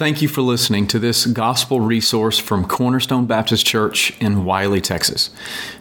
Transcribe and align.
Thank 0.00 0.22
you 0.22 0.28
for 0.28 0.40
listening 0.40 0.86
to 0.86 0.98
this 0.98 1.26
gospel 1.26 1.82
resource 1.82 2.38
from 2.38 2.64
Cornerstone 2.64 3.26
Baptist 3.26 3.66
Church 3.66 4.18
in 4.18 4.46
Wylie, 4.46 4.80
Texas. 4.80 5.28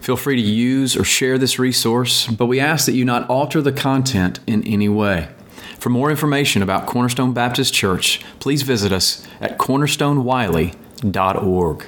Feel 0.02 0.18
free 0.18 0.36
to 0.36 0.42
use 0.42 0.98
or 0.98 1.06
share 1.06 1.38
this 1.38 1.58
resource, 1.58 2.28
but 2.28 2.48
we 2.48 2.60
ask 2.60 2.86
that 2.86 2.96
you 2.96 3.06
not 3.06 3.30
alter 3.30 3.62
the 3.62 3.72
content 3.72 4.42
in 4.46 4.62
any 4.68 4.90
way. 4.90 5.30
For 5.78 5.88
more 5.88 6.12
information 6.12 6.62
about 6.62 6.86
Cornerstone 6.86 7.32
Baptist 7.32 7.74
Church, 7.74 8.20
please 8.42 8.64
visit 8.64 8.92
us 8.92 9.26
at 9.40 9.58
cornerstonewylie.org. 9.58 11.86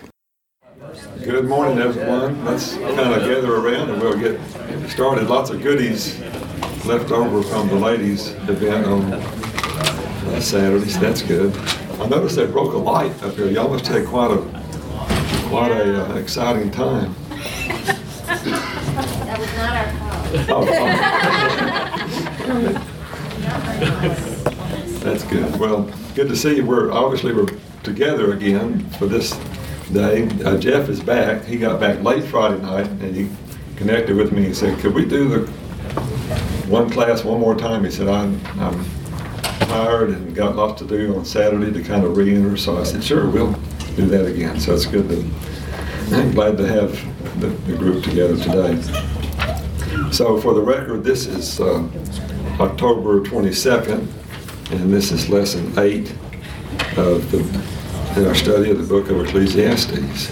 Good 1.26 1.50
morning, 1.50 1.80
everyone. 1.80 2.46
Let's 2.46 2.78
kind 2.78 2.98
of 2.98 3.26
gather 3.26 3.58
around 3.58 3.90
and 3.90 4.02
we'll 4.02 4.18
get 4.18 4.40
started. 4.90 5.28
Lots 5.28 5.50
of 5.50 5.62
goodies 5.62 6.18
left 6.86 7.12
over 7.12 7.44
from 7.44 7.68
the 7.68 7.76
ladies' 7.76 8.30
event 8.48 8.88
on 8.88 9.12
uh, 9.12 10.40
Saturday, 10.40 10.88
so 10.88 11.02
that's 11.02 11.24
good. 11.24 11.54
I 12.02 12.08
noticed 12.08 12.36
they 12.36 12.48
broke 12.48 12.74
a 12.74 12.78
light 12.78 13.22
up 13.22 13.36
here. 13.36 13.48
Y'all 13.48 13.70
must 13.70 13.86
have 13.86 14.08
quite 14.08 14.32
a 14.32 14.38
quite 15.50 15.72
a 15.72 16.04
uh, 16.04 16.16
exciting 16.16 16.72
time. 16.72 17.14
That 18.26 19.38
was 19.38 19.54
not 19.56 19.76
our 19.78 19.94
fault. 20.00 20.48
Oh, 20.50 20.66
oh. 22.48 22.88
That's 25.04 25.24
good. 25.26 25.60
Well, 25.60 25.92
good 26.16 26.28
to 26.30 26.36
see 26.36 26.56
you. 26.56 26.66
We're 26.66 26.92
obviously 26.92 27.34
we're 27.34 27.56
together 27.84 28.34
again 28.34 28.90
for 28.92 29.06
this 29.06 29.38
day. 29.94 30.28
Uh, 30.44 30.58
Jeff 30.58 30.90
is 30.90 31.02
back. 31.02 31.46
He 31.46 31.58
got 31.58 31.80
back 31.80 32.04
late 32.04 32.24
Friday 32.24 32.60
night 32.64 32.88
and 32.88 33.16
he 33.16 33.30
connected 33.76 34.16
with 34.16 34.32
me 34.32 34.48
and 34.48 34.58
said, 34.58 34.80
"Could 34.80 34.96
we 34.96 35.06
do 35.06 35.30
the 35.30 35.52
one 36.68 36.90
class 36.90 37.24
one 37.24 37.40
more 37.40 37.56
time?" 37.56 37.84
He 37.84 37.92
said, 37.92 38.08
"I'm, 38.08 38.42
I'm 38.60 38.84
tired 39.66 40.10
and 40.10 40.36
got 40.36 40.56
lots 40.56 40.82
to 40.82 40.88
do 40.88 41.16
on 41.16 41.26
Saturday 41.26 41.72
to 41.72 41.84
kind 41.84 42.04
of 42.04 42.18
re-enter. 42.18 42.58
So 42.58 42.78
I 42.78 42.84
said, 42.84 43.04
sure, 43.04 43.30
we'll 43.30 43.54
do 43.96 44.06
that 44.08 44.26
again. 44.26 44.60
So 44.60 44.74
it's 44.74 44.86
good 44.86 45.10
to, 45.10 46.16
I'm 46.16 46.32
glad 46.32 46.58
to 46.58 46.68
have 46.68 46.92
the, 47.40 47.48
the 47.48 47.78
group 47.78 48.04
together 48.04 48.38
today. 48.38 48.82
So 50.12 50.40
for 50.40 50.54
the 50.54 50.62
record, 50.62 51.04
this 51.04 51.26
is 51.26 51.60
uh, 51.60 51.88
October 52.60 53.22
22nd, 53.22 54.08
and 54.72 54.94
this 54.94 55.12
is 55.12 55.30
lesson 55.30 55.78
eight 55.80 56.12
of 56.98 57.32
the, 57.32 57.40
in 58.20 58.28
our 58.28 58.36
study 58.36 58.72
of 58.72 58.78
the 58.78 58.88
book 58.88 59.10
of 59.10 59.26
Ecclesiastes. 59.26 60.32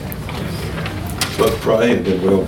Let's 1.40 1.58
pray 1.64 1.96
and 1.96 2.06
then 2.06 2.22
we'll, 2.22 2.48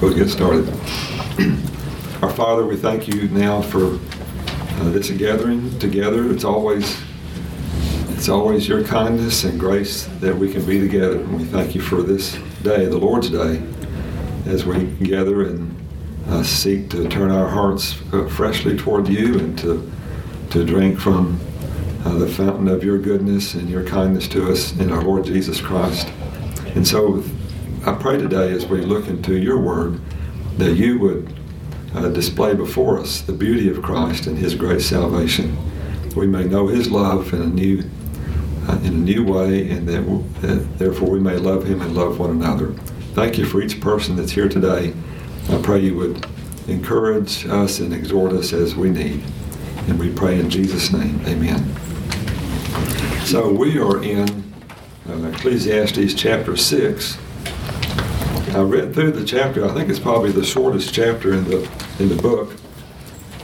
we'll 0.00 0.14
get 0.14 0.30
started. 0.30 0.66
Our 2.22 2.30
Father, 2.30 2.64
we 2.64 2.76
thank 2.76 3.06
you 3.06 3.28
now 3.28 3.60
for 3.60 3.98
uh, 4.80 4.90
this 4.90 5.10
gathering 5.10 5.78
together. 5.78 6.30
It's 6.32 6.44
always 6.44 7.00
it's 8.10 8.28
always 8.28 8.68
your 8.68 8.84
kindness 8.84 9.44
and 9.44 9.58
grace 9.58 10.06
that 10.20 10.36
we 10.36 10.52
can 10.52 10.64
be 10.64 10.78
together. 10.78 11.18
And 11.18 11.36
we 11.36 11.44
thank 11.44 11.74
you 11.74 11.80
for 11.80 12.02
this 12.02 12.34
day, 12.62 12.86
the 12.86 12.96
Lord's 12.96 13.30
Day, 13.30 13.60
as 14.46 14.64
we 14.64 14.84
gather 14.84 15.42
and 15.48 15.76
uh, 16.28 16.42
seek 16.44 16.88
to 16.90 17.08
turn 17.08 17.32
our 17.32 17.48
hearts 17.48 18.00
uh, 18.12 18.28
freshly 18.28 18.76
toward 18.76 19.08
you 19.08 19.38
and 19.38 19.58
to 19.58 19.90
to 20.50 20.64
drink 20.64 21.00
from 21.00 21.40
uh, 22.04 22.14
the 22.18 22.28
fountain 22.28 22.68
of 22.68 22.84
your 22.84 22.98
goodness 22.98 23.54
and 23.54 23.68
your 23.70 23.84
kindness 23.84 24.28
to 24.28 24.50
us 24.50 24.72
in 24.78 24.92
our 24.92 25.02
Lord 25.02 25.24
Jesus 25.24 25.60
Christ. 25.60 26.08
And 26.74 26.86
so 26.86 27.24
I 27.86 27.94
pray 27.94 28.18
today 28.18 28.52
as 28.52 28.66
we 28.66 28.82
look 28.82 29.08
into 29.08 29.36
your 29.36 29.58
word 29.58 30.00
that 30.58 30.74
you 30.74 30.98
would 30.98 31.34
uh, 31.94 32.08
display 32.08 32.54
before 32.54 32.98
us 32.98 33.20
the 33.20 33.32
beauty 33.32 33.68
of 33.68 33.82
Christ 33.82 34.26
and 34.26 34.38
His 34.38 34.54
great 34.54 34.82
salvation. 34.82 35.56
We 36.16 36.26
may 36.26 36.44
know 36.44 36.68
His 36.68 36.90
love 36.90 37.32
in 37.32 37.42
a 37.42 37.46
new, 37.46 37.84
uh, 38.68 38.78
in 38.82 38.94
a 38.94 38.98
new 38.98 39.24
way, 39.24 39.70
and 39.70 39.88
that, 39.88 40.40
that 40.42 40.78
therefore 40.78 41.10
we 41.10 41.20
may 41.20 41.36
love 41.36 41.64
Him 41.64 41.80
and 41.80 41.94
love 41.94 42.18
one 42.18 42.30
another. 42.30 42.72
Thank 43.14 43.38
you 43.38 43.44
for 43.44 43.60
each 43.60 43.80
person 43.80 44.16
that's 44.16 44.32
here 44.32 44.48
today. 44.48 44.94
I 45.50 45.60
pray 45.60 45.80
you 45.80 45.96
would 45.96 46.26
encourage 46.68 47.46
us 47.46 47.80
and 47.80 47.92
exhort 47.92 48.32
us 48.32 48.52
as 48.52 48.74
we 48.74 48.90
need. 48.90 49.22
And 49.88 49.98
we 49.98 50.12
pray 50.12 50.38
in 50.38 50.48
Jesus' 50.48 50.92
name. 50.92 51.20
Amen. 51.26 51.74
So 53.24 53.52
we 53.52 53.78
are 53.78 54.02
in 54.02 54.52
uh, 55.08 55.28
Ecclesiastes 55.28 56.14
chapter 56.14 56.56
6. 56.56 57.18
I 58.54 58.60
read 58.60 58.92
through 58.92 59.12
the 59.12 59.24
chapter. 59.24 59.64
I 59.64 59.72
think 59.72 59.88
it's 59.88 59.98
probably 59.98 60.30
the 60.30 60.44
shortest 60.44 60.92
chapter 60.92 61.32
in 61.32 61.44
the 61.44 61.66
in 61.98 62.10
the 62.10 62.16
book, 62.20 62.54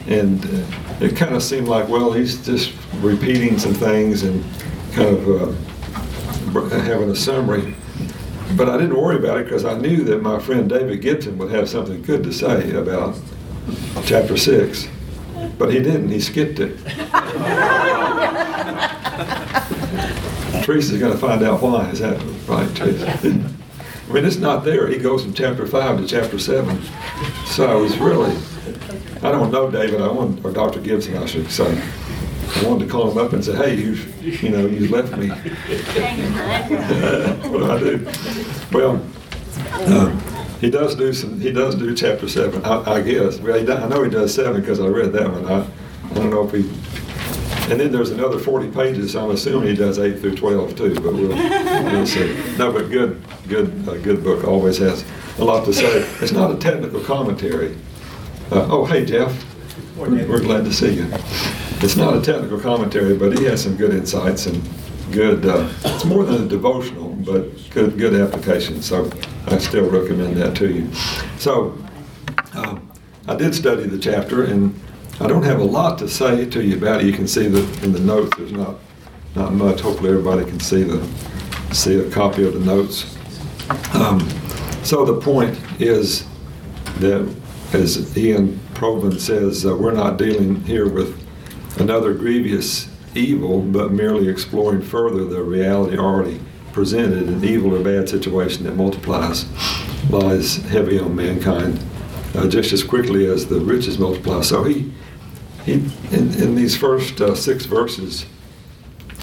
and 0.06 0.44
uh, 0.44 0.66
it 1.00 1.16
kind 1.16 1.34
of 1.34 1.42
seemed 1.42 1.66
like, 1.66 1.88
well, 1.88 2.12
he's 2.12 2.44
just 2.44 2.74
repeating 2.96 3.58
some 3.58 3.72
things 3.72 4.22
and 4.22 4.44
kind 4.92 5.16
of 5.16 5.28
uh, 5.28 5.50
having 6.80 7.08
a 7.10 7.16
summary. 7.16 7.74
But 8.54 8.68
I 8.68 8.76
didn't 8.76 9.00
worry 9.00 9.16
about 9.16 9.38
it 9.38 9.44
because 9.44 9.64
I 9.64 9.78
knew 9.78 10.04
that 10.04 10.20
my 10.20 10.38
friend 10.38 10.68
David 10.68 11.00
Gibson 11.00 11.38
would 11.38 11.50
have 11.52 11.70
something 11.70 12.02
good 12.02 12.22
to 12.24 12.32
say 12.32 12.72
about 12.72 13.18
chapter 14.04 14.36
six. 14.36 14.88
But 15.56 15.72
he 15.72 15.80
didn't. 15.80 16.10
He 16.10 16.20
skipped 16.20 16.60
it. 16.60 16.76
Teresa's 20.64 21.00
going 21.00 21.12
to 21.12 21.18
find 21.18 21.42
out 21.42 21.62
why. 21.62 21.88
Is 21.90 22.00
that 22.00 22.22
right, 22.46 22.68
Teresa? 22.76 23.54
I 24.08 24.12
mean, 24.12 24.24
it's 24.24 24.38
not 24.38 24.64
there. 24.64 24.88
He 24.88 24.96
goes 24.96 25.22
from 25.22 25.34
chapter 25.34 25.66
5 25.66 25.98
to 25.98 26.06
chapter 26.06 26.38
7. 26.38 26.80
So 27.46 27.70
I 27.70 27.74
was 27.74 27.98
really, 27.98 28.34
I 29.22 29.30
don't 29.30 29.50
know 29.50 29.70
David, 29.70 30.00
I 30.00 30.10
want, 30.10 30.42
or 30.44 30.50
Dr. 30.50 30.80
Gibson, 30.80 31.18
I 31.18 31.26
should 31.26 31.50
say. 31.50 31.78
I 32.56 32.64
wanted 32.66 32.86
to 32.86 32.90
call 32.90 33.10
him 33.10 33.18
up 33.18 33.34
and 33.34 33.44
say, 33.44 33.54
hey, 33.54 33.74
you, 33.74 33.92
you 34.22 34.48
know, 34.48 34.64
you 34.64 34.88
left 34.88 35.14
me. 35.18 35.28
what 37.48 37.58
do 37.58 37.70
I 37.70 37.78
do? 37.78 38.08
Well, 38.72 39.06
uh, 39.72 40.08
he 40.60 40.70
does 40.70 40.94
do 40.94 41.12
some. 41.12 41.38
He 41.38 41.52
does 41.52 41.74
do 41.74 41.94
chapter 41.94 42.28
seven, 42.28 42.64
I, 42.64 42.94
I 42.94 43.02
guess. 43.02 43.38
Well, 43.38 43.62
does, 43.64 43.82
I 43.82 43.88
know 43.88 44.02
he 44.02 44.10
does 44.10 44.34
seven 44.34 44.62
because 44.62 44.80
I 44.80 44.86
read 44.86 45.12
that 45.12 45.30
one. 45.30 45.44
I, 45.44 45.60
I 45.60 46.14
don't 46.14 46.30
know 46.30 46.48
if 46.48 46.52
he 46.54 46.62
and 47.70 47.78
then 47.78 47.92
there's 47.92 48.10
another 48.10 48.38
40 48.38 48.70
pages. 48.70 49.14
I'm 49.14 49.30
assuming 49.30 49.68
he 49.68 49.74
does 49.74 49.98
8 49.98 50.20
through 50.20 50.36
12 50.36 50.74
too, 50.74 50.94
but 50.94 51.12
we'll, 51.12 51.28
we'll 51.28 52.06
see. 52.06 52.34
No, 52.56 52.72
but 52.72 52.90
good, 52.90 53.22
good, 53.48 53.88
uh, 53.88 53.96
good 53.98 54.22
book. 54.22 54.44
Always 54.44 54.78
has 54.78 55.04
a 55.38 55.44
lot 55.44 55.64
to 55.64 55.72
say. 55.72 56.06
It's 56.20 56.32
not 56.32 56.50
a 56.50 56.56
technical 56.56 57.00
commentary. 57.00 57.76
Uh, 58.50 58.66
oh, 58.70 58.84
hey, 58.84 59.04
Jeff. 59.04 59.44
We're, 59.96 60.10
we're, 60.28 60.40
glad 60.40 60.64
to 60.64 60.72
see 60.72 60.94
you. 60.94 61.08
It's 61.80 61.96
not 61.96 62.16
a 62.16 62.20
technical 62.20 62.60
commentary, 62.60 63.16
but 63.16 63.36
he 63.36 63.44
has 63.44 63.62
some 63.62 63.76
good 63.76 63.92
insights 63.92 64.46
and 64.46 64.62
good. 65.10 65.44
Uh, 65.44 65.68
it's 65.84 66.04
more 66.04 66.24
than 66.24 66.44
a 66.44 66.48
devotional, 66.48 67.10
but 67.10 67.48
good, 67.70 67.98
good 67.98 68.14
application. 68.14 68.80
So 68.80 69.10
I 69.46 69.58
still 69.58 69.90
recommend 69.90 70.36
that 70.36 70.56
to 70.56 70.72
you. 70.72 70.92
So 71.38 71.76
um, 72.54 72.90
I 73.26 73.34
did 73.34 73.54
study 73.54 73.84
the 73.84 73.98
chapter 73.98 74.44
and 74.44 74.78
I 75.20 75.26
don't 75.26 75.42
have 75.42 75.60
a 75.60 75.64
lot 75.64 75.98
to 75.98 76.08
say 76.08 76.48
to 76.48 76.62
you 76.62 76.76
about 76.76 77.00
it. 77.00 77.06
You 77.06 77.12
can 77.12 77.26
see 77.26 77.48
that 77.48 77.82
in 77.82 77.92
the 77.92 78.00
notes. 78.00 78.36
There's 78.36 78.52
not 78.52 78.76
not 79.34 79.52
much. 79.52 79.80
Hopefully, 79.80 80.10
everybody 80.10 80.44
can 80.44 80.60
see 80.60 80.84
the 80.84 81.06
see 81.72 81.98
a 81.98 82.08
copy 82.10 82.46
of 82.46 82.54
the 82.54 82.60
notes. 82.60 83.17
Um, 83.94 84.20
so 84.82 85.04
the 85.04 85.20
point 85.20 85.58
is 85.80 86.26
that, 86.98 87.34
as 87.72 88.16
Ian 88.16 88.58
Provan 88.74 89.18
says, 89.18 89.66
uh, 89.66 89.76
we're 89.76 89.92
not 89.92 90.16
dealing 90.18 90.62
here 90.64 90.88
with 90.88 91.18
another 91.80 92.14
grievous 92.14 92.88
evil, 93.14 93.60
but 93.60 93.92
merely 93.92 94.28
exploring 94.28 94.82
further 94.82 95.24
the 95.24 95.42
reality 95.42 95.98
already 95.98 96.40
presented. 96.72 97.28
An 97.28 97.44
evil 97.44 97.74
or 97.74 97.82
bad 97.82 98.08
situation 98.08 98.64
that 98.64 98.76
multiplies 98.76 99.46
lies 100.10 100.56
heavy 100.56 100.98
on 100.98 101.14
mankind 101.14 101.80
uh, 102.34 102.48
just 102.48 102.72
as 102.72 102.82
quickly 102.82 103.26
as 103.26 103.46
the 103.46 103.60
riches 103.60 103.98
multiply. 103.98 104.40
So 104.42 104.64
he 104.64 104.92
he, 105.64 105.74
in, 106.12 106.32
in 106.40 106.54
these 106.54 106.76
first 106.76 107.20
uh, 107.20 107.34
six 107.34 107.66
verses, 107.66 108.24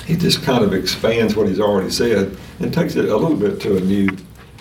he 0.05 0.15
just 0.15 0.43
kind 0.43 0.63
of 0.63 0.73
expands 0.73 1.35
what 1.35 1.47
he's 1.47 1.59
already 1.59 1.89
said 1.89 2.37
and 2.59 2.71
takes 2.71 2.95
it 2.95 3.05
a 3.05 3.17
little 3.17 3.35
bit 3.35 3.59
to 3.61 3.77
a 3.77 3.79
new 3.79 4.09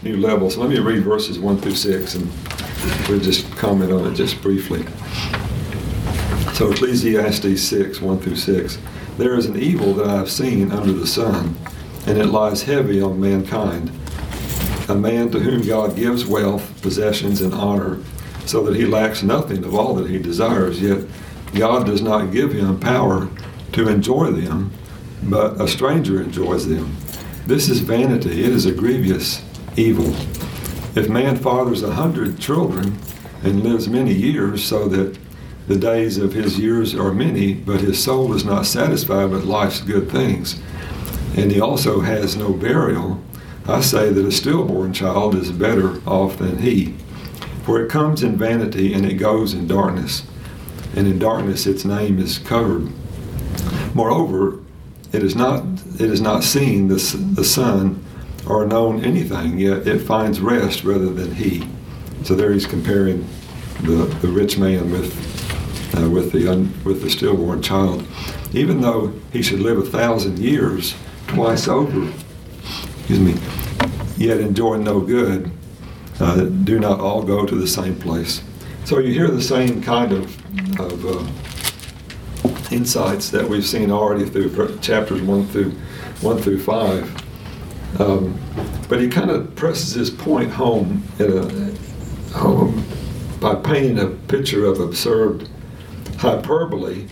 new 0.04 0.18
level. 0.18 0.50
So 0.50 0.60
let 0.60 0.70
me 0.70 0.78
read 0.78 1.02
verses 1.02 1.38
one 1.38 1.56
through 1.58 1.74
six, 1.74 2.14
and 2.14 2.30
we'll 3.08 3.20
just 3.20 3.50
comment 3.56 3.90
on 3.90 4.06
it 4.06 4.14
just 4.14 4.40
briefly. 4.42 4.84
So 6.52 6.70
Ecclesiastes 6.70 7.62
six 7.62 8.00
one 8.00 8.20
through 8.20 8.36
six. 8.36 8.78
There 9.16 9.34
is 9.34 9.46
an 9.46 9.58
evil 9.58 9.94
that 9.94 10.06
I 10.06 10.16
have 10.16 10.30
seen 10.30 10.70
under 10.70 10.92
the 10.92 11.06
sun, 11.06 11.56
and 12.06 12.18
it 12.18 12.26
lies 12.26 12.62
heavy 12.62 13.00
on 13.00 13.20
mankind. 13.20 13.90
A 14.88 14.94
man 14.94 15.30
to 15.30 15.40
whom 15.40 15.66
God 15.66 15.96
gives 15.96 16.26
wealth, 16.26 16.82
possessions, 16.82 17.40
and 17.40 17.54
honor, 17.54 17.98
so 18.44 18.62
that 18.64 18.76
he 18.76 18.84
lacks 18.84 19.22
nothing 19.22 19.64
of 19.64 19.74
all 19.74 19.94
that 19.94 20.10
he 20.10 20.18
desires, 20.18 20.80
yet 20.82 21.04
God 21.54 21.86
does 21.86 22.02
not 22.02 22.32
give 22.32 22.52
him 22.52 22.78
power 22.78 23.30
to 23.72 23.88
enjoy 23.88 24.32
them, 24.32 24.70
but 25.22 25.58
a 25.58 25.66
stranger 25.66 26.20
enjoys 26.20 26.68
them. 26.68 26.94
This 27.46 27.70
is 27.70 27.80
vanity. 27.80 28.44
It 28.44 28.50
is 28.50 28.66
a 28.66 28.72
grievous 28.72 29.42
evil. 29.76 30.15
If 30.97 31.09
man 31.09 31.37
fathers 31.37 31.82
a 31.82 31.93
hundred 31.93 32.38
children 32.38 32.99
and 33.43 33.62
lives 33.62 33.88
many 33.88 34.12
years, 34.12 34.65
so 34.65 34.88
that 34.88 35.19
the 35.67 35.76
days 35.76 36.19
of 36.19 36.32
his 36.32 36.59
years 36.59 36.94
are 36.94 37.12
many, 37.12 37.55
but 37.55 37.81
his 37.81 38.03
soul 38.03 38.35
is 38.35 38.44
not 38.44 38.67
satisfied 38.67 39.31
with 39.31 39.44
life's 39.44 39.81
good 39.81 40.11
things, 40.11 40.61
and 41.37 41.50
he 41.50 41.61
also 41.61 42.00
has 42.00 42.37
no 42.37 42.53
burial, 42.53 43.21
I 43.67 43.81
say 43.81 44.11
that 44.11 44.26
a 44.26 44.31
stillborn 44.31 44.93
child 44.93 45.35
is 45.35 45.50
better 45.50 46.00
off 46.06 46.37
than 46.37 46.59
he. 46.59 46.94
For 47.65 47.82
it 47.82 47.91
comes 47.91 48.23
in 48.23 48.37
vanity 48.37 48.93
and 48.93 49.06
it 49.06 49.15
goes 49.15 49.55
in 49.55 49.67
darkness, 49.67 50.25
and 50.94 51.06
in 51.06 51.19
darkness 51.19 51.67
its 51.67 51.85
name 51.85 52.19
is 52.19 52.38
covered. 52.38 52.93
Moreover, 53.94 54.61
it 55.12 55.23
is 55.23 55.35
not 55.35 55.65
it 55.99 56.11
is 56.11 56.21
not 56.21 56.44
seen 56.44 56.88
the, 56.88 56.97
the 57.35 57.44
sun 57.44 58.05
or 58.46 58.67
known 58.67 59.05
anything, 59.05 59.58
yet 59.58 59.87
it 59.87 60.00
finds 60.00 60.41
rest 60.41 60.85
rather 60.85 61.11
than 61.12 61.35
he. 61.35 61.67
So 62.25 62.35
there 62.35 62.52
he's 62.52 62.67
comparing 62.67 63.26
the, 63.82 64.05
the 64.20 64.29
rich 64.29 64.58
man 64.58 64.91
with 64.91 65.12
uh, 65.96 66.08
with 66.11 66.32
the 66.32 66.50
un, 66.50 66.73
with 66.85 67.02
the 67.02 67.11
stillborn 67.11 67.62
child. 67.62 68.06
Even 68.52 68.81
though 68.81 69.12
he 69.32 69.43
should 69.43 69.61
live 69.61 69.79
a 69.79 69.82
thousand 69.82 70.38
years 70.38 70.94
twice 71.29 71.69
over, 71.69 72.11
excuse 72.99 73.20
me, 73.20 73.35
yet 74.17 74.38
enjoy 74.38 74.76
no 74.76 75.00
good, 75.00 75.50
uh, 76.20 76.44
do 76.44 76.79
not 76.81 77.00
all 77.00 77.23
go 77.23 77.47
to 77.47 77.55
the 77.55 77.67
same 77.67 77.94
place. 77.97 78.43
So 78.85 78.99
you 78.99 79.12
hear 79.12 79.29
the 79.29 79.43
same 79.43 79.82
kind 79.82 80.12
of, 80.12 80.81
of 80.81 81.06
uh, 81.06 82.75
insights 82.75 83.31
that 83.31 83.49
we've 83.49 83.67
seen 83.67 83.90
already 83.90 84.25
through 84.25 84.79
chapters 84.81 85.23
one 85.23 85.47
through 85.49 85.70
one 86.20 86.38
through 86.38 86.61
five. 86.61 87.24
Um, 87.99 88.38
but 88.88 89.00
he 89.00 89.08
kind 89.08 89.31
of 89.31 89.55
presses 89.55 89.94
his 89.94 90.11
point 90.11 90.50
home 90.50 91.02
a, 91.19 92.73
by 93.41 93.55
painting 93.55 93.99
a 93.99 94.08
picture 94.08 94.67
of 94.67 94.81
absurd 94.81 95.49
hyperbole 96.19 97.06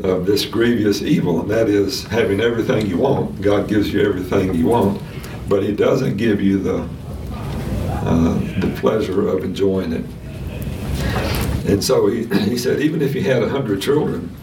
of 0.00 0.26
this 0.26 0.44
grievous 0.44 1.02
evil, 1.02 1.40
and 1.40 1.50
that 1.50 1.68
is 1.68 2.04
having 2.04 2.40
everything 2.40 2.86
you 2.86 2.98
want. 2.98 3.40
God 3.40 3.68
gives 3.68 3.92
you 3.92 4.02
everything 4.02 4.54
you 4.54 4.66
want, 4.66 5.00
but 5.48 5.62
He 5.62 5.72
doesn't 5.72 6.16
give 6.16 6.40
you 6.40 6.58
the 6.58 6.88
uh, 8.04 8.34
the 8.60 8.74
pleasure 8.80 9.28
of 9.28 9.44
enjoying 9.44 9.92
it. 9.92 10.04
And 11.66 11.82
so 11.82 12.06
he, 12.08 12.26
he 12.26 12.58
said, 12.58 12.80
even 12.80 13.00
if 13.00 13.14
you 13.14 13.22
had 13.22 13.42
a 13.42 13.48
hundred 13.48 13.80
children 13.80 14.34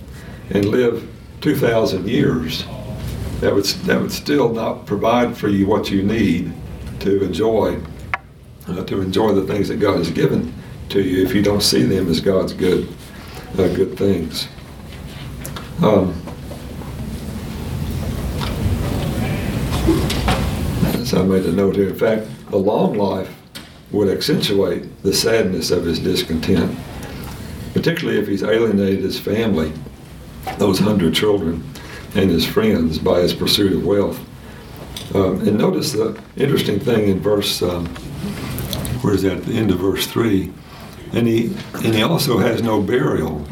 and 0.50 0.65
live 0.65 1.07
two 1.41 1.56
thousand 1.56 2.07
years, 2.07 2.65
that 3.41 3.53
would 3.53 3.65
that 3.65 3.99
would 3.99 4.11
still 4.11 4.49
not 4.49 4.85
provide 4.85 5.35
for 5.35 5.49
you 5.49 5.67
what 5.67 5.89
you 5.89 6.03
need 6.03 6.53
to 6.99 7.23
enjoy 7.23 7.79
uh, 8.67 8.83
to 8.85 9.01
enjoy 9.01 9.33
the 9.33 9.43
things 9.51 9.67
that 9.67 9.77
God 9.77 9.97
has 9.97 10.11
given 10.11 10.53
to 10.89 11.01
you 11.01 11.25
if 11.25 11.33
you 11.33 11.41
don't 11.41 11.63
see 11.63 11.81
them 11.81 12.07
as 12.07 12.21
God's 12.21 12.53
good 12.53 12.88
uh, 13.57 13.67
good 13.69 13.97
things. 13.97 14.47
Um, 15.81 16.13
as 21.01 21.15
I 21.15 21.23
made 21.23 21.45
a 21.45 21.51
note 21.51 21.75
here, 21.75 21.89
in 21.89 21.97
fact, 21.97 22.27
the 22.51 22.57
long 22.57 22.93
life 22.93 23.35
would 23.91 24.07
accentuate 24.07 25.01
the 25.01 25.13
sadness 25.13 25.71
of 25.71 25.83
his 25.83 25.97
discontent, 25.97 26.77
particularly 27.73 28.19
if 28.19 28.27
he's 28.27 28.43
alienated 28.43 28.99
his 28.99 29.19
family, 29.19 29.73
those 30.59 30.77
hundred 30.77 31.15
children, 31.15 31.63
and 32.15 32.29
his 32.29 32.45
friends 32.45 32.99
by 32.99 33.21
his 33.21 33.33
pursuit 33.33 33.73
of 33.73 33.85
wealth. 33.85 34.19
Um, 35.15 35.47
and 35.47 35.57
notice 35.57 35.91
the 35.91 36.21
interesting 36.37 36.79
thing 36.79 37.09
in 37.09 37.19
verse, 37.19 37.61
um, 37.61 37.85
where 39.01 39.13
is 39.13 39.23
that, 39.23 39.37
at 39.37 39.43
the 39.43 39.53
end 39.53 39.71
of 39.71 39.79
verse 39.79 40.07
3, 40.07 40.51
and 41.13 41.27
he, 41.27 41.53
and 41.73 41.93
he 41.93 42.03
also 42.03 42.37
has 42.37 42.61
no 42.61 42.81
burial. 42.81 43.45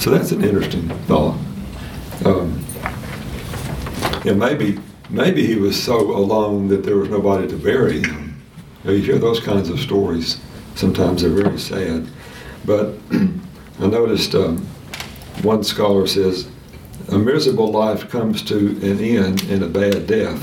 So 0.00 0.10
that's 0.10 0.32
an 0.32 0.44
interesting 0.44 0.88
thought. 1.06 1.38
Um, 2.24 2.64
and 4.24 4.38
maybe, 4.38 4.78
maybe 5.10 5.46
he 5.46 5.56
was 5.56 5.80
so 5.80 6.16
alone 6.16 6.68
that 6.68 6.82
there 6.84 6.96
was 6.96 7.08
nobody 7.08 7.46
to 7.48 7.56
bury 7.56 8.02
him 8.02 8.24
you 8.92 9.02
hear 9.02 9.18
those 9.18 9.40
kinds 9.40 9.70
of 9.70 9.80
stories. 9.80 10.38
Sometimes 10.74 11.22
they're 11.22 11.30
very 11.30 11.58
sad. 11.58 12.06
But 12.64 12.94
I 13.80 13.86
noticed 13.86 14.34
um, 14.34 14.58
one 15.42 15.64
scholar 15.64 16.06
says, 16.06 16.48
a 17.08 17.18
miserable 17.18 17.70
life 17.70 18.08
comes 18.10 18.42
to 18.42 18.56
an 18.82 19.00
end 19.00 19.42
in 19.44 19.62
a 19.62 19.68
bad 19.68 20.06
death. 20.06 20.42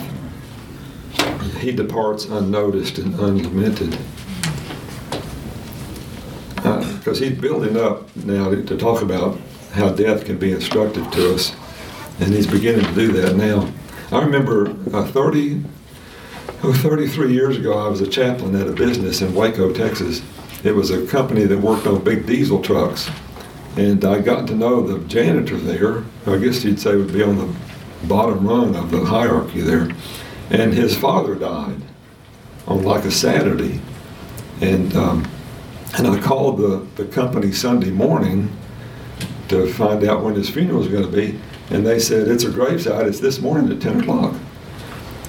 He 1.59 1.71
departs 1.71 2.25
unnoticed 2.25 2.97
and 2.97 3.13
unlamented. 3.19 3.97
Because 6.55 7.21
uh, 7.21 7.25
he's 7.25 7.39
building 7.39 7.77
up 7.77 8.15
now 8.15 8.49
to, 8.49 8.63
to 8.63 8.77
talk 8.77 9.01
about 9.01 9.39
how 9.73 9.89
death 9.89 10.25
can 10.25 10.37
be 10.37 10.51
instructive 10.51 11.09
to 11.11 11.33
us, 11.33 11.55
and 12.19 12.33
he's 12.33 12.47
beginning 12.47 12.85
to 12.85 12.93
do 12.93 13.11
that 13.13 13.35
now. 13.35 13.71
I 14.11 14.23
remember 14.23 14.75
uh, 14.93 15.05
30, 15.07 15.63
Oh, 16.63 16.73
33 16.73 17.33
years 17.33 17.57
ago, 17.57 17.73
I 17.73 17.89
was 17.89 18.01
a 18.01 18.07
chaplain 18.07 18.55
at 18.55 18.67
a 18.67 18.71
business 18.71 19.21
in 19.21 19.33
Waco, 19.33 19.73
Texas. 19.73 20.21
It 20.63 20.75
was 20.75 20.91
a 20.91 21.07
company 21.07 21.45
that 21.45 21.57
worked 21.57 21.87
on 21.87 22.03
big 22.03 22.27
diesel 22.27 22.61
trucks. 22.61 23.09
And 23.77 24.03
I 24.03 24.19
got 24.19 24.47
to 24.47 24.55
know 24.55 24.81
the 24.81 25.05
janitor 25.07 25.57
there. 25.57 26.03
I 26.25 26.37
guess 26.37 26.63
you'd 26.63 26.79
say 26.79 26.95
would 26.95 27.13
be 27.13 27.23
on 27.23 27.37
the 27.37 27.55
bottom 28.07 28.45
rung 28.45 28.75
of 28.75 28.91
the 28.91 29.05
hierarchy 29.05 29.61
there. 29.61 29.89
And 30.49 30.73
his 30.73 30.97
father 30.97 31.35
died 31.35 31.81
on 32.67 32.83
like 32.83 33.05
a 33.05 33.11
Saturday. 33.11 33.79
And, 34.59 34.95
um, 34.95 35.27
and 35.97 36.07
I 36.07 36.19
called 36.19 36.57
the, 36.57 36.85
the 36.95 37.05
company 37.05 37.51
Sunday 37.51 37.91
morning 37.91 38.55
to 39.47 39.71
find 39.73 40.03
out 40.03 40.23
when 40.23 40.35
his 40.35 40.49
funeral 40.49 40.79
was 40.79 40.87
going 40.87 41.03
to 41.03 41.11
be. 41.11 41.39
And 41.69 41.85
they 41.85 41.99
said, 41.99 42.27
It's 42.27 42.43
a 42.43 42.51
graveside. 42.51 43.07
It's 43.07 43.19
this 43.19 43.39
morning 43.39 43.71
at 43.71 43.81
10 43.81 44.01
o'clock. 44.01 44.35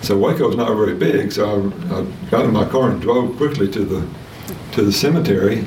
So 0.02 0.18
Waco's 0.18 0.56
not 0.56 0.74
very 0.76 0.94
big, 0.94 1.30
so 1.30 1.72
I, 1.90 2.00
I, 2.00 2.28
got 2.28 2.44
in 2.44 2.52
my 2.52 2.68
car 2.68 2.90
and 2.90 3.00
drove 3.00 3.36
quickly 3.36 3.70
to 3.70 3.84
the 3.84 4.08
to 4.72 4.82
the 4.82 4.92
cemetery, 4.92 5.64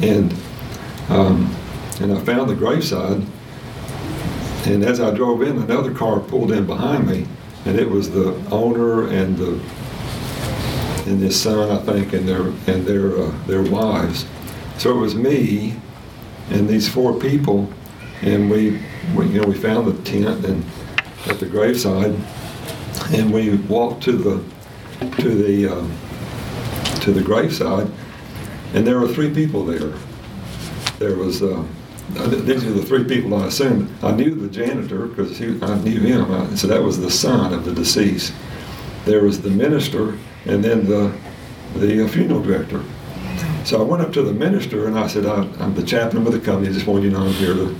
and 0.00 0.34
um, 1.10 1.54
and 2.00 2.12
I 2.12 2.20
found 2.20 2.50
the 2.50 2.54
graveside. 2.54 3.22
And 4.66 4.84
as 4.84 5.00
I 5.00 5.14
drove 5.14 5.42
in, 5.42 5.58
another 5.58 5.94
car 5.94 6.20
pulled 6.20 6.52
in 6.52 6.66
behind 6.66 7.06
me, 7.06 7.26
and 7.64 7.78
it 7.78 7.88
was 7.88 8.10
the 8.10 8.34
owner 8.50 9.08
and 9.08 9.36
the 9.36 9.60
and 11.06 11.20
his 11.20 11.40
son, 11.40 11.70
I 11.70 11.80
think, 11.82 12.12
and 12.12 12.28
their 12.28 12.42
and 12.42 12.84
their 12.84 13.18
uh, 13.18 13.30
their 13.46 13.62
wives. 13.62 14.26
So 14.78 14.90
it 14.90 15.00
was 15.00 15.14
me 15.14 15.76
and 16.50 16.68
these 16.68 16.88
four 16.88 17.18
people, 17.18 17.72
and 18.22 18.50
we, 18.50 18.82
we 19.14 19.28
you 19.28 19.40
know 19.40 19.46
we 19.46 19.54
found 19.54 19.86
the 19.86 20.02
tent 20.02 20.44
and 20.44 20.64
at 21.28 21.40
the 21.40 21.46
graveside 21.46 22.14
and 23.12 23.32
we 23.32 23.56
walked 23.56 24.02
to 24.04 24.12
the 24.12 24.44
to 25.22 25.34
the 25.34 25.68
um, 25.68 25.92
to 27.00 27.12
the 27.12 27.22
graveside, 27.22 27.88
and 28.74 28.86
there 28.86 28.98
were 28.98 29.08
three 29.08 29.32
people 29.32 29.64
there. 29.64 29.92
There 30.98 31.16
was 31.16 31.42
uh, 31.42 31.64
these 32.10 32.64
are 32.64 32.72
the 32.72 32.84
three 32.84 33.04
people 33.04 33.34
I 33.34 33.46
assumed. 33.46 33.92
I 34.02 34.12
knew 34.12 34.34
the 34.34 34.48
janitor 34.48 35.06
because 35.06 35.40
I 35.40 35.78
knew 35.78 36.00
him, 36.00 36.56
so 36.56 36.66
that 36.68 36.82
was 36.82 37.00
the 37.00 37.10
son 37.10 37.52
of 37.52 37.64
the 37.64 37.72
deceased. 37.72 38.32
There 39.04 39.22
was 39.22 39.42
the 39.42 39.50
minister, 39.50 40.16
and 40.46 40.64
then 40.64 40.86
the 40.86 41.12
the 41.74 42.04
uh, 42.04 42.08
funeral 42.08 42.42
director. 42.42 42.82
So 43.64 43.80
I 43.80 43.82
went 43.82 44.02
up 44.02 44.12
to 44.12 44.22
the 44.22 44.32
minister 44.32 44.86
and 44.86 44.98
I 44.98 45.08
said, 45.08 45.26
I'm 45.26 45.74
the 45.74 45.82
chaplain 45.82 46.26
of 46.26 46.32
the 46.32 46.40
company. 46.40 46.68
I 46.68 46.72
just 46.72 46.86
want 46.86 47.02
you 47.02 47.10
to 47.10 47.18
know 47.18 47.26
I'm 47.26 47.32
here 47.32 47.54
to, 47.54 47.76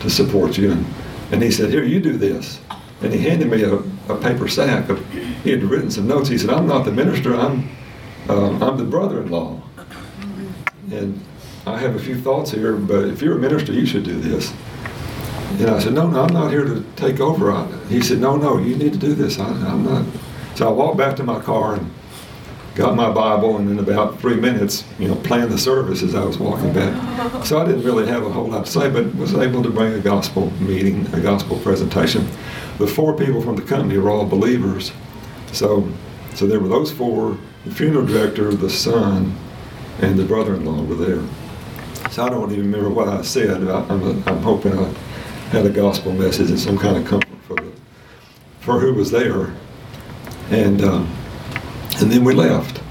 to 0.00 0.10
support 0.10 0.58
you. 0.58 0.72
And, 0.72 0.86
and 1.32 1.42
he 1.42 1.50
said, 1.50 1.70
Here, 1.70 1.82
you 1.82 2.00
do 2.00 2.16
this. 2.16 2.60
And 3.00 3.12
he 3.12 3.18
handed 3.20 3.50
me 3.50 3.62
a, 3.62 3.76
a 4.12 4.20
paper 4.20 4.46
sack. 4.46 4.88
Of, 4.90 5.04
he 5.10 5.50
had 5.50 5.62
written 5.64 5.90
some 5.90 6.06
notes. 6.06 6.28
He 6.28 6.38
said, 6.38 6.50
I'm 6.50 6.66
not 6.66 6.84
the 6.84 6.92
minister, 6.92 7.34
I'm, 7.34 7.68
um, 8.28 8.62
I'm 8.62 8.76
the 8.76 8.84
brother 8.84 9.22
in 9.22 9.30
law. 9.30 9.60
And 10.90 11.20
I 11.66 11.78
have 11.78 11.94
a 11.94 11.98
few 11.98 12.20
thoughts 12.20 12.50
here, 12.50 12.76
but 12.76 13.04
if 13.04 13.22
you're 13.22 13.36
a 13.36 13.40
minister, 13.40 13.72
you 13.72 13.86
should 13.86 14.04
do 14.04 14.20
this. 14.20 14.52
And 15.58 15.70
I 15.70 15.78
said, 15.78 15.92
No, 15.92 16.08
no, 16.08 16.22
I'm 16.22 16.32
not 16.32 16.50
here 16.50 16.64
to 16.64 16.84
take 16.96 17.20
over. 17.20 17.50
On. 17.50 17.86
He 17.88 18.02
said, 18.02 18.18
No, 18.18 18.36
no, 18.36 18.58
you 18.58 18.76
need 18.76 18.92
to 18.92 18.98
do 18.98 19.14
this. 19.14 19.38
I, 19.38 19.46
I'm 19.46 19.84
not. 19.84 20.04
So 20.54 20.68
I 20.68 20.72
walked 20.72 20.98
back 20.98 21.16
to 21.16 21.24
my 21.24 21.40
car 21.40 21.74
and 21.74 21.90
got 22.74 22.96
my 22.96 23.10
Bible, 23.10 23.58
and 23.58 23.70
in 23.70 23.78
about 23.78 24.18
three 24.18 24.36
minutes, 24.36 24.84
you 24.98 25.08
know, 25.08 25.14
planned 25.16 25.50
the 25.50 25.58
service 25.58 26.02
as 26.02 26.14
I 26.14 26.24
was 26.24 26.38
walking 26.38 26.72
back. 26.72 27.44
So 27.44 27.60
I 27.60 27.66
didn't 27.66 27.84
really 27.84 28.06
have 28.06 28.24
a 28.24 28.30
whole 28.30 28.48
lot 28.48 28.66
to 28.66 28.70
say, 28.70 28.90
but 28.90 29.14
was 29.14 29.34
able 29.34 29.62
to 29.62 29.70
bring 29.70 29.92
a 29.92 30.00
gospel 30.00 30.50
meeting, 30.52 31.06
a 31.14 31.20
gospel 31.20 31.58
presentation 31.58 32.26
the 32.78 32.86
four 32.86 33.16
people 33.16 33.40
from 33.40 33.56
the 33.56 33.62
company 33.62 33.98
were 33.98 34.10
all 34.10 34.26
believers. 34.26 34.92
So, 35.52 35.88
so 36.34 36.46
there 36.46 36.60
were 36.60 36.68
those 36.68 36.90
four, 36.90 37.38
the 37.64 37.74
funeral 37.74 38.06
director, 38.06 38.52
the 38.52 38.70
son, 38.70 39.36
and 40.00 40.18
the 40.18 40.24
brother-in-law 40.24 40.82
were 40.82 40.94
there. 40.94 41.22
So 42.12 42.26
I 42.26 42.28
don't 42.28 42.52
even 42.52 42.70
remember 42.70 42.90
what 42.90 43.08
I 43.08 43.22
said. 43.22 43.66
I, 43.68 43.80
am 43.88 44.22
I'm 44.28 44.42
hoping 44.42 44.78
I 44.78 44.84
had 45.48 45.64
a 45.64 45.70
gospel 45.70 46.12
message 46.12 46.50
and 46.50 46.60
some 46.60 46.76
kind 46.76 46.98
of 46.98 47.06
comfort 47.06 47.38
for 47.46 47.56
the, 47.56 47.72
for 48.60 48.78
who 48.78 48.92
was 48.92 49.10
there. 49.10 49.54
And 50.50 50.84
um, 50.84 51.10
and 52.00 52.12
then 52.12 52.22
we 52.22 52.34
left. 52.34 52.82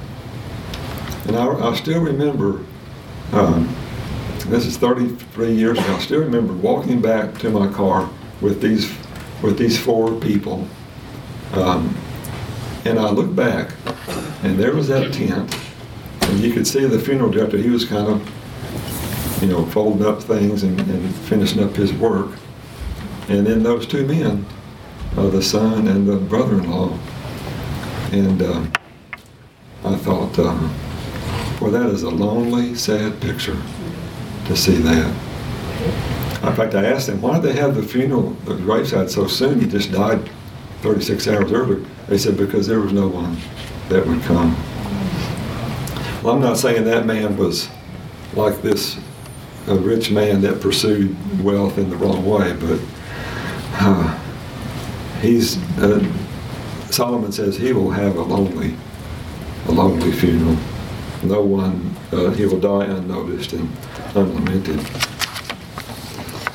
And 1.27 1.35
I, 1.35 1.69
I 1.69 1.75
still 1.75 2.01
remember. 2.01 2.65
Um, 3.31 3.75
this 4.47 4.65
is 4.65 4.75
33 4.77 5.53
years 5.53 5.77
ago. 5.77 5.95
I 5.95 5.99
still 5.99 6.21
remember 6.21 6.53
walking 6.53 6.99
back 6.99 7.37
to 7.39 7.51
my 7.51 7.71
car 7.71 8.09
with 8.41 8.59
these 8.59 8.91
with 9.43 9.55
these 9.55 9.79
four 9.79 10.19
people. 10.19 10.67
Um, 11.53 11.95
and 12.85 12.97
I 12.97 13.11
looked 13.11 13.35
back, 13.35 13.75
and 14.41 14.57
there 14.57 14.73
was 14.73 14.87
that 14.87 15.13
tent, 15.13 15.55
and 16.21 16.39
you 16.39 16.51
could 16.51 16.65
see 16.65 16.85
the 16.87 16.97
funeral 16.97 17.29
director. 17.29 17.57
He 17.57 17.69
was 17.69 17.85
kind 17.85 18.07
of, 18.07 18.40
you 19.41 19.47
know, 19.47 19.65
folding 19.65 20.05
up 20.05 20.21
things 20.21 20.63
and, 20.63 20.79
and 20.79 21.15
finishing 21.15 21.63
up 21.63 21.75
his 21.75 21.91
work. 21.93 22.31
And 23.27 23.45
then 23.45 23.63
those 23.63 23.87
two 23.87 24.05
men, 24.05 24.45
uh, 25.17 25.29
the 25.29 25.41
son 25.41 25.87
and 25.87 26.07
the 26.07 26.17
brother-in-law, 26.17 26.97
and 28.11 28.41
uh, 28.41 28.65
I 29.83 29.95
thought, 29.95 30.37
uh, 30.37 30.69
boy, 31.59 31.71
that 31.71 31.87
is 31.87 32.03
a 32.03 32.09
lonely, 32.09 32.75
sad 32.75 33.19
picture 33.19 33.59
to 34.45 34.55
see 34.55 34.75
that. 34.75 35.07
In 36.43 36.55
fact, 36.55 36.75
I 36.75 36.85
asked 36.85 37.07
them, 37.07 37.21
why 37.21 37.39
did 37.39 37.43
they 37.43 37.59
have 37.59 37.75
the 37.75 37.83
funeral, 37.83 38.31
the 38.45 38.55
graveside 38.55 39.09
so 39.09 39.27
soon? 39.27 39.59
He 39.59 39.67
just 39.67 39.91
died 39.91 40.29
36 40.81 41.27
hours 41.27 41.51
earlier. 41.51 41.85
They 42.07 42.17
said, 42.17 42.37
because 42.37 42.67
there 42.67 42.79
was 42.79 42.93
no 42.93 43.07
one 43.07 43.37
that 43.89 44.05
would 44.05 44.21
come. 44.23 44.55
Well, 46.23 46.35
I'm 46.35 46.41
not 46.41 46.57
saying 46.57 46.83
that 46.85 47.05
man 47.05 47.37
was 47.37 47.69
like 48.35 48.61
this 48.61 48.99
a 49.67 49.75
rich 49.75 50.11
man 50.11 50.41
that 50.41 50.61
pursued 50.61 51.15
wealth 51.43 51.77
in 51.77 51.89
the 51.89 51.95
wrong 51.95 52.25
way, 52.25 52.53
but 52.53 52.79
uh, 53.79 54.19
he's 55.21 55.57
uh, 55.77 56.03
Solomon 56.91 57.31
says 57.31 57.55
he 57.55 57.71
will 57.71 57.91
have 57.91 58.17
a 58.17 58.21
lonely, 58.21 58.75
a 59.67 59.71
lonely 59.71 60.11
funeral. 60.11 60.57
No 61.23 61.41
one, 61.41 61.95
uh, 62.11 62.31
he 62.31 62.45
will 62.45 62.59
die 62.59 62.85
unnoticed 62.85 63.53
and 63.53 63.69
unlamented. 64.15 64.79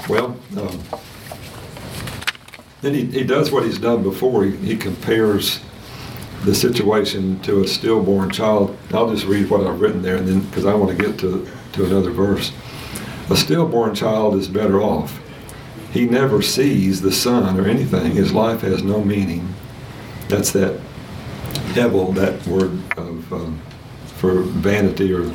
Well, 0.09 0.37
um, 0.59 0.83
then 2.83 2.95
he, 2.95 3.07
he 3.07 3.25
does 3.25 3.51
what 3.51 3.65
he's 3.65 3.79
done 3.79 4.03
before. 4.03 4.45
He, 4.45 4.57
he 4.57 4.77
compares 4.77 5.61
the 6.45 6.55
situation 6.55 7.41
to 7.41 7.63
a 7.63 7.67
stillborn 7.67 8.31
child. 8.31 8.77
I'll 8.93 9.11
just 9.11 9.25
read 9.25 9.49
what 9.49 9.67
I've 9.67 9.81
written 9.81 10.03
there, 10.03 10.17
and 10.17 10.29
then 10.29 10.41
because 10.41 10.67
I 10.67 10.75
want 10.75 10.97
to 10.97 11.03
get 11.03 11.19
to 11.21 11.49
to 11.73 11.85
another 11.85 12.11
verse. 12.11 12.53
A 13.29 13.37
stillborn 13.37 13.95
child 13.95 14.35
is 14.37 14.49
better 14.49 14.81
off. 14.81 15.21
He 15.93 16.07
never 16.07 16.43
sees 16.43 17.01
the 17.01 17.13
sun 17.13 17.59
or 17.59 17.67
anything. 17.67 18.13
His 18.13 18.33
life 18.33 18.61
has 18.61 18.83
no 18.83 19.03
meaning. 19.03 19.55
That's 20.29 20.53
that 20.53 20.81
hevel, 21.75 22.15
that 22.15 22.47
word 22.47 22.79
of 22.97 23.33
um, 23.33 23.61
for 24.07 24.43
vanity 24.43 25.13
or 25.13 25.35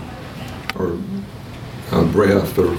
or 0.76 0.98
uh, 1.92 2.06
breath 2.12 2.58
or 2.58 2.76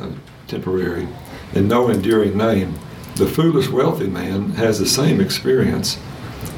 uh, 0.00 0.10
temporary, 0.46 1.08
and 1.54 1.68
no 1.68 1.88
enduring 1.88 2.36
name. 2.36 2.78
The 3.16 3.26
foolish 3.26 3.68
wealthy 3.68 4.06
man 4.06 4.50
has 4.52 4.78
the 4.78 4.86
same 4.86 5.20
experience, 5.20 5.98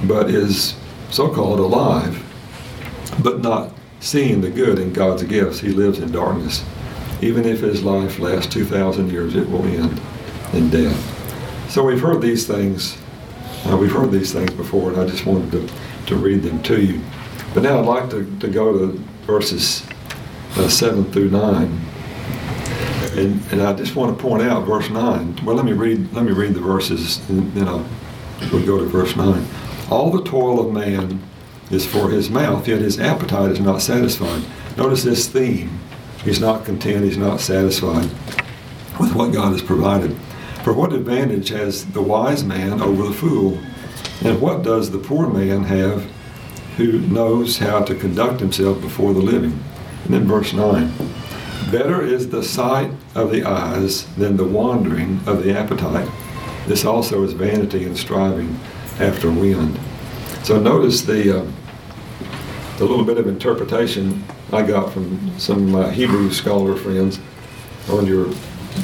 but 0.05 0.29
is 0.29 0.75
so-called 1.11 1.59
alive, 1.59 2.23
but 3.23 3.41
not 3.41 3.73
seeing 4.01 4.43
the 4.43 4.51
good 4.51 4.79
in 4.79 4.93
God's 4.93 5.23
gifts. 5.23 5.61
He 5.61 5.71
lives 5.71 5.99
in 5.99 6.13
darkness. 6.13 6.63
Even 7.23 7.45
if 7.45 7.61
his 7.61 7.83
life 7.83 8.19
lasts 8.19 8.53
2,000 8.53 9.11
years, 9.11 9.35
it 9.37 9.49
will 9.49 9.65
end 9.65 10.01
in 10.53 10.71
death. 10.71 11.71
So 11.71 11.85
we've 11.85 12.01
heard 12.01 12.23
these 12.23 12.47
things. 12.47 12.97
Uh, 13.67 13.77
we've 13.77 13.93
heard 13.93 14.11
these 14.11 14.33
things 14.33 14.51
before, 14.53 14.91
and 14.91 15.01
I 15.01 15.07
just 15.07 15.27
wanted 15.27 15.53
to, 15.53 15.75
to 16.07 16.17
read 16.17 16.43
them 16.43 16.63
to 16.65 16.81
you. 16.81 17.01
But 17.53 17.63
now 17.63 17.79
I'd 17.79 17.87
like 17.87 18.11
to, 18.11 18.39
to 18.39 18.49
go 18.49 18.73
to 18.79 18.99
verses 19.27 19.87
uh, 20.57 20.69
7 20.69 21.13
through 21.13 21.31
9. 21.31 21.81
And, 23.17 23.53
and 23.53 23.63
I 23.63 23.73
just 23.75 23.97
want 23.97 24.17
to 24.17 24.23
point 24.23 24.43
out 24.43 24.67
verse 24.67 24.89
9. 24.89 25.45
Well, 25.45 25.57
let 25.57 25.65
me 25.65 25.73
read, 25.73 26.13
let 26.15 26.25
me 26.25 26.33
read 26.33 26.55
the 26.55 26.61
verses, 26.61 27.21
and 27.29 27.53
then 27.53 27.69
I'll, 27.69 27.87
we'll 28.53 28.65
go 28.65 28.79
to 28.79 28.87
verse 28.87 29.15
9. 29.15 29.47
All 29.91 30.11
the 30.11 30.23
toil 30.23 30.61
of 30.61 30.73
man 30.73 31.21
is 31.71 31.85
for 31.85 32.09
his 32.09 32.31
mouth, 32.31 32.67
yet 32.67 32.81
his 32.81 32.99
appetite 32.99 33.51
is 33.51 33.61
not 33.61 33.83
satisfied. 33.83 34.43
Notice 34.77 35.03
this 35.03 35.29
theme. 35.29 35.81
He's 36.25 36.41
not 36.41 36.65
content, 36.65 37.05
he's 37.05 37.17
not 37.17 37.41
satisfied 37.41 38.11
with 38.99 39.15
what 39.15 39.33
God 39.33 39.53
has 39.53 39.63
provided. 39.63 40.17
For 40.63 40.75
what 40.75 40.93
advantage 40.93 41.49
has 41.49 41.87
the 41.87 42.03
wise 42.03 42.45
man 42.45 42.83
over 42.83 43.05
the 43.05 43.15
fool? 43.15 43.59
And 44.23 44.41
what 44.41 44.63
does 44.63 44.91
the 44.91 44.99
poor 44.99 45.29
man 45.29 45.65
have 45.65 46.05
who 46.77 47.01
knows 47.01 47.57
how 47.57 47.81
to 47.83 47.95
conduct 47.95 48.41
himself 48.41 48.81
before 48.83 49.15
the 49.15 49.21
living? 49.21 49.59
And 50.05 50.15
then 50.15 50.27
verse 50.27 50.53
9 50.53 50.93
Better 51.71 52.03
is 52.03 52.29
the 52.29 52.43
sight 52.43 52.91
of 53.15 53.31
the 53.31 53.45
eyes 53.45 54.05
than 54.17 54.37
the 54.37 54.45
wandering 54.45 55.21
of 55.27 55.43
the 55.43 55.57
appetite. 55.57 56.11
This 56.67 56.85
also 56.85 57.23
is 57.23 57.33
vanity 57.33 57.85
and 57.85 57.97
striving 57.97 58.59
after 58.99 59.31
wind. 59.31 59.81
So 60.43 60.61
notice 60.61 61.03
the, 61.03 61.41
uh, 61.41 61.51
the 62.77 62.85
little 62.85 63.05
bit 63.05 63.19
of 63.19 63.27
interpretation 63.27 64.25
I 64.53 64.63
got 64.63 64.93
from 64.93 65.39
some 65.39 65.59
of 65.59 65.69
my 65.69 65.91
Hebrew 65.93 66.31
scholar 66.33 66.75
friends 66.75 67.21
on 67.89 68.07
your 68.07 68.27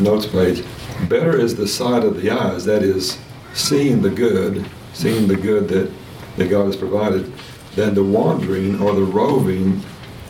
notes 0.00 0.26
page. 0.26 0.64
Better 1.08 1.37
is 1.38 1.56
the 1.56 1.66
sight 1.66 2.04
of 2.04 2.20
the 2.20 2.30
eyes, 2.30 2.64
that 2.66 2.82
is, 2.82 3.18
seeing 3.52 4.00
the 4.00 4.11
good, 4.11 4.64
seeing 4.92 5.26
the 5.26 5.37
good 5.37 5.68
that, 5.68 5.92
that 6.37 6.50
God 6.50 6.66
has 6.66 6.76
provided, 6.76 7.32
than 7.75 7.94
the 7.94 8.04
wandering 8.04 8.80
or 8.80 8.94
the 8.94 9.02
roving 9.02 9.80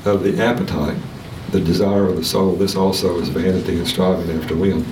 of 0.07 0.23
the 0.23 0.43
appetite, 0.43 0.97
the 1.51 1.61
desire 1.61 2.07
of 2.07 2.17
the 2.17 2.25
soul. 2.25 2.57
This 2.57 2.75
also 2.75 3.19
is 3.19 3.29
vanity 3.29 3.77
and 3.77 3.87
striving 3.87 4.37
after 4.39 4.57
wind. 4.57 4.87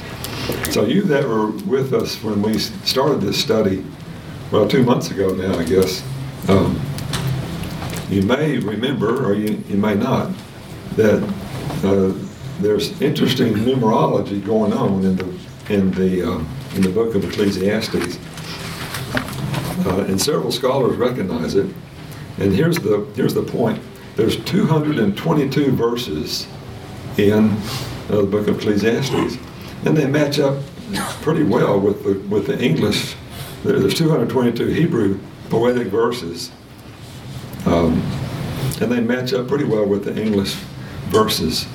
So 0.71 0.85
you 0.85 1.03
that 1.03 1.27
were 1.27 1.51
with 1.51 1.95
us 1.95 2.23
when 2.23 2.43
we 2.43 2.59
started 2.59 3.23
this 3.23 3.41
study, 3.41 3.85
well, 4.51 4.69
two 4.69 4.85
months 4.85 5.11
ago 5.11 5.35
now, 5.35 5.59
I 5.59 5.65
guess, 5.65 6.07
um, 6.49 6.81
you 8.09 8.23
may 8.23 8.59
remember, 8.59 9.25
or 9.25 9.35
you, 9.35 9.63
you 9.69 9.77
may 9.77 9.95
not, 9.95 10.33
that 10.97 11.23
uh, 11.85 12.13
there's 12.61 13.01
interesting 13.01 13.55
numerology 13.55 14.45
going 14.45 14.73
on 14.73 15.05
in 15.05 15.17
the 15.17 15.39
in 15.69 15.91
the 15.93 16.31
uh, 16.31 16.45
in 16.75 16.83
the 16.83 16.91
book 16.91 17.15
of 17.15 17.25
Ecclesiastes, 17.25 18.19
uh, 19.87 20.05
and 20.09 20.21
several 20.21 20.53
scholars 20.53 20.97
recognize 20.97 21.55
it. 21.55 21.73
And 22.39 22.53
here's 22.53 22.79
the 22.79 23.07
here's 23.17 23.35
the 23.35 23.43
point: 23.43 23.81
there's 24.17 24.43
222 24.45 25.73
verses 25.73 26.47
in 27.17 27.51
uh, 28.09 28.17
the 28.17 28.27
book 28.27 28.49
of 28.49 28.59
Ecclesiastes, 28.59 29.39
and 29.85 29.97
they 29.97 30.07
match 30.07 30.39
up 30.39 30.63
pretty 31.23 31.43
well 31.43 31.81
with 31.81 32.05
the 32.05 32.19
with 32.29 32.47
the 32.47 32.63
English. 32.63 33.17
There's 33.65 33.95
222 33.95 34.67
Hebrew 34.67 35.19
poetic 35.49 35.87
verses, 35.89 36.51
um, 37.67 38.01
and 38.81 38.91
they 38.91 39.01
match 39.01 39.33
up 39.33 39.49
pretty 39.49 39.65
well 39.65 39.87
with 39.87 40.05
the 40.05 40.21
English 40.21 40.55
verses. 41.09 41.67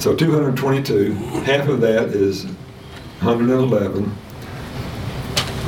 So 0.00 0.14
222, 0.14 1.12
half 1.42 1.68
of 1.68 1.80
that 1.80 2.08
is 2.08 2.44
111, 3.22 4.04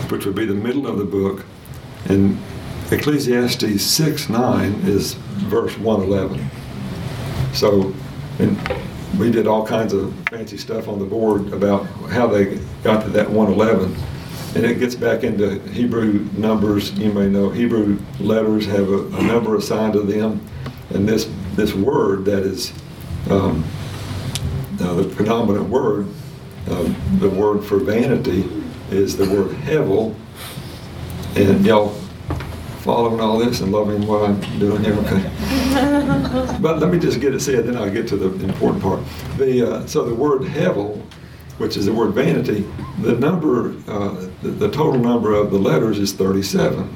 which 0.09 0.25
would 0.25 0.35
be 0.35 0.47
the 0.47 0.55
middle 0.55 0.87
of 0.87 0.99
the 0.99 1.05
book, 1.05 1.45
and 2.07 2.39
Ecclesiastes 2.91 3.83
6 3.83 4.29
9 4.29 4.73
is 4.85 5.15
verse 5.15 5.77
111. 5.79 6.51
So, 7.53 7.93
and 8.39 8.59
we 9.19 9.31
did 9.31 9.47
all 9.47 9.67
kinds 9.67 9.93
of 9.93 10.15
fancy 10.29 10.57
stuff 10.57 10.89
on 10.89 10.99
the 10.99 11.05
board 11.05 11.53
about 11.53 11.85
how 12.11 12.27
they 12.27 12.59
got 12.83 13.05
to 13.05 13.11
that 13.11 13.31
111. 13.31 13.95
And 14.55 14.67
it 14.67 14.79
gets 14.79 14.95
back 14.95 15.25
into 15.25 15.59
Hebrew 15.71 16.29
numbers. 16.37 16.93
You 16.93 17.13
may 17.13 17.27
know 17.27 17.49
Hebrew 17.49 17.99
letters 18.21 18.67
have 18.67 18.89
a, 18.89 19.07
a 19.07 19.23
number 19.23 19.57
assigned 19.57 19.95
to 19.95 20.03
them. 20.03 20.47
And 20.91 21.09
this, 21.09 21.31
this 21.55 21.73
word 21.73 22.27
that 22.27 22.43
is 22.43 22.73
um, 23.31 23.65
uh, 24.81 24.95
the 24.95 25.05
predominant 25.05 25.69
word, 25.69 26.07
uh, 26.69 26.95
the 27.19 27.31
word 27.31 27.65
for 27.65 27.79
vanity, 27.79 28.45
is 28.91 29.17
the 29.17 29.25
word 29.25 29.53
hevel. 29.57 30.15
And 31.35 31.65
y'all 31.65 31.95
following 32.83 33.21
all 33.21 33.39
this 33.39 33.61
and 33.61 33.71
loving 33.71 34.07
what 34.07 34.29
I'm 34.29 34.41
doing 34.59 34.83
here? 34.83 34.95
Okay. 34.95 36.59
but 36.61 36.79
let 36.79 36.91
me 36.91 36.99
just 36.99 37.21
get 37.21 37.33
it 37.33 37.41
said, 37.41 37.67
then 37.67 37.77
I'll 37.77 37.91
get 37.91 38.09
to 38.09 38.17
the 38.17 38.45
important 38.45 38.83
part. 38.83 39.01
The, 39.39 39.77
uh, 39.77 39.87
so 39.87 40.05
the 40.05 40.15
word 40.15 40.43
hevel, 40.43 41.01
which 41.59 41.77
is 41.77 41.87
the 41.87 41.93
word 41.93 42.13
vanity, 42.13 42.67
the 43.01 43.13
number, 43.13 43.75
uh, 43.89 44.29
the, 44.43 44.49
the, 44.49 44.71
total 44.71 44.99
number 44.99 45.35
of 45.35 45.51
the 45.51 45.59
letters 45.59 45.99
is 45.99 46.13
37. 46.13 46.89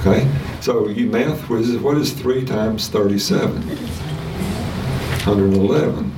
Okay? 0.00 0.30
So 0.60 0.88
you 0.88 1.06
math, 1.06 1.48
what 1.48 1.60
is, 1.60 1.76
what 1.78 1.96
is 1.96 2.12
3 2.12 2.44
times 2.44 2.88
37? 2.88 3.52
111. 5.26 6.12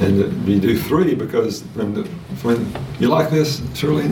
And 0.00 0.46
you 0.46 0.60
do 0.60 0.78
three 0.78 1.14
because 1.14 1.62
when, 1.74 1.94
the, 1.94 2.02
when 2.42 2.70
you 3.00 3.08
like 3.08 3.30
this, 3.30 3.62
Shirley. 3.74 4.08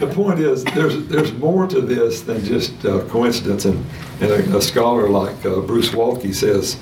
the 0.00 0.12
point 0.14 0.38
is, 0.38 0.62
there's 0.64 1.04
there's 1.08 1.32
more 1.32 1.66
to 1.66 1.80
this 1.80 2.20
than 2.20 2.44
just 2.44 2.84
uh, 2.84 3.04
coincidence. 3.08 3.64
And, 3.64 3.84
and 4.20 4.30
a, 4.30 4.58
a 4.58 4.62
scholar 4.62 5.08
like 5.08 5.44
uh, 5.44 5.60
Bruce 5.62 5.90
Waltke 5.90 6.32
says, 6.32 6.78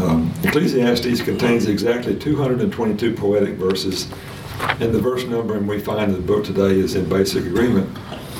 um, 0.00 0.32
Ecclesiastes 0.44 1.22
contains 1.22 1.66
exactly 1.66 2.16
222 2.16 3.14
poetic 3.14 3.54
verses 3.54 4.08
And 4.80 4.94
the 4.94 5.00
verse 5.00 5.24
numbering 5.24 5.66
we 5.66 5.80
find 5.80 6.12
in 6.12 6.16
the 6.16 6.26
book 6.26 6.44
today 6.44 6.78
is 6.78 6.94
in 6.94 7.08
basic 7.08 7.44
agreement 7.46 7.88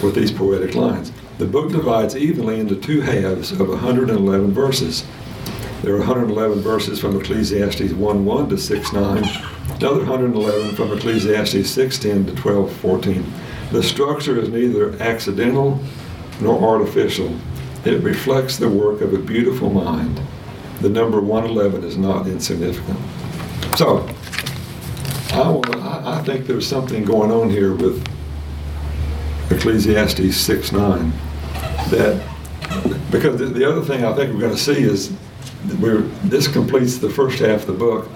with 0.02 0.14
these 0.14 0.30
poetic 0.30 0.74
lines. 0.74 1.12
The 1.38 1.46
book 1.46 1.72
divides 1.72 2.16
evenly 2.16 2.60
into 2.60 2.76
two 2.76 3.00
halves 3.00 3.50
of 3.52 3.68
111 3.68 4.52
verses. 4.52 5.04
There 5.82 5.94
are 5.94 5.98
111 5.98 6.60
verses 6.60 7.00
from 7.00 7.20
Ecclesiastes 7.20 7.92
1 7.92 8.24
1 8.24 8.48
to 8.50 8.58
6 8.58 8.92
9, 8.92 9.24
another 9.78 9.98
111 9.98 10.76
from 10.76 10.92
Ecclesiastes 10.92 11.68
6 11.68 11.98
10 11.98 12.26
to 12.26 12.34
12 12.34 12.72
14. 12.76 13.32
The 13.72 13.82
structure 13.82 14.38
is 14.38 14.48
neither 14.48 15.00
accidental 15.02 15.80
nor 16.40 16.62
artificial, 16.62 17.36
it 17.84 18.02
reflects 18.02 18.58
the 18.58 18.68
work 18.68 19.00
of 19.00 19.12
a 19.12 19.18
beautiful 19.18 19.70
mind. 19.70 20.20
The 20.82 20.88
number 20.88 21.20
111 21.20 21.84
is 21.84 21.96
not 21.96 22.26
insignificant. 22.26 22.98
So, 23.76 24.04
I, 25.32 25.48
want, 25.48 25.76
I, 25.76 26.18
I 26.18 26.22
think 26.24 26.48
there's 26.48 26.66
something 26.66 27.04
going 27.04 27.30
on 27.30 27.50
here 27.50 27.72
with 27.72 28.04
Ecclesiastes 29.50 30.36
6 30.36 30.72
9 30.72 31.12
that 31.90 32.28
because 33.12 33.38
the, 33.38 33.46
the 33.46 33.64
other 33.64 33.82
thing 33.82 34.04
I 34.04 34.12
think 34.12 34.34
we're 34.34 34.40
going 34.40 34.56
to 34.56 34.58
see 34.58 34.82
is 34.82 35.12
we're, 35.78 36.00
this 36.24 36.48
completes 36.48 36.98
the 36.98 37.10
first 37.10 37.38
half 37.38 37.60
of 37.60 37.66
the 37.68 37.72
book, 37.74 38.08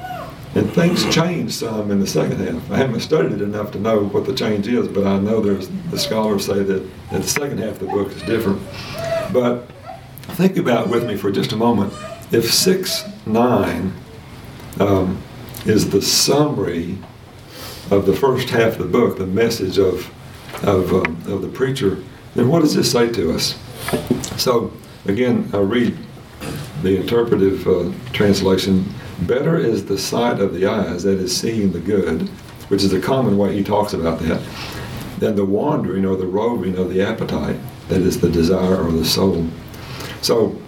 and 0.57 0.69
things 0.73 1.09
change 1.15 1.53
some 1.53 1.93
in 1.93 2.01
the 2.01 2.07
second 2.07 2.39
half. 2.39 2.69
I 2.73 2.79
haven't 2.79 2.99
studied 2.99 3.33
it 3.33 3.43
enough 3.43 3.71
to 3.73 3.79
know 3.79 4.07
what 4.07 4.27
the 4.27 4.35
change 4.35 4.67
is, 4.67 4.89
but 4.89 5.07
I 5.07 5.21
know 5.21 5.41
there's 5.41 5.69
the 5.93 5.99
scholars 6.01 6.47
say 6.47 6.65
that, 6.65 7.11
that 7.13 7.23
the 7.23 7.29
second 7.29 7.59
half 7.59 7.75
of 7.75 7.79
the 7.79 7.87
book 7.87 8.11
is 8.11 8.23
different. 8.23 8.61
But 9.33 9.71
think 10.35 10.57
about 10.57 10.89
with 10.89 11.07
me 11.07 11.17
for 11.17 11.31
just 11.31 11.53
a 11.53 11.57
moment. 11.57 11.93
If 12.33 12.53
6 12.53 13.05
9 13.27 13.93
um, 14.81 15.23
is 15.65 15.91
the 15.91 16.03
summary 16.03 16.99
of 17.91 18.07
the 18.07 18.17
first 18.17 18.51
half 18.51 18.73
of 18.73 18.79
the 18.79 18.85
book, 18.85 19.19
the 19.19 19.27
message 19.27 19.79
of, 19.79 20.13
of, 20.65 20.93
um, 20.93 21.17
of 21.27 21.43
the 21.43 21.49
preacher, 21.49 22.03
then 22.35 22.49
what 22.49 22.61
does 22.61 22.75
this 22.75 22.91
say 22.91 23.11
to 23.13 23.33
us? 23.33 23.59
So, 24.37 24.73
again, 25.07 25.49
I 25.53 25.59
read 25.59 25.97
the 26.83 27.01
interpretive 27.01 27.67
uh, 27.67 27.93
translation 28.13 28.93
better 29.23 29.57
is 29.57 29.87
the 29.87 29.97
sight 29.97 30.41
of 30.41 30.53
the 30.53 30.67
eyes, 30.67 31.05
that 31.05 31.19
is, 31.19 31.37
seeing 31.37 31.73
the 31.73 31.81
good, 31.81 32.29
which 32.69 32.83
is 32.83 32.93
a 32.93 33.01
common 33.01 33.39
way 33.39 33.55
he 33.55 33.65
talks 33.65 33.93
about 33.93 34.19
that, 34.21 34.43
than 35.19 35.37
the 35.37 35.45
wandering 35.45 36.05
or 36.05 36.17
the 36.17 36.27
roving 36.27 36.77
of 36.77 36.91
the 36.91 37.03
appetite, 37.03 37.57
that 37.89 38.03
is, 38.03 38.21
the 38.21 38.29
desire 38.29 38.83
or 38.83 38.93
the 38.93 39.05
soul. 39.05 39.49
So, 40.21 40.61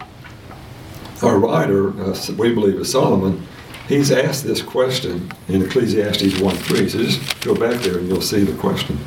our 1.23 1.39
writer, 1.39 1.89
uh, 2.01 2.17
we 2.37 2.55
believe 2.55 2.77
is 2.77 2.93
Solomon, 2.93 3.47
he's 3.89 4.11
asked 4.11 4.45
this 4.45 4.63
question 4.63 5.31
in 5.49 5.63
Ecclesiastes 5.63 6.39
1 6.41 6.57
3. 6.57 6.89
So 6.89 6.99
just 7.03 7.41
go 7.41 7.55
back 7.55 7.81
there 7.83 7.99
and 7.99 8.09
you'll 8.09 8.21
see 8.21 8.45
the 8.45 8.57
question. 8.59 8.99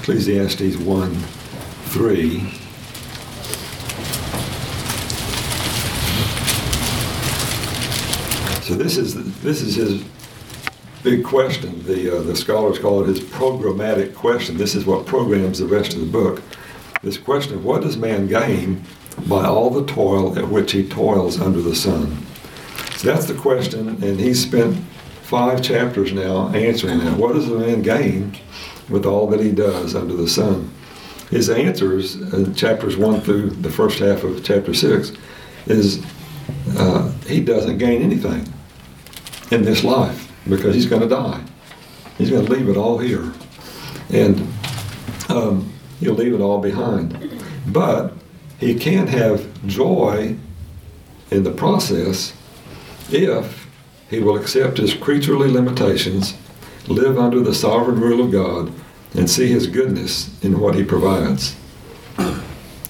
Ecclesiastes 0.00 0.76
1 0.76 1.14
3. 1.14 2.60
So 8.62 8.76
this 8.76 8.96
is 8.96 9.40
this 9.40 9.62
is 9.62 9.74
his 9.74 10.04
big 11.02 11.24
question. 11.24 11.82
The 11.84 12.18
uh, 12.18 12.22
the 12.22 12.36
scholars 12.36 12.78
call 12.78 13.02
it 13.02 13.08
his 13.08 13.20
programmatic 13.20 14.14
question. 14.14 14.56
This 14.56 14.76
is 14.76 14.86
what 14.86 15.06
programs 15.06 15.58
the 15.58 15.66
rest 15.66 15.94
of 15.94 16.00
the 16.00 16.06
book. 16.06 16.42
This 17.02 17.18
question 17.18 17.54
of 17.54 17.64
what 17.64 17.82
does 17.82 17.96
man 17.96 18.28
gain 18.28 18.84
by 19.26 19.46
all 19.46 19.70
the 19.70 19.86
toil 19.86 20.38
at 20.38 20.48
which 20.48 20.72
he 20.72 20.86
toils 20.88 21.40
under 21.40 21.60
the 21.60 21.74
sun? 21.74 22.26
So 22.96 23.12
that's 23.12 23.26
the 23.26 23.34
question, 23.34 23.88
and 24.02 24.20
he 24.20 24.34
spent 24.34 24.76
five 25.22 25.62
chapters 25.62 26.12
now 26.12 26.48
answering 26.48 26.98
that. 26.98 27.16
What 27.16 27.34
does 27.34 27.48
a 27.48 27.58
man 27.58 27.82
gain 27.82 28.36
with 28.88 29.06
all 29.06 29.26
that 29.28 29.40
he 29.40 29.52
does 29.52 29.94
under 29.94 30.14
the 30.14 30.28
sun? 30.28 30.70
His 31.30 31.48
answers 31.48 32.16
in 32.16 32.54
chapters 32.54 32.96
one 32.96 33.20
through 33.20 33.50
the 33.50 33.70
first 33.70 34.00
half 34.00 34.24
of 34.24 34.42
chapter 34.44 34.74
six 34.74 35.12
is 35.66 36.04
uh, 36.76 37.12
he 37.26 37.40
doesn't 37.40 37.78
gain 37.78 38.02
anything 38.02 38.52
in 39.50 39.62
this 39.62 39.84
life 39.84 40.30
because 40.48 40.74
he's 40.74 40.86
going 40.86 41.02
to 41.02 41.08
die. 41.08 41.42
He's 42.18 42.30
going 42.30 42.44
to 42.44 42.52
leave 42.52 42.68
it 42.68 42.76
all 42.76 42.98
here. 42.98 43.32
And 44.10 44.46
um, 45.28 45.72
he'll 46.00 46.14
leave 46.14 46.34
it 46.34 46.40
all 46.40 46.60
behind. 46.60 47.16
But 47.68 48.14
he 48.60 48.74
can 48.74 49.06
have 49.06 49.66
joy 49.66 50.36
in 51.30 51.42
the 51.44 51.50
process 51.50 52.34
if 53.10 53.66
he 54.10 54.20
will 54.20 54.36
accept 54.36 54.76
his 54.76 54.92
creaturely 54.92 55.50
limitations, 55.50 56.34
live 56.86 57.18
under 57.18 57.40
the 57.40 57.54
sovereign 57.54 58.00
rule 58.00 58.24
of 58.24 58.30
God, 58.30 58.72
and 59.14 59.28
see 59.28 59.48
his 59.48 59.66
goodness 59.66 60.42
in 60.44 60.60
what 60.60 60.74
he 60.74 60.84
provides. 60.84 61.56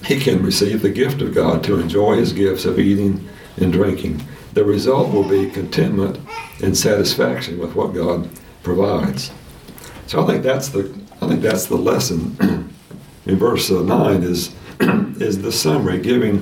He 0.05 0.19
can 0.19 0.43
receive 0.43 0.81
the 0.81 0.89
gift 0.89 1.21
of 1.21 1.33
God 1.33 1.63
to 1.63 1.79
enjoy 1.79 2.17
his 2.17 2.33
gifts 2.33 2.65
of 2.65 2.79
eating 2.79 3.27
and 3.57 3.71
drinking. 3.71 4.21
The 4.53 4.65
result 4.65 5.13
will 5.13 5.27
be 5.27 5.49
contentment 5.49 6.19
and 6.61 6.77
satisfaction 6.77 7.59
with 7.59 7.75
what 7.75 7.93
God 7.93 8.29
provides. 8.63 9.31
So 10.07 10.21
I 10.21 10.27
think 10.27 10.43
that's 10.43 10.69
the 10.69 10.93
I 11.21 11.27
think 11.27 11.41
that's 11.41 11.67
the 11.67 11.77
lesson 11.77 12.35
in 13.25 13.37
verse 13.37 13.71
uh, 13.71 13.81
nine 13.81 14.23
is 14.23 14.55
is 14.79 15.41
the 15.41 15.51
summary 15.51 15.99
giving 15.99 16.39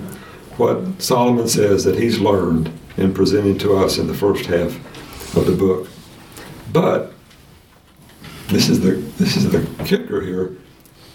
what 0.58 1.02
Solomon 1.02 1.48
says 1.48 1.84
that 1.86 1.98
he's 1.98 2.20
learned 2.20 2.72
and 2.98 3.16
presenting 3.16 3.58
to 3.60 3.78
us 3.78 3.98
in 3.98 4.08
the 4.08 4.14
first 4.14 4.46
half 4.46 4.76
of 5.36 5.46
the 5.46 5.56
book. 5.56 5.88
But 6.74 7.14
this 8.48 8.68
is 8.68 8.82
the 8.82 8.92
this 9.18 9.36
is 9.36 9.52
the 9.52 9.66
kicker 9.86 10.22
here. 10.22 10.58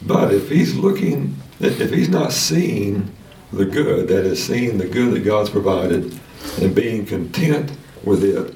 But 0.06 0.32
if 0.32 0.48
he's 0.48 0.74
looking, 0.74 1.36
if 1.60 1.90
he's 1.90 2.08
not 2.08 2.32
seeing 2.32 3.14
the 3.52 3.64
good, 3.64 4.08
that 4.08 4.24
is 4.24 4.44
seeing 4.44 4.78
the 4.78 4.88
good 4.88 5.12
that 5.14 5.20
God's 5.20 5.50
provided 5.50 6.18
and 6.60 6.74
being 6.74 7.06
content 7.06 7.72
with 8.04 8.22
it, 8.24 8.54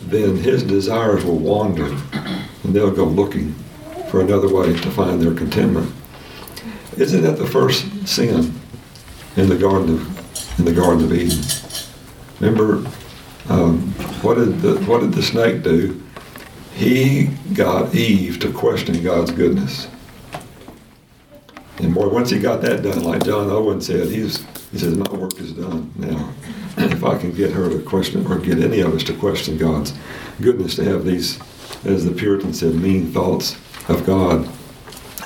then 0.00 0.36
his 0.36 0.62
desires 0.62 1.24
will 1.24 1.38
wander 1.38 1.86
and 2.64 2.74
they'll 2.74 2.90
go 2.90 3.04
looking 3.04 3.54
for 4.10 4.20
another 4.20 4.52
way 4.52 4.72
to 4.72 4.90
find 4.90 5.20
their 5.20 5.34
contentment. 5.34 5.92
Isn't 6.96 7.22
that 7.22 7.38
the 7.38 7.46
first 7.46 7.86
sin 8.06 8.54
in 9.36 9.48
the 9.48 9.56
Garden 9.56 9.94
of 9.94 10.58
in 10.58 10.64
the 10.64 10.72
Garden 10.72 11.04
of 11.04 11.12
Eden? 11.12 11.38
Remember, 12.40 12.90
um, 13.48 13.92
what 14.22 14.34
did 14.34 14.60
the 14.60 14.76
what 14.80 15.00
did 15.00 15.12
the 15.12 15.22
snake 15.22 15.62
do? 15.62 16.02
He 16.74 17.26
got 17.54 17.94
Eve 17.94 18.38
to 18.40 18.52
question 18.52 19.02
God's 19.02 19.30
goodness. 19.30 19.88
And 21.78 21.94
boy, 21.94 22.08
once 22.08 22.30
he 22.30 22.38
got 22.38 22.60
that 22.62 22.82
done, 22.82 23.02
like 23.04 23.24
John 23.24 23.50
Owen 23.50 23.80
said, 23.80 24.08
he's 24.08 24.44
he 24.70 24.78
says, 24.78 24.96
My 24.96 25.10
work 25.10 25.38
is 25.40 25.52
done 25.52 25.92
now. 25.96 26.32
if 26.76 27.02
I 27.02 27.18
can 27.18 27.32
get 27.32 27.50
her 27.52 27.68
to 27.68 27.80
question, 27.80 28.26
or 28.26 28.38
get 28.38 28.58
any 28.58 28.80
of 28.80 28.94
us 28.94 29.02
to 29.04 29.14
question 29.14 29.58
God's 29.58 29.92
goodness, 30.40 30.76
to 30.76 30.84
have 30.84 31.04
these, 31.04 31.38
as 31.84 32.04
the 32.04 32.12
Puritan 32.12 32.54
said, 32.54 32.74
mean 32.74 33.12
thoughts 33.12 33.56
of 33.88 34.06
God. 34.06 34.48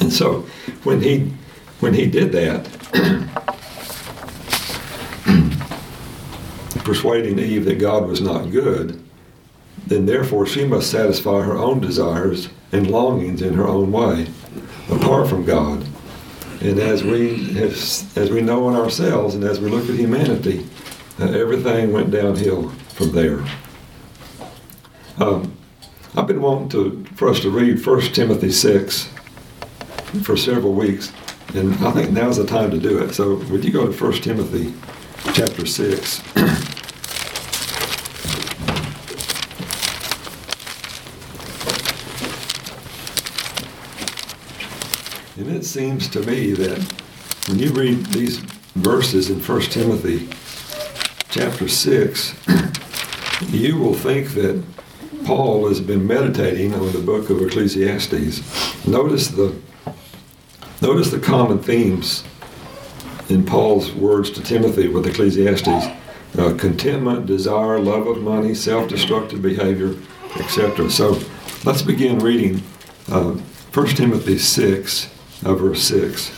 And 0.01 0.13
so 0.13 0.47
when 0.83 1.03
he 1.03 1.33
when 1.81 1.95
he 1.95 2.07
did 2.07 2.33
that, 2.33 2.69
persuading 6.85 7.39
Eve 7.39 7.65
that 7.65 7.79
God 7.79 8.07
was 8.07 8.21
not 8.21 8.51
good, 8.51 9.03
then 9.87 10.07
therefore 10.07 10.47
she 10.47 10.65
must 10.65 10.91
satisfy 10.91 11.43
her 11.43 11.57
own 11.57 11.81
desires 11.81 12.49
and 12.73 12.91
longings 12.91 13.43
in 13.43 13.55
her 13.55 13.67
own 13.67 13.93
way, 13.93 14.27
apart 14.91 15.29
from 15.29 15.45
God. 15.45 15.85
And 16.61 16.79
as 16.79 17.05
we 17.05 17.61
as 17.61 18.31
we 18.31 18.41
know 18.41 18.69
in 18.71 18.77
ourselves, 18.77 19.35
and 19.35 19.45
as 19.45 19.61
we 19.61 19.69
look 19.69 19.89
at 19.89 19.97
humanity, 19.97 20.67
uh, 21.21 21.27
everything 21.27 21.93
went 21.93 22.11
downhill 22.11 22.71
from 22.89 23.13
there. 23.13 23.45
Um, 25.19 25.55
I've 26.17 26.27
been 26.27 26.41
wanting 26.41 26.69
to 26.71 27.05
for 27.17 27.29
us 27.29 27.41
to 27.41 27.51
read 27.51 27.85
1 27.85 28.01
Timothy 28.13 28.51
six 28.51 29.11
for 30.23 30.37
several 30.37 30.73
weeks, 30.73 31.13
and 31.55 31.75
I 31.85 31.91
think 31.93 32.11
now's 32.11 32.37
the 32.37 32.47
time 32.47 32.71
to 32.71 32.79
do 32.79 33.03
it. 33.03 33.13
So, 33.15 33.37
would 33.51 33.65
you 33.65 33.73
go 33.73 33.91
to 33.91 33.93
1 33.93 34.13
Timothy 34.23 34.73
chapter 35.35 35.67
six? 35.67 36.23
And 45.37 45.51
it 45.51 45.65
seems 45.65 46.09
to 46.11 46.21
me 46.21 46.53
that 46.53 46.79
when 47.49 47.59
you 47.59 47.71
read 47.73 48.07
these 48.07 48.39
verses 48.77 49.31
in 49.31 49.41
1 49.41 49.61
Timothy 49.63 50.29
chapter 51.29 51.69
6, 51.69 52.35
you 53.51 53.77
will 53.77 53.95
think 53.95 54.29
that 54.35 54.63
Paul 55.25 55.69
has 55.69 55.81
been 55.81 56.07
meditating 56.07 56.73
on 56.75 56.93
the 56.93 57.01
book 57.01 57.31
of 57.31 57.43
Ecclesiastes. 57.43 58.87
Notice 58.87 59.29
the 59.29 59.55
notice 60.85 61.11
the 61.11 61.19
common 61.19 61.59
themes 61.59 62.25
in 63.31 63.43
Paul's 63.47 63.91
words 63.93 64.31
to 64.33 64.43
Timothy 64.43 64.87
with 64.89 65.07
Ecclesiastes. 65.07 65.87
Uh, 66.37 66.55
contentment, 66.59 67.25
desire, 67.25 67.79
love 67.79 68.07
of 68.07 68.21
money, 68.21 68.55
self-destructive 68.55 69.41
behavior, 69.41 69.95
etc. 70.37 70.91
So 70.91 71.19
let's 71.65 71.81
begin 71.81 72.19
reading 72.19 72.63
uh, 73.11 73.31
1 73.73 73.87
Timothy 73.89 74.37
6, 74.37 75.11
uh, 75.45 75.55
verse 75.55 75.83
6. 75.85 76.29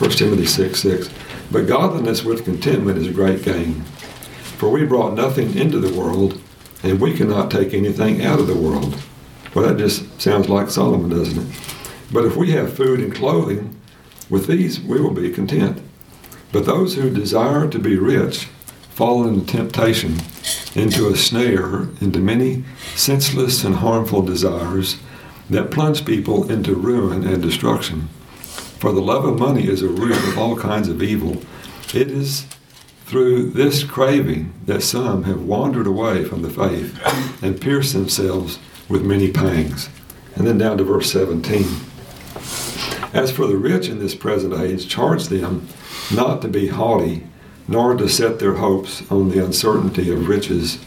1 0.00 0.10
Timothy 0.12 0.46
6, 0.46 0.80
6. 0.80 1.10
But 1.50 1.66
godliness 1.66 2.24
with 2.24 2.44
contentment 2.44 2.96
is 2.96 3.08
a 3.08 3.12
great 3.12 3.42
gain. 3.42 3.82
For 4.56 4.70
we 4.70 4.86
brought 4.86 5.12
nothing 5.12 5.54
into 5.58 5.80
the 5.80 5.92
world, 6.00 6.40
and 6.82 6.98
we 6.98 7.14
cannot 7.14 7.50
take 7.50 7.74
anything 7.74 8.24
out 8.24 8.38
of 8.38 8.46
the 8.46 8.56
world. 8.56 9.02
Well, 9.54 9.68
that 9.68 9.76
just 9.76 10.18
sounds 10.18 10.48
like 10.48 10.70
Solomon, 10.70 11.10
doesn't 11.10 11.38
it? 11.38 11.79
But 12.12 12.24
if 12.24 12.36
we 12.36 12.50
have 12.52 12.76
food 12.76 13.00
and 13.00 13.14
clothing, 13.14 13.76
with 14.28 14.46
these 14.46 14.80
we 14.80 15.00
will 15.00 15.12
be 15.12 15.30
content. 15.30 15.80
But 16.52 16.66
those 16.66 16.94
who 16.94 17.10
desire 17.10 17.68
to 17.68 17.78
be 17.78 17.96
rich 17.96 18.46
fall 18.90 19.26
into 19.26 19.46
temptation, 19.46 20.16
into 20.74 21.08
a 21.08 21.16
snare, 21.16 21.88
into 22.00 22.18
many 22.18 22.64
senseless 22.94 23.64
and 23.64 23.76
harmful 23.76 24.22
desires 24.22 24.98
that 25.48 25.70
plunge 25.70 26.04
people 26.04 26.50
into 26.50 26.74
ruin 26.74 27.26
and 27.26 27.42
destruction. 27.42 28.08
For 28.78 28.92
the 28.92 29.02
love 29.02 29.24
of 29.24 29.38
money 29.38 29.68
is 29.68 29.82
a 29.82 29.88
root 29.88 30.16
of 30.28 30.38
all 30.38 30.56
kinds 30.56 30.88
of 30.88 31.02
evil. 31.02 31.42
It 31.92 32.10
is 32.10 32.46
through 33.04 33.50
this 33.50 33.82
craving 33.82 34.52
that 34.66 34.82
some 34.82 35.24
have 35.24 35.42
wandered 35.42 35.86
away 35.86 36.24
from 36.24 36.42
the 36.42 36.50
faith 36.50 36.98
and 37.42 37.60
pierced 37.60 37.92
themselves 37.92 38.58
with 38.88 39.04
many 39.04 39.32
pangs. 39.32 39.88
And 40.36 40.46
then 40.46 40.58
down 40.58 40.78
to 40.78 40.84
verse 40.84 41.10
17. 41.12 41.66
As 43.12 43.32
for 43.32 43.46
the 43.46 43.56
rich 43.56 43.88
in 43.88 43.98
this 43.98 44.14
present 44.14 44.54
age, 44.54 44.88
charge 44.88 45.26
them 45.26 45.66
not 46.14 46.42
to 46.42 46.48
be 46.48 46.68
haughty, 46.68 47.26
nor 47.66 47.94
to 47.94 48.08
set 48.08 48.38
their 48.38 48.54
hopes 48.54 49.08
on 49.10 49.30
the 49.30 49.44
uncertainty 49.44 50.12
of 50.12 50.28
riches, 50.28 50.78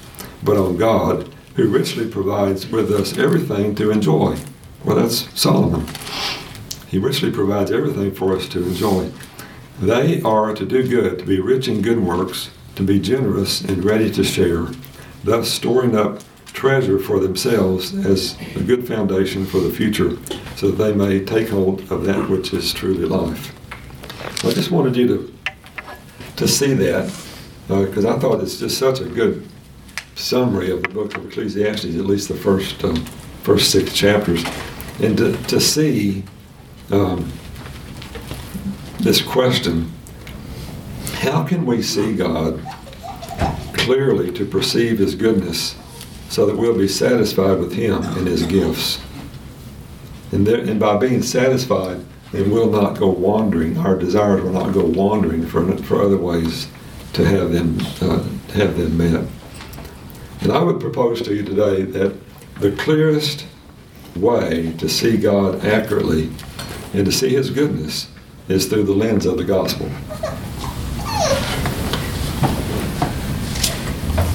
but 0.42 0.58
on 0.58 0.78
God, 0.78 1.34
who 1.56 1.68
richly 1.68 2.08
provides 2.08 2.68
with 2.68 2.92
us 2.92 3.18
everything 3.18 3.76
to 3.76 3.92
enjoy. 3.92 4.38
Well, 4.84 4.96
that's 4.96 5.40
Solomon. 5.40 5.86
He 6.88 6.98
richly 6.98 7.32
provides 7.32 7.72
everything 7.72 8.14
for 8.14 8.36
us 8.36 8.48
to 8.50 8.64
enjoy. 8.64 9.12
They 9.80 10.22
are 10.22 10.54
to 10.54 10.66
do 10.66 10.88
good, 10.88 11.20
to 11.20 11.26
be 11.26 11.40
rich 11.40 11.68
in 11.68 11.82
good 11.82 12.00
works, 12.00 12.52
to 12.76 12.84
be 12.84 13.00
generous 13.00 13.62
and 13.62 13.84
ready 13.84 14.12
to 14.12 14.24
share, 14.24 14.68
thus 15.24 15.50
storing 15.50 15.96
up 15.96 16.22
treasure 16.48 17.00
for 17.00 17.20
themselves 17.20 17.94
as 18.06 18.38
a 18.56 18.62
good 18.62 18.88
foundation 18.88 19.46
for 19.46 19.60
the 19.60 19.72
future, 19.72 20.18
so 20.64 20.72
that 20.72 20.82
they 20.82 20.94
may 20.94 21.20
take 21.20 21.50
hold 21.50 21.82
of 21.92 22.06
that 22.06 22.30
which 22.30 22.54
is 22.54 22.74
truly 22.74 23.04
life. 23.04 23.54
I 24.46 24.54
just 24.54 24.72
wanted 24.72 24.96
you 24.96 25.08
to 25.08 25.34
to 26.38 26.48
see 26.48 26.74
that 26.74 27.14
because 27.68 28.06
uh, 28.06 28.16
I 28.16 28.20
thought 28.20 28.42
it's 28.42 28.60
just 28.60 28.78
such 28.78 29.02
a 29.02 29.06
good 29.06 29.46
summary 30.16 30.72
of 30.72 30.82
the 30.82 30.88
book 30.88 31.18
of 31.18 31.26
Ecclesiastes, 31.26 31.98
at 31.98 32.06
least 32.06 32.30
the 32.30 32.36
first 32.36 32.82
um, 32.86 32.96
first 33.44 33.72
six 33.72 33.92
chapters, 33.92 34.42
and 35.02 35.18
to, 35.18 35.36
to 35.48 35.60
see 35.60 36.24
um, 36.92 37.30
this 39.02 39.22
question: 39.22 39.92
How 41.16 41.44
can 41.44 41.66
we 41.66 41.82
see 41.82 42.16
God 42.16 42.66
clearly 43.74 44.32
to 44.32 44.46
perceive 44.46 44.98
His 45.00 45.14
goodness, 45.14 45.76
so 46.30 46.46
that 46.46 46.56
we'll 46.56 46.78
be 46.78 46.88
satisfied 46.88 47.60
with 47.60 47.74
Him 47.74 48.02
and 48.02 48.28
His 48.28 48.44
gifts? 48.44 49.02
And, 50.34 50.48
there, 50.48 50.60
and 50.60 50.80
by 50.80 50.98
being 50.98 51.22
satisfied, 51.22 52.04
and 52.34 52.52
will 52.52 52.70
not 52.70 52.98
go 52.98 53.10
wandering. 53.10 53.78
Our 53.78 53.96
desires 53.96 54.42
will 54.42 54.52
not 54.52 54.74
go 54.74 54.84
wandering 54.84 55.46
for, 55.46 55.78
for 55.84 56.02
other 56.02 56.18
ways 56.18 56.68
to 57.14 57.24
have 57.24 57.52
them 57.52 57.78
uh, 58.02 58.24
have 58.54 58.76
them 58.76 58.98
met. 58.98 59.26
And 60.42 60.52
I 60.52 60.64
would 60.64 60.80
propose 60.80 61.22
to 61.22 61.36
you 61.36 61.44
today 61.44 61.84
that 61.84 62.16
the 62.60 62.72
clearest 62.72 63.46
way 64.16 64.74
to 64.80 64.90
see 64.90 65.18
God 65.18 65.64
accurately 65.64 66.32
and 66.94 67.06
to 67.06 67.12
see 67.12 67.30
His 67.30 67.52
goodness 67.52 68.10
is 68.48 68.66
through 68.66 68.84
the 68.84 68.94
lens 68.94 69.28
of 69.28 69.38
the 69.38 69.44
gospel. 69.44 69.88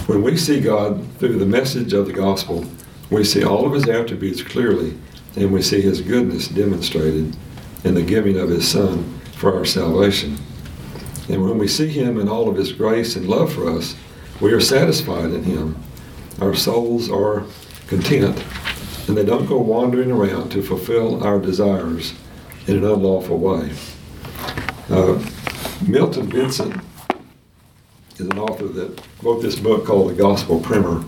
When 0.07 0.23
we 0.23 0.37
see 0.37 0.61
God 0.61 1.05
through 1.19 1.39
the 1.39 1.47
message 1.47 1.93
of 1.93 2.07
the 2.07 2.13
gospel, 2.13 2.65
we 3.11 3.25
see 3.25 3.45
all 3.45 3.67
of 3.67 3.73
His 3.73 3.89
attributes 3.89 4.43
clearly 4.43 4.97
and 5.43 5.53
we 5.53 5.63
see 5.63 5.81
His 5.81 6.01
goodness 6.01 6.49
demonstrated 6.49 7.37
in 7.85 7.95
the 7.95 8.03
giving 8.03 8.39
of 8.39 8.49
His 8.49 8.69
Son 8.69 9.21
for 9.33 9.57
our 9.57 9.65
salvation. 9.65 10.37
And 11.29 11.43
when 11.45 11.59
we 11.59 11.69
see 11.69 11.89
Him 11.89 12.19
in 12.19 12.29
all 12.29 12.49
of 12.49 12.57
His 12.57 12.73
grace 12.73 13.15
and 13.15 13.29
love 13.29 13.53
for 13.53 13.71
us, 13.71 13.95
we 14.41 14.53
are 14.53 14.61
satisfied 14.61 15.31
in 15.31 15.45
Him. 15.45 15.77
Our 16.41 16.55
souls 16.55 17.11
are 17.11 17.45
content, 17.87 18.43
and 19.07 19.17
they 19.17 19.25
don't 19.25 19.47
go 19.47 19.59
wandering 19.59 20.11
around 20.11 20.51
to 20.51 20.63
fulfill 20.63 21.23
our 21.23 21.39
desires 21.39 22.15
in 22.67 22.79
an 22.79 22.85
unlawful 22.85 23.39
way. 23.39 23.73
Uh, 24.91 25.25
Milton 25.87 26.27
Vincent 26.27 26.83
is 28.17 28.27
an 28.27 28.39
author 28.39 28.67
that 28.67 29.01
wrote 29.23 29.41
this 29.43 29.57
book 29.57 29.87
called 29.87 30.11
The 30.11 30.15
Gospel 30.15 30.61
Primer, 30.61 31.05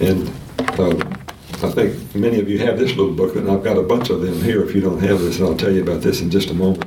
and 0.00 0.30
uh, 0.58 1.17
I 1.62 1.70
think 1.70 2.14
many 2.14 2.38
of 2.38 2.48
you 2.48 2.60
have 2.60 2.78
this 2.78 2.90
little 2.90 3.12
booklet, 3.12 3.44
and 3.44 3.50
I've 3.50 3.64
got 3.64 3.76
a 3.76 3.82
bunch 3.82 4.10
of 4.10 4.20
them 4.20 4.40
here 4.42 4.62
if 4.62 4.76
you 4.76 4.80
don't 4.80 5.00
have 5.00 5.18
this, 5.20 5.38
and 5.38 5.48
I'll 5.48 5.56
tell 5.56 5.72
you 5.72 5.82
about 5.82 6.02
this 6.02 6.20
in 6.20 6.30
just 6.30 6.50
a 6.50 6.54
moment. 6.54 6.84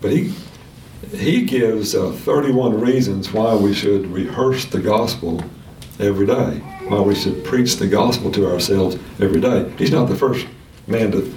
But 0.00 0.10
he, 0.10 0.34
he 1.12 1.44
gives 1.44 1.94
uh, 1.94 2.10
31 2.10 2.80
reasons 2.80 3.32
why 3.32 3.54
we 3.54 3.72
should 3.72 4.08
rehearse 4.08 4.64
the 4.64 4.80
gospel 4.80 5.40
every 6.00 6.26
day, 6.26 6.58
why 6.88 7.00
we 7.00 7.14
should 7.14 7.44
preach 7.44 7.76
the 7.76 7.86
gospel 7.86 8.32
to 8.32 8.50
ourselves 8.50 8.96
every 9.20 9.40
day. 9.40 9.70
He's 9.78 9.92
not 9.92 10.08
the 10.08 10.16
first 10.16 10.46
man 10.88 11.12
to 11.12 11.32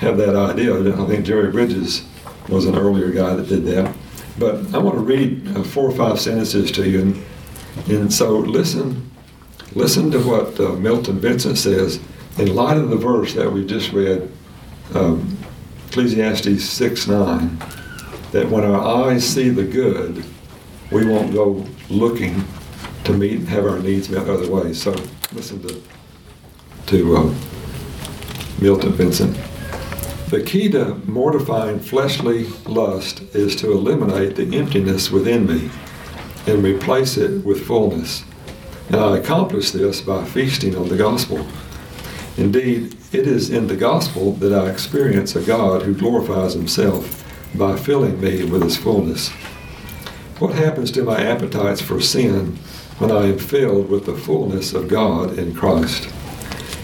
have 0.00 0.16
that 0.18 0.34
idea. 0.34 0.74
I 1.00 1.06
think 1.06 1.24
Jerry 1.24 1.52
Bridges 1.52 2.04
was 2.48 2.66
an 2.66 2.76
earlier 2.76 3.12
guy 3.12 3.36
that 3.36 3.48
did 3.48 3.64
that. 3.66 3.94
But 4.36 4.74
I 4.74 4.78
want 4.78 4.96
to 4.96 5.02
read 5.02 5.56
uh, 5.56 5.62
four 5.62 5.88
or 5.88 5.94
five 5.94 6.18
sentences 6.18 6.72
to 6.72 6.88
you, 6.88 7.02
and, 7.02 7.24
and 7.88 8.12
so 8.12 8.38
listen 8.38 9.08
Listen 9.74 10.10
to 10.10 10.18
what 10.20 10.58
uh, 10.58 10.72
Milton 10.72 11.20
Vincent 11.20 11.58
says 11.58 12.00
in 12.38 12.54
light 12.54 12.76
of 12.76 12.90
the 12.90 12.96
verse 12.96 13.34
that 13.34 13.52
we 13.52 13.66
just 13.66 13.92
read, 13.92 14.30
um, 14.94 15.36
Ecclesiastes 15.88 16.64
6 16.64 17.06
9, 17.06 17.58
that 18.32 18.48
when 18.48 18.64
our 18.64 19.06
eyes 19.06 19.26
see 19.26 19.48
the 19.48 19.64
good, 19.64 20.24
we 20.90 21.06
won't 21.06 21.32
go 21.32 21.66
looking 21.90 22.44
to 23.04 23.12
meet 23.12 23.40
have 23.48 23.64
our 23.64 23.78
needs 23.78 24.08
met 24.08 24.28
other 24.28 24.50
ways. 24.50 24.80
So 24.82 24.94
listen 25.32 25.62
to, 25.66 25.82
to 26.86 27.16
uh, 27.16 27.34
Milton 28.60 28.92
Vincent. 28.92 29.36
The 30.30 30.42
key 30.42 30.68
to 30.72 30.96
mortifying 31.06 31.80
fleshly 31.80 32.44
lust 32.66 33.22
is 33.34 33.56
to 33.56 33.72
eliminate 33.72 34.36
the 34.36 34.58
emptiness 34.58 35.10
within 35.10 35.46
me 35.46 35.70
and 36.46 36.62
replace 36.62 37.16
it 37.16 37.44
with 37.44 37.66
fullness. 37.66 38.24
And 38.88 38.96
I 38.96 39.18
accomplish 39.18 39.70
this 39.70 40.00
by 40.00 40.24
feasting 40.24 40.74
on 40.74 40.88
the 40.88 40.96
gospel. 40.96 41.46
Indeed, 42.38 42.96
it 43.12 43.26
is 43.26 43.50
in 43.50 43.66
the 43.66 43.76
gospel 43.76 44.32
that 44.32 44.52
I 44.52 44.70
experience 44.70 45.36
a 45.36 45.42
God 45.42 45.82
who 45.82 45.94
glorifies 45.94 46.54
himself 46.54 47.24
by 47.54 47.76
filling 47.76 48.20
me 48.20 48.44
with 48.44 48.62
his 48.62 48.76
fullness. 48.76 49.30
What 50.38 50.54
happens 50.54 50.90
to 50.92 51.02
my 51.02 51.20
appetites 51.20 51.80
for 51.80 52.00
sin 52.00 52.56
when 52.98 53.10
I 53.10 53.24
am 53.26 53.38
filled 53.38 53.90
with 53.90 54.06
the 54.06 54.16
fullness 54.16 54.72
of 54.72 54.88
God 54.88 55.38
in 55.38 55.54
Christ? 55.54 56.08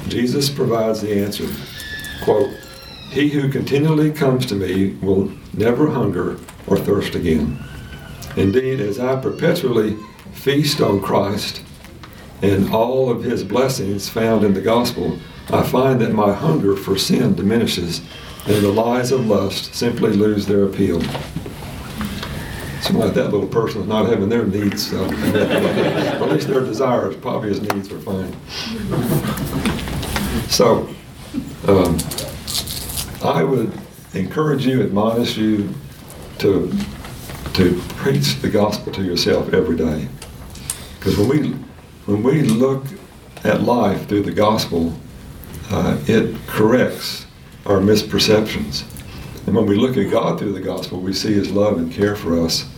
Jesus 0.09 0.51
provides 0.51 1.01
the 1.01 1.23
answer. 1.23 1.47
Quote, 2.23 2.51
He 3.11 3.31
who 3.31 3.49
continually 3.49 4.11
comes 4.11 4.45
to 4.47 4.55
me 4.55 4.97
will 5.03 5.33
never 5.53 5.89
hunger 5.89 6.39
or 6.67 6.77
thirst 6.77 7.15
again. 7.15 7.59
Indeed, 8.37 8.81
as 8.81 8.99
I 8.99 9.21
perpetually 9.21 9.97
feast 10.33 10.81
on 10.81 11.01
Christ, 11.01 11.64
and 12.45 12.71
all 12.75 13.11
of 13.11 13.25
his 13.25 13.43
blessings 13.43 14.09
found 14.09 14.45
in 14.45 14.53
the 14.53 14.61
gospel, 14.61 15.19
I 15.49 15.63
find 15.63 15.99
that 16.03 16.13
my 16.13 16.33
hunger 16.33 16.77
for 16.77 16.99
sin 16.99 17.35
diminishes 17.35 18.03
and 18.47 18.63
the 18.63 18.71
lies 18.71 19.13
of 19.13 19.27
lust 19.27 19.75
simply 19.75 20.13
lose 20.13 20.45
their 20.45 20.65
appeal. 20.65 21.01
Something 22.83 22.99
like 22.99 23.15
that 23.15 23.33
little 23.33 23.47
person 23.47 23.81
is 23.81 23.87
not 23.89 24.07
having 24.07 24.29
their 24.29 24.45
needs, 24.45 24.93
uh, 24.93 25.05
at 26.21 26.29
least 26.29 26.49
their 26.49 26.61
desires, 26.61 27.17
probably 27.17 27.49
his 27.49 27.63
needs 27.63 27.91
are 27.91 27.99
fine. 28.01 28.37
So, 30.51 30.87
um, 31.67 31.99
I 33.23 33.43
would 33.43 33.73
encourage 34.13 34.67
you, 34.67 34.83
admonish 34.83 35.39
you 35.39 35.71
to 36.41 36.71
to 37.55 37.81
preach 37.91 38.41
the 38.43 38.51
gospel 38.51 38.93
to 38.93 39.03
yourself 39.03 39.55
every 39.55 39.77
day. 39.77 40.09
Because 40.99 41.17
when 41.17 41.29
we 41.29 41.55
when 42.07 42.23
we 42.23 42.43
look 42.43 42.85
at 43.45 43.63
life 43.63 44.09
through 44.09 44.23
the 44.23 44.33
gospel, 44.33 44.95
uh, 45.71 45.99
it 46.07 46.37
corrects 46.47 47.27
our 47.67 47.79
misperceptions. 47.79 48.85
And 49.47 49.55
when 49.55 49.67
we 49.67 49.77
look 49.77 49.97
at 49.97 50.11
God 50.11 50.39
through 50.39 50.53
the 50.53 50.61
gospel, 50.61 51.01
we 51.01 51.13
see 51.13 51.33
His 51.33 51.51
love 51.51 51.79
and 51.79 51.93
care 51.93 52.17
for 52.17 52.41
us, 52.41 52.69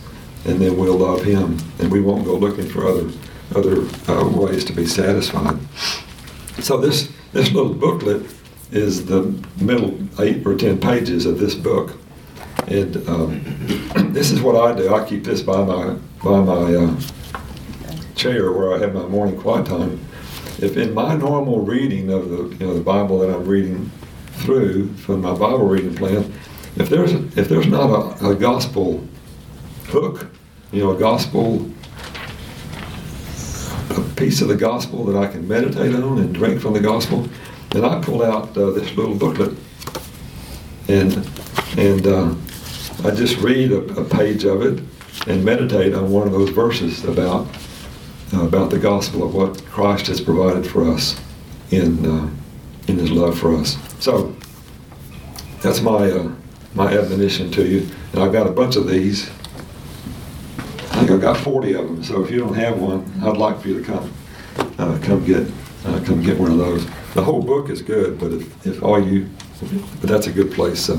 and 0.45 0.59
then 0.59 0.77
we'll 0.77 0.97
love 0.97 1.23
Him, 1.23 1.57
and 1.79 1.91
we 1.91 2.01
won't 2.01 2.25
go 2.25 2.35
looking 2.35 2.67
for 2.67 2.87
other 2.87 3.09
other 3.55 3.87
uh, 4.09 4.27
ways 4.27 4.65
to 4.65 4.73
be 4.73 4.85
satisfied. 4.85 5.57
So 6.59 6.77
this 6.77 7.09
this 7.31 7.51
little 7.51 7.73
booklet 7.73 8.25
is 8.71 9.05
the 9.05 9.33
middle 9.61 9.97
eight 10.19 10.45
or 10.45 10.55
ten 10.55 10.79
pages 10.79 11.25
of 11.25 11.39
this 11.39 11.55
book. 11.55 11.93
And 12.67 12.97
um, 13.07 13.41
this 14.13 14.31
is 14.31 14.41
what 14.41 14.55
I 14.55 14.75
do. 14.77 14.93
I 14.93 15.07
keep 15.07 15.23
this 15.23 15.41
by 15.41 15.63
my 15.63 15.95
by 16.23 16.41
my 16.41 16.75
uh, 16.75 16.99
chair 18.17 18.51
where 18.51 18.73
I 18.73 18.79
have 18.79 18.93
my 18.93 19.05
morning 19.05 19.39
quiet 19.39 19.67
time. 19.67 19.99
If 20.59 20.75
in 20.75 20.93
my 20.93 21.15
normal 21.15 21.61
reading 21.61 22.11
of 22.11 22.29
the 22.29 22.43
you 22.55 22.65
know 22.65 22.73
the 22.73 22.81
Bible 22.81 23.19
that 23.19 23.29
I'm 23.29 23.45
reading 23.45 23.91
through 24.43 24.93
from 24.95 25.21
my 25.21 25.31
Bible 25.31 25.67
reading 25.67 25.95
plan, 25.95 26.33
if 26.75 26.89
there's 26.89 27.13
if 27.13 27.47
there's 27.47 27.67
not 27.67 27.89
a, 28.21 28.29
a 28.29 28.35
gospel 28.35 29.07
hook, 29.85 30.27
you 30.71 30.83
know, 30.83 30.91
a 30.91 30.99
gospel 30.99 31.69
a 33.91 34.01
piece 34.15 34.41
of 34.41 34.47
the 34.47 34.55
gospel 34.55 35.05
that 35.05 35.17
I 35.17 35.27
can 35.27 35.47
meditate 35.47 35.95
on 35.95 36.19
and 36.19 36.33
drink 36.33 36.59
from 36.61 36.73
the 36.73 36.79
gospel, 36.79 37.27
then 37.69 37.83
I 37.85 38.01
pull 38.01 38.23
out 38.23 38.55
uh, 38.57 38.71
this 38.71 38.95
little 38.95 39.15
booklet 39.15 39.55
and 40.87 41.29
and 41.77 42.07
uh, 42.07 42.33
I 43.03 43.11
just 43.11 43.37
read 43.37 43.71
a, 43.71 43.79
a, 43.99 44.05
page 44.05 44.45
of 44.45 44.61
it 44.61 44.83
and 45.27 45.43
meditate 45.43 45.93
on 45.93 46.11
one 46.11 46.25
of 46.25 46.33
those 46.33 46.49
verses 46.49 47.03
about 47.05 47.47
about 48.33 48.69
the 48.69 48.79
gospel 48.79 49.23
of 49.23 49.33
what 49.33 49.63
Christ 49.65 50.07
has 50.07 50.21
provided 50.21 50.69
for 50.69 50.89
us 50.89 51.19
in 51.71 52.05
uh, 52.05 52.29
in 52.87 52.97
His 52.97 53.11
love 53.11 53.37
for 53.37 53.55
us. 53.55 53.77
So 53.99 54.35
that's 55.61 55.81
my 55.81 56.11
uh, 56.11 56.31
my 56.73 56.91
admonition 56.97 57.51
to 57.51 57.65
you, 57.65 57.87
and 58.13 58.21
I've 58.21 58.33
got 58.33 58.47
a 58.47 58.51
bunch 58.51 58.75
of 58.75 58.87
these. 58.87 59.29
I 60.91 61.01
think 61.01 61.11
I've 61.11 61.21
got 61.21 61.37
40 61.37 61.73
of 61.73 61.85
them. 61.85 62.03
So 62.03 62.23
if 62.23 62.31
you 62.31 62.39
don't 62.39 62.55
have 62.55 62.79
one, 62.79 63.05
I'd 63.23 63.37
like 63.37 63.61
for 63.61 63.67
you 63.67 63.79
to 63.79 63.83
come 63.83 64.11
uh, 64.79 64.99
come 65.03 65.23
get 65.25 65.47
come 66.05 66.21
get 66.21 66.37
one 66.39 66.51
of 66.51 66.57
those. 66.57 66.85
The 67.13 67.23
whole 67.23 67.41
book 67.41 67.69
is 67.69 67.81
good, 67.81 68.19
but 68.19 68.31
if, 68.33 68.67
if 68.67 68.83
all 68.83 69.01
you 69.01 69.27
but 69.61 70.09
that's 70.09 70.27
a 70.27 70.31
good 70.31 70.51
place, 70.51 70.89
uh, 70.89 70.95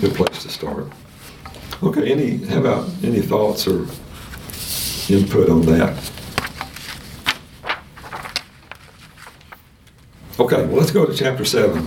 good 0.00 0.14
place 0.14 0.42
to 0.42 0.48
start. 0.48 0.86
Okay, 1.82 2.10
any, 2.10 2.38
how 2.46 2.58
about 2.58 2.88
any 3.02 3.20
thoughts 3.20 3.66
or 3.66 3.86
input 5.08 5.48
on 5.48 5.62
that? 5.62 6.10
Okay, 10.40 10.64
well, 10.66 10.76
let's 10.76 10.90
go 10.90 11.04
to 11.04 11.14
chapter 11.14 11.44
7. 11.44 11.86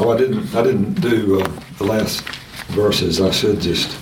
Oh, 0.00 0.10
I 0.10 0.16
didn't, 0.16 0.54
I 0.54 0.62
didn't 0.62 1.00
do 1.00 1.40
uh, 1.40 1.52
the 1.78 1.84
last 1.84 2.20
verses. 2.68 3.20
I 3.20 3.30
should 3.30 3.60
just, 3.60 3.98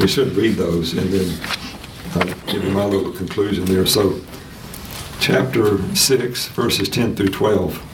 we 0.00 0.06
should 0.06 0.32
read 0.36 0.56
those 0.56 0.92
and 0.92 1.10
then 1.10 1.40
I'll 2.14 2.52
give 2.52 2.62
you 2.62 2.70
my 2.70 2.84
little 2.84 3.12
conclusion 3.12 3.64
there. 3.64 3.86
So, 3.86 4.20
chapter 5.18 5.78
6, 5.94 6.48
verses 6.48 6.88
10 6.88 7.16
through 7.16 7.30
12. 7.30 7.86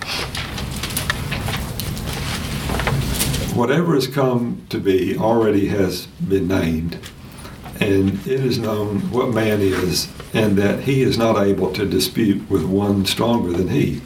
whatever 3.57 3.95
has 3.95 4.07
come 4.07 4.64
to 4.69 4.79
be 4.79 5.16
already 5.16 5.66
has 5.69 6.07
been 6.29 6.47
named, 6.47 6.99
and 7.81 8.11
it 8.27 8.40
is 8.45 8.59
known 8.59 8.99
what 9.11 9.31
man 9.31 9.61
is, 9.61 10.09
and 10.35 10.57
that 10.59 10.81
he 10.81 11.03
is 11.03 11.16
not 11.16 11.42
able 11.42 11.73
to 11.73 11.87
dispute 11.87 12.49
with 12.51 12.64
one 12.64 13.07
stronger 13.07 13.53
than 13.53 13.69
he. 13.69 14.01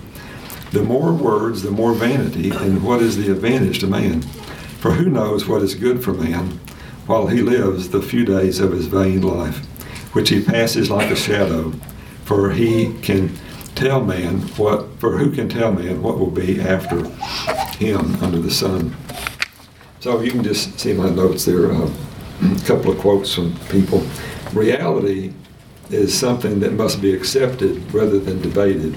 The 0.72 0.82
more 0.82 1.12
words, 1.12 1.62
the 1.62 1.70
more 1.70 1.94
vanity, 1.94 2.50
and 2.50 2.84
what 2.84 3.02
is 3.02 3.16
the 3.16 3.32
advantage 3.32 3.80
to 3.80 3.88
man? 3.88 4.22
For 4.80 4.92
who 4.92 5.10
knows 5.10 5.46
what 5.46 5.62
is 5.62 5.74
good 5.74 6.02
for 6.02 6.12
man 6.12 6.60
while 7.06 7.26
he 7.26 7.42
lives 7.42 7.88
the 7.88 8.00
few 8.00 8.24
days 8.24 8.60
of 8.60 8.72
his 8.72 8.86
vain 8.86 9.22
life, 9.22 9.58
which 10.14 10.28
he 10.28 10.42
passes 10.42 10.90
like 10.90 11.10
a 11.10 11.16
shadow? 11.16 11.72
For 12.24 12.50
he 12.50 12.94
can 13.02 13.36
tell 13.74 14.04
man 14.04 14.42
what, 14.56 14.86
for 15.00 15.18
who 15.18 15.32
can 15.32 15.48
tell 15.48 15.72
man 15.72 16.02
what 16.02 16.18
will 16.18 16.30
be 16.30 16.60
after 16.60 17.04
him 17.76 18.14
under 18.22 18.38
the 18.38 18.50
sun? 18.50 18.96
So 19.98 20.20
you 20.20 20.30
can 20.30 20.44
just 20.44 20.78
see 20.78 20.92
my 20.92 21.10
notes 21.10 21.44
there. 21.44 21.72
Uh, 21.72 21.90
a 22.42 22.60
couple 22.64 22.90
of 22.90 22.98
quotes 22.98 23.34
from 23.34 23.54
people. 23.68 24.06
Reality 24.52 25.32
is 25.90 26.16
something 26.16 26.60
that 26.60 26.72
must 26.72 27.02
be 27.02 27.12
accepted 27.12 27.92
rather 27.92 28.18
than 28.18 28.40
debated. 28.40 28.96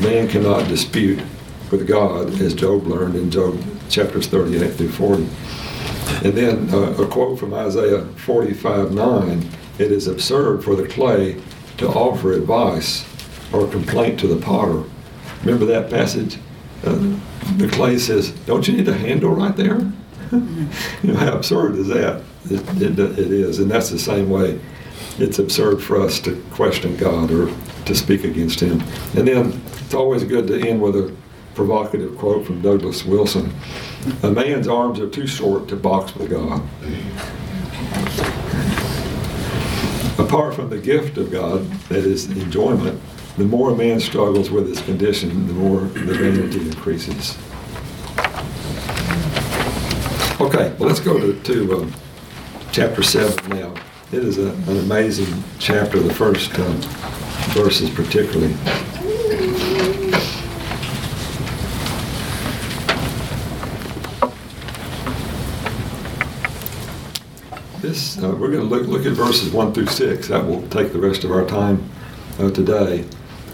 Man 0.00 0.28
cannot 0.28 0.68
dispute 0.68 1.20
with 1.72 1.86
God, 1.88 2.28
as 2.40 2.54
Job 2.54 2.86
learned 2.86 3.16
in 3.16 3.30
Job 3.30 3.60
chapters 3.88 4.28
38 4.28 4.74
through 4.74 4.90
40. 4.90 5.22
And 6.24 6.34
then 6.34 6.70
uh, 6.72 7.02
a 7.02 7.06
quote 7.06 7.38
from 7.38 7.52
Isaiah 7.52 8.04
45 8.04 8.92
9 8.92 9.48
It 9.78 9.90
is 9.90 10.06
absurd 10.06 10.62
for 10.62 10.76
the 10.76 10.86
clay 10.86 11.40
to 11.78 11.88
offer 11.88 12.32
advice 12.32 13.04
or 13.52 13.66
complaint 13.66 14.20
to 14.20 14.28
the 14.28 14.40
potter. 14.40 14.84
Remember 15.42 15.64
that 15.66 15.90
passage? 15.90 16.38
Uh, 16.84 17.16
the 17.56 17.68
clay 17.68 17.98
says, 17.98 18.30
Don't 18.46 18.68
you 18.68 18.76
need 18.76 18.88
a 18.88 18.96
handle 18.96 19.30
right 19.30 19.56
there? 19.56 19.80
you 20.32 20.68
know, 21.12 21.16
how 21.16 21.32
absurd 21.32 21.74
is 21.74 21.88
that? 21.88 22.22
It, 22.50 22.82
it, 22.82 22.98
it 22.98 23.32
is. 23.32 23.58
And 23.58 23.70
that's 23.70 23.90
the 23.90 23.98
same 23.98 24.30
way 24.30 24.60
it's 25.18 25.38
absurd 25.38 25.82
for 25.82 26.00
us 26.00 26.20
to 26.20 26.40
question 26.52 26.96
God 26.96 27.30
or 27.30 27.52
to 27.86 27.94
speak 27.94 28.24
against 28.24 28.60
Him. 28.60 28.80
And 29.16 29.26
then 29.26 29.60
it's 29.88 29.94
always 29.94 30.22
good 30.22 30.46
to 30.46 30.68
end 30.68 30.82
with 30.82 30.94
a 30.96 31.16
provocative 31.54 32.14
quote 32.18 32.44
from 32.44 32.60
Douglas 32.60 33.06
Wilson 33.06 33.50
A 34.22 34.30
man's 34.30 34.68
arms 34.68 35.00
are 35.00 35.08
too 35.08 35.26
short 35.26 35.66
to 35.68 35.76
box 35.76 36.14
with 36.14 36.28
God. 36.28 36.60
Apart 40.18 40.54
from 40.54 40.68
the 40.68 40.76
gift 40.76 41.16
of 41.16 41.32
God, 41.32 41.64
that 41.88 42.04
is 42.04 42.26
enjoyment, 42.26 43.00
the 43.38 43.44
more 43.44 43.70
a 43.70 43.74
man 43.74 43.98
struggles 43.98 44.50
with 44.50 44.68
his 44.68 44.78
condition, 44.82 45.46
the 45.46 45.54
more 45.54 45.80
the 45.80 46.12
vanity 46.12 46.60
increases. 46.60 47.38
Okay, 50.38 50.76
well, 50.78 50.86
let's 50.86 51.00
go 51.00 51.18
to, 51.18 51.40
to 51.44 51.76
uh, 51.78 51.90
chapter 52.72 53.02
7 53.02 53.58
now. 53.58 53.72
It 54.12 54.22
is 54.22 54.36
a, 54.36 54.50
an 54.50 54.80
amazing 54.80 55.42
chapter, 55.58 55.98
the 55.98 56.12
first 56.12 56.50
uh, 56.58 56.72
verses 57.54 57.88
particularly. 57.88 58.54
This, 67.80 68.07
uh, 68.22 68.30
we're 68.30 68.50
going 68.50 68.68
to 68.68 68.74
look, 68.74 68.86
look 68.86 69.06
at 69.06 69.12
verses 69.12 69.52
1 69.52 69.72
through 69.72 69.86
6. 69.86 70.28
That 70.28 70.44
will 70.44 70.66
take 70.68 70.92
the 70.92 70.98
rest 70.98 71.24
of 71.24 71.30
our 71.30 71.44
time 71.46 71.88
uh, 72.38 72.50
today. 72.50 73.00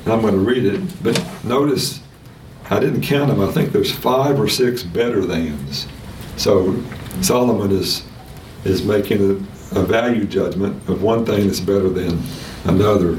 And 0.04 0.12
I'm 0.12 0.20
going 0.20 0.34
to 0.34 0.40
read 0.40 0.64
it, 0.64 1.02
but 1.02 1.22
notice 1.44 2.00
I 2.70 2.80
didn't 2.80 3.02
count 3.02 3.28
them. 3.28 3.40
I 3.40 3.50
think 3.50 3.72
there's 3.72 3.92
five 3.92 4.40
or 4.40 4.48
six 4.48 4.82
better 4.82 5.22
thans. 5.22 5.86
So 6.36 6.82
Solomon 7.20 7.70
is 7.70 8.04
is 8.64 8.82
making 8.82 9.20
a, 9.20 9.78
a, 9.78 9.82
value 9.82 10.24
judgment 10.24 10.88
of 10.88 11.02
one 11.02 11.26
thing 11.26 11.46
that's 11.46 11.60
better 11.60 11.90
than 11.90 12.18
another. 12.64 13.18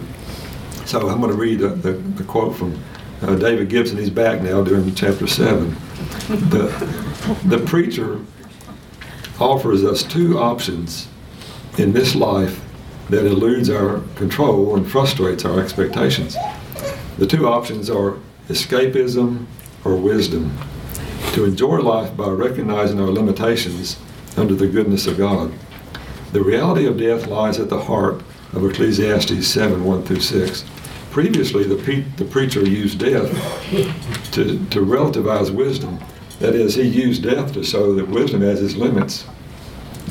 So 0.86 1.08
I'm 1.08 1.22
going 1.22 1.32
to 1.32 1.38
read 1.38 1.60
the, 1.60 1.70
the, 1.70 2.24
quote 2.24 2.56
from 2.56 2.82
uh, 3.22 3.36
David 3.36 3.70
Gibson. 3.70 3.98
He's 3.98 4.10
back 4.10 4.42
now 4.42 4.64
during 4.64 4.94
chapter 4.96 5.28
seven. 5.28 5.76
The 6.28 6.68
the 7.46 7.60
preacher 7.60 8.20
offers 9.40 9.84
us 9.84 10.02
two 10.02 10.40
options 10.40 11.08
in 11.78 11.94
this 11.94 12.16
life 12.16 12.62
that 13.10 13.26
eludes 13.26 13.70
our 13.70 14.00
control 14.16 14.76
and 14.76 14.90
frustrates 14.90 15.46
our 15.46 15.60
expectations. 15.60 16.36
The 17.18 17.28
two 17.28 17.48
options 17.48 17.90
are 17.90 18.18
escapism 18.50 19.46
or 19.84 19.96
wisdom 19.96 20.58
to 21.34 21.46
enjoy 21.46 21.80
life 21.80 22.16
by 22.16 22.30
recognizing 22.30 23.00
our 23.00 23.10
limitations 23.10 23.98
under 24.38 24.56
the 24.56 24.68
goodness 24.68 25.08
of 25.08 25.18
God. 25.18 25.54
The 26.32 26.42
reality 26.42 26.86
of 26.86 26.98
death 26.98 27.28
lies 27.28 27.60
at 27.60 27.70
the 27.70 27.82
heart 27.82 28.22
of 28.54 28.66
Ecclesiastes 28.66 29.48
7 29.48 29.84
1 29.84 30.04
through 30.04 30.20
6. 30.22 30.66
Previously, 31.12 31.64
the, 31.64 31.82
pe- 31.82 32.02
the 32.18 32.26
preacher 32.26 32.62
used 32.62 33.00
death 33.00 33.32
to, 34.34 34.66
to 34.70 34.80
relativize 34.82 35.54
wisdom. 35.54 36.00
That 36.40 36.56
is, 36.56 36.76
he 36.76 36.84
used 36.84 37.24
death 37.24 37.54
to 37.54 37.64
show 37.64 37.96
that 37.96 38.10
wisdom 38.10 38.42
has 38.42 38.62
its 38.62 38.76
limits. 38.76 39.26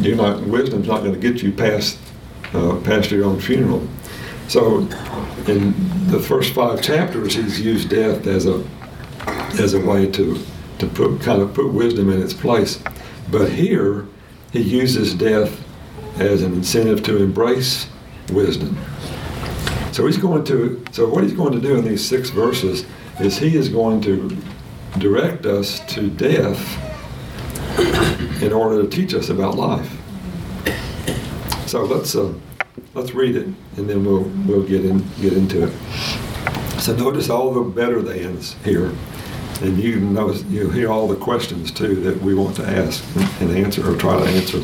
You're 0.01 0.17
not, 0.17 0.43
wisdom's 0.43 0.89
not 0.89 1.01
going 1.03 1.15
to 1.15 1.21
get 1.21 1.43
you 1.43 1.53
past, 1.53 1.99
uh, 2.53 2.81
past 2.85 3.11
your 3.11 3.25
own 3.25 3.41
funeral. 3.41 3.87
So, 4.49 4.81
in 5.47 5.75
the 6.09 6.21
first 6.21 6.53
five 6.53 6.83
chapters, 6.83 7.35
he's 7.35 7.61
used 7.61 7.89
death 7.89 8.27
as 8.27 8.47
a, 8.47 8.65
as 9.59 9.75
a 9.75 9.81
way 9.81 10.11
to 10.13 10.39
to 10.79 10.87
put 10.87 11.21
kind 11.21 11.41
of 11.41 11.55
put 11.55 11.73
wisdom 11.73 12.11
in 12.11 12.23
its 12.23 12.35
place. 12.35 12.83
But 13.31 13.51
here, 13.51 14.07
he 14.53 14.61
uses 14.61 15.15
death 15.15 15.61
as 16.19 16.43
an 16.43 16.53
incentive 16.53 17.03
to 17.05 17.23
embrace 17.23 17.89
wisdom. 18.33 18.79
So 19.93 20.07
he's 20.07 20.19
going 20.19 20.45
to. 20.45 20.85
So 20.93 21.09
what 21.09 21.25
he's 21.25 21.33
going 21.33 21.53
to 21.53 21.61
do 21.61 21.77
in 21.77 21.85
these 21.85 22.05
six 22.07 22.31
verses 22.31 22.85
is 23.21 23.39
he 23.39 23.57
is 23.57 23.69
going 23.69 24.01
to 24.03 24.37
direct 24.99 25.47
us 25.47 25.81
to 25.95 26.09
death 26.11 26.61
in 28.45 28.53
order 28.53 28.83
to 28.83 28.89
teach 28.89 29.15
us 29.15 29.29
about 29.31 29.57
life. 29.57 29.91
So 31.67 31.85
let's 31.85 32.15
uh, 32.15 32.33
let's 32.95 33.15
read 33.15 33.37
it, 33.37 33.47
and 33.77 33.89
then 33.89 34.05
we'll 34.05 34.31
we'll 34.47 34.67
get 34.67 34.85
in 34.85 35.05
get 35.21 35.33
into 35.33 35.67
it. 35.67 35.73
So 36.81 36.95
notice 36.95 37.31
all 37.31 37.53
the 37.53 37.63
better 37.63 38.03
thans 38.03 38.57
here 38.65 38.93
and 39.63 39.83
you 39.83 40.01
know 40.01 40.33
you 40.49 40.69
hear 40.71 40.91
all 40.91 41.07
the 41.07 41.17
questions 41.17 41.71
too 41.71 41.97
that 41.97 42.21
we 42.21 42.35
want 42.35 42.57
to 42.57 42.67
ask 42.67 43.05
and 43.41 43.51
answer 43.51 43.89
or 43.89 43.97
try 43.97 44.19
to 44.19 44.29
answer. 44.29 44.61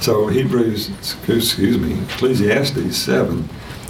So 0.00 0.26
Hebrews, 0.26 0.90
excuse 0.90 1.78
me, 1.78 2.00
Ecclesiastes 2.02 2.96
seven, 2.96 3.44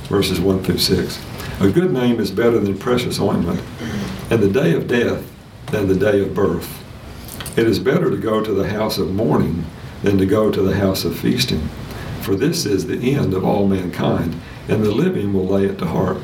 verses 0.04 0.40
one 0.40 0.62
through 0.62 0.78
six. 0.78 1.20
A 1.60 1.70
good 1.70 1.92
name 1.92 2.20
is 2.20 2.30
better 2.30 2.58
than 2.58 2.78
precious 2.78 3.18
ointment, 3.18 3.60
and 4.30 4.42
the 4.42 4.48
day 4.48 4.72
of 4.74 4.86
death 4.86 5.28
than 5.72 5.88
the 5.88 5.96
day 5.96 6.20
of 6.20 6.34
birth. 6.34 6.85
It 7.56 7.66
is 7.66 7.78
better 7.78 8.10
to 8.10 8.18
go 8.18 8.42
to 8.44 8.52
the 8.52 8.68
house 8.68 8.98
of 8.98 9.14
mourning 9.14 9.64
than 10.02 10.18
to 10.18 10.26
go 10.26 10.50
to 10.50 10.60
the 10.60 10.76
house 10.76 11.06
of 11.06 11.18
feasting, 11.18 11.68
for 12.20 12.34
this 12.34 12.66
is 12.66 12.86
the 12.86 13.14
end 13.14 13.32
of 13.32 13.46
all 13.46 13.66
mankind, 13.66 14.38
and 14.68 14.84
the 14.84 14.90
living 14.90 15.32
will 15.32 15.46
lay 15.46 15.64
it 15.64 15.78
to 15.78 15.86
heart. 15.86 16.18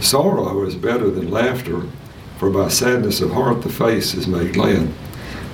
Sorrow 0.00 0.64
is 0.64 0.76
better 0.76 1.10
than 1.10 1.28
laughter, 1.28 1.82
for 2.38 2.50
by 2.50 2.68
sadness 2.68 3.20
of 3.20 3.32
heart 3.32 3.62
the 3.62 3.68
face 3.68 4.14
is 4.14 4.28
made 4.28 4.54
glad. 4.54 4.90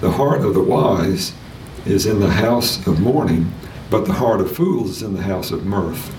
The 0.02 0.10
heart 0.10 0.42
of 0.42 0.52
the 0.52 0.62
wise 0.62 1.32
is 1.86 2.04
in 2.04 2.20
the 2.20 2.32
house 2.32 2.86
of 2.86 3.00
mourning, 3.00 3.50
but 3.88 4.04
the 4.04 4.12
heart 4.12 4.42
of 4.42 4.54
fools 4.54 4.90
is 4.90 5.02
in 5.02 5.14
the 5.14 5.22
house 5.22 5.50
of 5.50 5.64
mirth. 5.64 6.14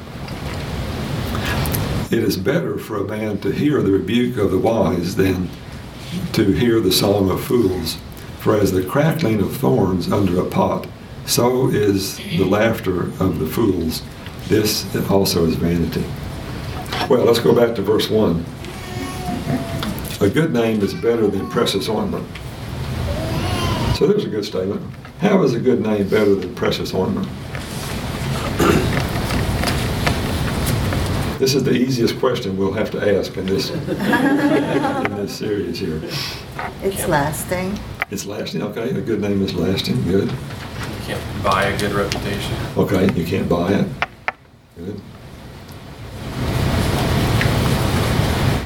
It 2.12 2.24
is 2.24 2.36
better 2.36 2.80
for 2.80 2.98
a 2.98 3.08
man 3.08 3.38
to 3.42 3.52
hear 3.52 3.84
the 3.84 3.92
rebuke 3.92 4.38
of 4.38 4.50
the 4.50 4.58
wise 4.58 5.18
than 5.18 5.50
to 6.34 6.52
hear 6.52 6.80
the 6.80 6.92
song 6.92 7.30
of 7.30 7.44
fools. 7.44 8.00
For 8.42 8.58
as 8.58 8.72
the 8.72 8.84
crackling 8.84 9.40
of 9.40 9.56
thorns 9.56 10.12
under 10.12 10.42
a 10.42 10.46
pot, 10.46 10.88
so 11.28 11.70
is 11.70 12.18
the 12.18 12.44
laughter 12.44 13.04
of 13.24 13.38
the 13.38 13.46
fools. 13.46 14.02
This 14.48 14.84
also 15.12 15.46
is 15.46 15.56
vanity. 15.56 16.04
Well, 17.08 17.24
let's 17.24 17.40
go 17.40 17.54
back 17.54 17.76
to 17.76 17.84
verse 17.84 18.10
1. 18.10 18.44
A 20.22 20.30
good 20.30 20.52
name 20.52 20.82
is 20.82 20.94
better 20.96 21.28
than 21.28 21.50
precious 21.52 21.88
ointment. 21.88 22.28
So 23.96 24.08
there's 24.08 24.26
a 24.26 24.30
good 24.30 24.46
statement. 24.46 24.82
How 25.20 25.44
is 25.44 25.54
a 25.54 25.60
good 25.60 25.82
name 25.82 26.10
better 26.10 26.34
than 26.34 26.56
precious 26.56 26.96
ointment? 26.96 27.28
This 31.42 31.56
is 31.56 31.64
the 31.64 31.74
easiest 31.74 32.20
question 32.20 32.56
we'll 32.56 32.74
have 32.74 32.92
to 32.92 33.18
ask 33.18 33.36
in 33.36 33.48
this 33.48 33.72
in 33.72 35.16
this 35.16 35.36
series 35.36 35.80
here. 35.80 36.00
It's 36.84 37.08
lasting. 37.08 37.80
It's 38.12 38.28
lasting, 38.28 38.62
okay. 38.62 38.92
A 38.92 39.02
good 39.02 39.22
name 39.22 39.42
is 39.42 39.56
lasting, 39.56 40.04
good. 40.04 40.30
You 40.30 40.38
can't 41.02 41.44
buy 41.44 41.64
a 41.64 41.80
good 41.80 41.94
reputation. 41.94 42.56
Okay, 42.78 43.12
you 43.20 43.26
can't 43.26 43.50
buy 43.50 43.74
it. 43.74 43.88
Good. 44.78 45.02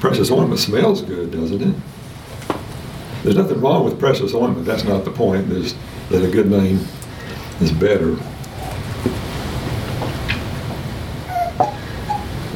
Precious 0.01 0.29
ointment 0.29 0.59
smells 0.59 1.01
good, 1.01 1.31
doesn't 1.31 1.61
it? 1.61 1.75
There's 3.23 3.37
nothing 3.37 3.61
wrong 3.61 3.85
with 3.85 3.97
precious 3.97 4.33
ointment. 4.33 4.65
That's 4.65 4.83
not 4.83 5.05
the 5.05 5.11
point. 5.11 5.47
There's 5.47 5.75
that 6.09 6.25
a 6.25 6.29
good 6.29 6.51
name 6.51 6.85
is 7.61 7.71
better. 7.71 8.17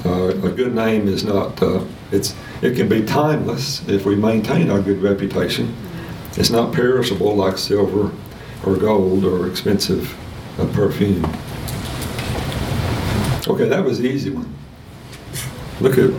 Uh, 0.09 0.28
a 0.43 0.49
good 0.49 0.73
name 0.73 1.07
is 1.07 1.23
not. 1.23 1.61
Uh, 1.61 1.85
it's. 2.11 2.35
It 2.61 2.75
can 2.75 2.89
be 2.89 3.03
timeless 3.05 3.87
if 3.87 4.05
we 4.05 4.15
maintain 4.15 4.69
our 4.69 4.81
good 4.81 5.01
reputation. 5.01 5.75
It's 6.35 6.49
not 6.49 6.73
perishable 6.73 7.35
like 7.35 7.57
silver 7.57 8.11
or 8.65 8.75
gold 8.75 9.25
or 9.25 9.47
expensive 9.47 10.13
uh, 10.59 10.65
perfume. 10.73 11.25
Okay, 13.47 13.67
that 13.67 13.83
was 13.83 13.99
the 13.99 14.07
easy 14.07 14.29
one. 14.29 14.53
Look 15.81 15.97
at 15.97 16.11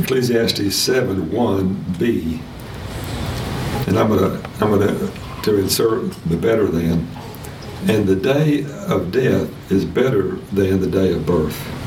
Ecclesiastes 0.00 0.76
7 0.76 1.30
1b. 1.30 2.40
And 3.88 3.98
I'm 3.98 4.08
gonna 4.08 4.40
I'm 4.60 4.70
gonna 4.70 5.12
to 5.42 5.58
insert 5.58 6.12
the 6.26 6.36
better 6.36 6.66
than. 6.66 7.08
And 7.88 8.06
the 8.06 8.14
day 8.14 8.64
of 8.86 9.10
death 9.10 9.72
is 9.72 9.84
better 9.84 10.36
than 10.52 10.80
the 10.80 10.86
day 10.86 11.12
of 11.12 11.26
birth. 11.26 11.81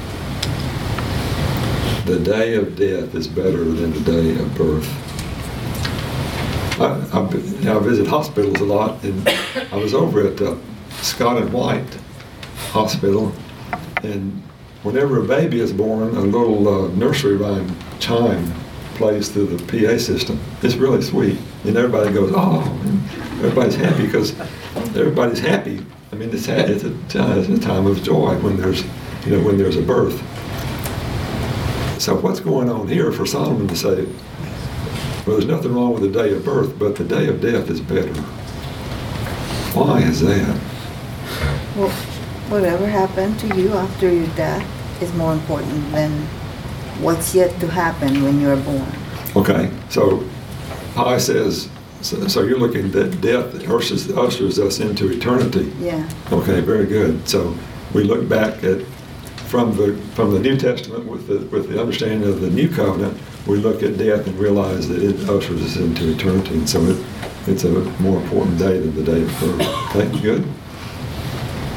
The 2.06 2.20
day 2.20 2.54
of 2.54 2.76
death 2.76 3.16
is 3.16 3.28
better 3.28 3.64
than 3.64 3.92
the 3.92 4.00
day 4.02 4.40
of 4.40 4.54
birth. 4.56 4.88
I, 6.80 6.86
I, 7.12 7.76
I 7.76 7.80
visit 7.80 8.06
hospitals 8.06 8.60
a 8.62 8.64
lot, 8.64 9.04
and 9.04 9.28
I 9.72 9.78
was 9.78 9.96
over 9.96 10.28
at 10.28 10.40
uh, 10.40 10.56
Scott 11.02 11.42
and 11.42 11.52
White 11.52 11.98
Hospital, 12.70 13.34
and 14.04 14.40
whenever 14.84 15.20
a 15.20 15.24
baby 15.24 15.60
is 15.60 15.74
born, 15.74 16.16
a 16.16 16.22
little 16.22 16.68
uh, 16.68 16.88
nursery 16.90 17.38
rhyme 17.38 17.76
chime 18.00 18.54
plays 18.94 19.30
through 19.30 19.48
the 19.48 19.66
PA 19.66 19.98
system. 19.98 20.40
It's 20.62 20.76
really 20.76 21.02
sweet, 21.02 21.40
and 21.64 21.76
everybody 21.76 22.14
goes, 22.14 22.32
"Oh!" 22.36 22.62
Everybody's 23.38 23.78
happy 23.78 24.06
because 24.06 24.40
everybody's 24.96 25.40
happy. 25.40 25.84
I 26.12 26.16
mean, 26.18 26.30
it's, 26.30 26.48
it's, 26.48 26.84
a, 26.84 27.40
it's 27.40 27.50
a 27.50 27.60
time 27.60 27.88
of 27.88 28.04
joy 28.04 28.38
when 28.42 28.58
there's, 28.58 28.84
you 29.26 29.36
know, 29.36 29.44
when 29.44 29.58
there's 29.58 29.76
a 29.76 29.82
birth. 29.82 30.22
So 32.00 32.16
what's 32.16 32.40
going 32.40 32.70
on 32.70 32.88
here 32.88 33.12
for 33.12 33.26
Solomon 33.26 33.68
to 33.68 33.76
say, 33.76 34.06
well, 35.26 35.38
there's 35.38 35.46
nothing 35.46 35.74
wrong 35.74 35.94
with 35.94 36.04
the 36.04 36.24
day 36.24 36.34
of 36.34 36.44
birth, 36.44 36.78
but 36.78 36.96
the 36.96 37.04
day 37.04 37.28
of 37.28 37.42
death 37.42 37.70
is 37.70 37.82
better. 37.82 38.14
Why 39.74 40.02
is 40.02 40.22
that? 40.22 40.60
Well, 41.76 41.90
whatever 42.50 42.86
happened 42.86 43.40
to 43.40 43.48
you 43.58 43.74
after 43.74 44.12
your 44.12 44.28
death 44.36 45.02
is 45.02 45.14
more 45.16 45.34
important 45.34 45.92
than 45.92 46.12
what's 47.02 47.34
yet 47.34 47.60
to 47.60 47.68
happen 47.68 48.24
when 48.24 48.40
you're 48.40 48.58
born. 48.58 48.86
Okay, 49.36 49.72
so 49.90 50.24
Pi 50.94 51.18
says, 51.18 51.70
so, 52.02 52.28
so 52.28 52.44
you're 52.44 52.60
looking 52.60 52.86
at 52.86 53.22
death 53.22 53.52
that 53.54 53.68
ushers, 53.68 54.12
ushers 54.12 54.60
us 54.60 54.80
into 54.80 55.12
eternity. 55.12 55.74
Yeah. 55.80 56.08
Okay, 56.32 56.62
very 56.62 56.86
good. 56.86 57.28
So 57.28 57.58
we 57.94 58.04
look 58.04 58.30
back 58.30 58.64
at 58.64 58.82
from 59.48 59.76
the 59.78 59.96
from 60.16 60.32
the 60.34 60.40
New 60.40 60.58
Testament 60.58 61.06
with 61.06 61.28
the 61.28 61.40
with 61.56 61.70
the 61.70 61.80
understanding 61.80 62.28
of 62.28 62.42
the 62.42 62.50
New 62.50 62.70
Covenant, 62.70 63.18
we 63.48 63.58
look 63.58 63.84
at 63.84 63.98
death 63.98 64.26
and 64.28 64.38
realize 64.40 64.88
that 64.90 65.02
it 65.02 65.30
ushers 65.30 65.62
us 65.62 65.78
into 65.78 66.12
eternity, 66.12 66.56
and 66.56 66.70
so 66.70 66.82
it 66.82 66.98
it's 67.48 67.64
a 67.64 67.70
more 68.02 68.20
important 68.22 68.58
day 68.58 68.80
than 68.80 68.96
the 68.96 69.04
day 69.04 69.22
of 69.22 69.40
birth. 69.40 70.16
you. 70.16 70.22
good. 70.22 70.48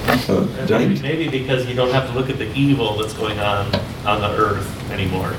Uh, 0.09 0.67
James. 0.67 1.03
Maybe, 1.03 1.27
maybe 1.27 1.39
because 1.39 1.67
you 1.67 1.75
don't 1.75 1.91
have 1.93 2.09
to 2.09 2.15
look 2.19 2.31
at 2.31 2.39
the 2.39 2.51
evil 2.55 2.97
that's 2.97 3.13
going 3.13 3.39
on 3.39 3.67
on 4.07 4.21
the 4.23 4.31
earth 4.39 4.91
anymore, 4.91 5.35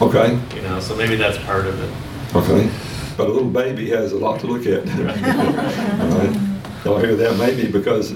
Okay, 0.00 0.38
you 0.54 0.62
know, 0.62 0.78
so 0.80 0.94
maybe 0.94 1.16
that's 1.16 1.38
part 1.44 1.66
of 1.66 1.80
it. 1.82 2.36
okay. 2.36 2.70
But 3.16 3.28
a 3.28 3.32
little 3.32 3.50
baby 3.50 3.90
has 3.90 4.12
a 4.12 4.16
lot 4.18 4.40
to 4.40 4.46
look 4.46 4.66
at. 4.66 4.88
All 6.00 6.18
right. 6.18 6.84
Y'all 6.84 6.98
hear 6.98 7.14
that? 7.16 7.36
Maybe 7.38 7.70
because 7.70 8.12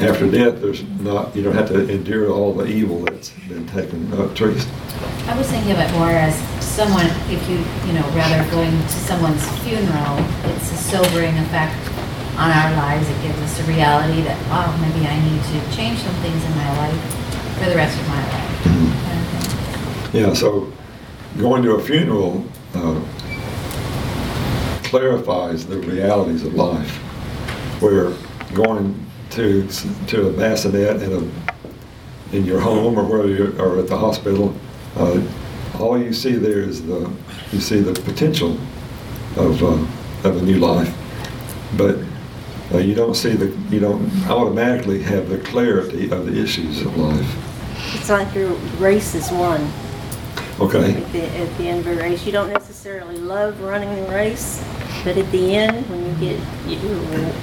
after 0.00 0.30
death, 0.30 0.60
there's 0.60 0.82
not 1.00 1.34
you 1.36 1.42
don't 1.42 1.54
have 1.54 1.68
to 1.68 1.88
endure 1.88 2.30
all 2.30 2.52
the 2.54 2.66
evil 2.66 3.00
that's 3.04 3.30
been 3.48 3.66
taken. 3.68 4.12
Uh, 4.12 4.32
Teresa. 4.34 4.68
I 5.26 5.36
was 5.36 5.48
thinking 5.48 5.72
of 5.72 5.78
it 5.78 5.92
more 5.92 6.10
as 6.10 6.34
someone, 6.62 7.06
if 7.28 7.40
you, 7.48 7.58
you 7.86 7.92
know, 7.92 8.06
rather 8.16 8.48
going 8.50 8.70
to 8.70 8.88
someone's 8.88 9.46
funeral, 9.60 10.18
it's 10.56 10.72
a 10.72 10.76
sobering 10.76 11.36
effect 11.38 11.76
on 12.36 12.50
our 12.50 12.72
lives. 12.76 13.08
It 13.08 13.22
gives 13.22 13.38
us 13.40 13.60
a 13.60 13.64
reality 13.64 14.22
that, 14.22 14.38
wow, 14.48 14.74
maybe 14.80 15.06
I 15.06 15.14
need 15.20 15.42
to 15.42 15.76
change 15.76 15.98
some 16.00 16.14
things 16.16 16.42
in 16.44 16.50
my 16.56 16.78
life 16.78 17.00
for 17.58 17.70
the 17.70 17.76
rest 17.76 18.00
of 18.00 18.08
my 18.08 18.22
life. 18.26 18.66
of. 20.08 20.14
Yeah, 20.14 20.34
so 20.34 20.72
going 21.38 21.62
to 21.62 21.72
a 21.76 21.82
funeral 21.82 22.44
uh, 22.74 23.00
clarifies 24.84 25.66
the 25.66 25.78
realities 25.78 26.44
of 26.44 26.54
life. 26.54 26.90
Where 27.80 28.12
going 28.54 28.94
to 29.32 29.66
to 30.08 30.28
a 30.28 30.32
bassinet 30.32 31.02
in 31.02 31.12
a 31.12 32.36
in 32.36 32.44
your 32.44 32.60
home 32.60 32.98
or 32.98 33.04
where 33.04 33.26
you 33.26 33.54
or 33.58 33.78
at 33.78 33.88
the 33.88 33.96
hospital, 33.96 34.54
uh, 34.96 35.20
all 35.78 35.98
you 35.98 36.12
see 36.12 36.32
there 36.32 36.60
is 36.60 36.86
the 36.86 37.10
you 37.52 37.60
see 37.60 37.80
the 37.80 37.92
potential 38.02 38.52
of 39.36 39.62
uh, 39.62 40.28
of 40.28 40.36
a 40.36 40.42
new 40.42 40.58
life, 40.58 40.94
but 41.76 41.96
uh, 42.72 42.78
you 42.78 42.94
don't 42.94 43.14
see 43.14 43.32
the 43.32 43.46
you 43.70 43.80
don't 43.80 44.10
automatically 44.28 45.02
have 45.02 45.28
the 45.28 45.38
clarity 45.38 46.10
of 46.10 46.26
the 46.26 46.40
issues 46.40 46.82
of 46.82 46.96
life. 46.96 47.94
It's 47.94 48.08
like 48.10 48.34
your 48.34 48.50
race 48.78 49.14
is 49.14 49.30
won 49.30 49.70
Okay. 50.60 50.94
at 50.94 51.12
the, 51.12 51.24
at 51.38 51.58
the 51.58 51.68
end 51.68 51.80
of 51.80 51.86
a 51.86 51.96
race. 51.96 52.24
You 52.24 52.32
don't 52.32 52.50
necessarily 52.50 53.16
love 53.16 53.60
running 53.60 53.94
the 53.96 54.10
race, 54.10 54.62
but 55.02 55.16
at 55.16 55.30
the 55.32 55.56
end, 55.56 55.88
when 55.90 56.06
you 56.06 56.14
get 56.20 56.38
your 56.68 56.94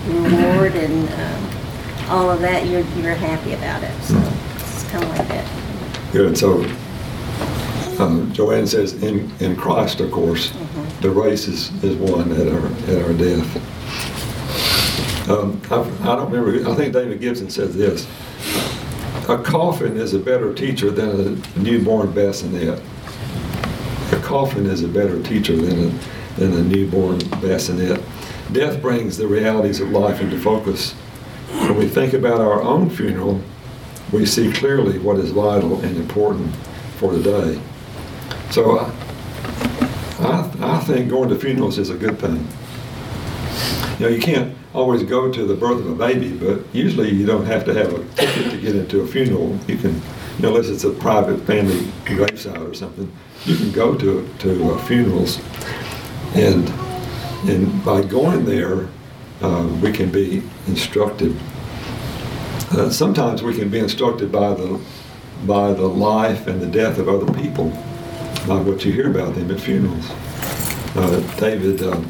reward 0.08 0.76
and 0.76 1.10
um, 1.10 1.59
all 2.10 2.30
of 2.30 2.42
that, 2.42 2.68
you're, 2.68 2.82
you're 3.02 3.16
happy 3.16 3.54
about 3.54 3.84
it. 3.84 4.04
So 4.04 4.18
it's 4.56 4.84
kind 4.90 5.04
of 5.04 5.10
like 5.18 5.28
that. 5.28 6.12
Good. 6.12 6.38
So 6.38 6.64
uh, 8.00 8.26
Joanne 8.32 8.68
says, 8.68 9.02
in, 9.04 9.32
in 9.40 9.56
Christ, 9.56 10.00
of 10.00 10.12
course, 10.12 10.52
the 11.02 11.10
race 11.10 11.48
is, 11.48 11.72
is 11.84 11.96
won 11.96 12.32
at 12.32 12.48
our 12.48 12.68
at 12.94 13.04
our 13.04 13.14
death. 13.14 13.48
Um, 15.30 15.62
I, 15.70 15.82
I 16.12 16.16
don't 16.16 16.32
remember. 16.32 16.70
I 16.70 16.76
think 16.76 16.94
David 16.94 17.22
Gibson 17.22 17.50
says 17.50 17.76
this: 17.76 18.08
a 19.30 19.38
coffin 19.38 19.98
is 19.98 20.14
a 20.14 20.20
better 20.20 20.54
teacher 20.54 20.92
than 20.92 21.42
a 21.56 21.60
newborn 21.60 22.12
bassinet. 22.12 22.82
A 24.12 24.20
coffin 24.22 24.66
is 24.66 24.84
a 24.84 24.88
better 24.88 25.22
teacher 25.22 25.56
than 25.56 25.90
a 25.90 26.40
than 26.40 26.54
a 26.54 26.64
newborn 26.64 27.20
bassinet. 27.42 28.02
Death 28.52 28.82
brings 28.82 29.18
the 29.18 29.28
realities 29.28 29.80
of 29.80 29.90
life 29.92 30.20
into 30.22 30.40
focus. 30.40 30.96
When 31.52 31.78
we 31.78 31.88
think 31.88 32.14
about 32.14 32.42
our 32.42 32.62
own 32.62 32.90
funeral, 32.90 33.42
we 34.12 34.26
see 34.26 34.52
clearly 34.52 35.00
what 35.00 35.18
is 35.18 35.32
vital 35.32 35.80
and 35.82 35.98
important 35.98 36.56
for 36.98 37.12
today. 37.12 37.60
So 38.52 38.80
I, 40.20 40.52
I, 40.62 40.80
think 40.80 41.10
going 41.10 41.30
to 41.30 41.36
funerals 41.36 41.78
is 41.78 41.90
a 41.90 41.96
good 41.96 42.20
thing. 42.20 42.48
You 44.00 44.06
know, 44.06 44.12
you 44.12 44.22
can't 44.22 44.56
always 44.74 45.04
go 45.04 45.32
to 45.32 45.46
the 45.46 45.54
birth 45.54 45.80
of 45.80 45.90
a 45.90 45.96
baby, 45.96 46.32
but 46.32 46.64
usually 46.74 47.10
you 47.12 47.26
don't 47.26 47.46
have 47.46 47.66
to 47.66 47.74
have 47.74 47.94
a 47.94 48.04
ticket 48.16 48.52
to 48.52 48.58
get 48.60 48.76
into 48.76 49.02
a 49.02 49.08
funeral. 49.08 49.58
You 49.68 49.78
can, 49.78 49.96
you 49.96 50.42
know, 50.42 50.50
unless 50.50 50.70
it's 50.70 50.84
a 50.84 50.92
private 50.92 51.40
family 51.42 51.88
graveside 52.06 52.62
or 52.62 52.74
something, 52.74 53.12
you 53.46 53.56
can 53.56 53.72
go 53.72 53.96
to 53.96 54.28
to 54.40 54.74
uh, 54.74 54.86
funerals, 54.86 55.40
and 56.34 56.68
and 57.50 57.84
by 57.86 58.02
going 58.02 58.46
there, 58.46 58.88
uh, 59.42 59.80
we 59.82 59.92
can 59.92 60.12
be 60.12 60.44
instructed. 60.68 61.36
Uh, 62.72 62.90
sometimes 62.90 63.42
we 63.42 63.56
can 63.56 63.70
be 63.70 63.80
instructed 63.80 64.32
by 64.32 64.54
the 64.54 64.80
by 65.46 65.72
the 65.72 65.88
life 65.88 66.48
and 66.48 66.62
the 66.62 66.68
death 66.68 66.98
of 66.98 67.08
other 67.08 67.32
people, 67.34 67.70
by 68.46 68.60
what 68.60 68.84
you 68.84 68.92
hear 68.92 69.10
about 69.10 69.34
them 69.36 69.50
at 69.52 69.60
funerals. 69.60 70.06
Uh, 70.96 71.20
David 71.40 71.82
uh, 71.82 72.02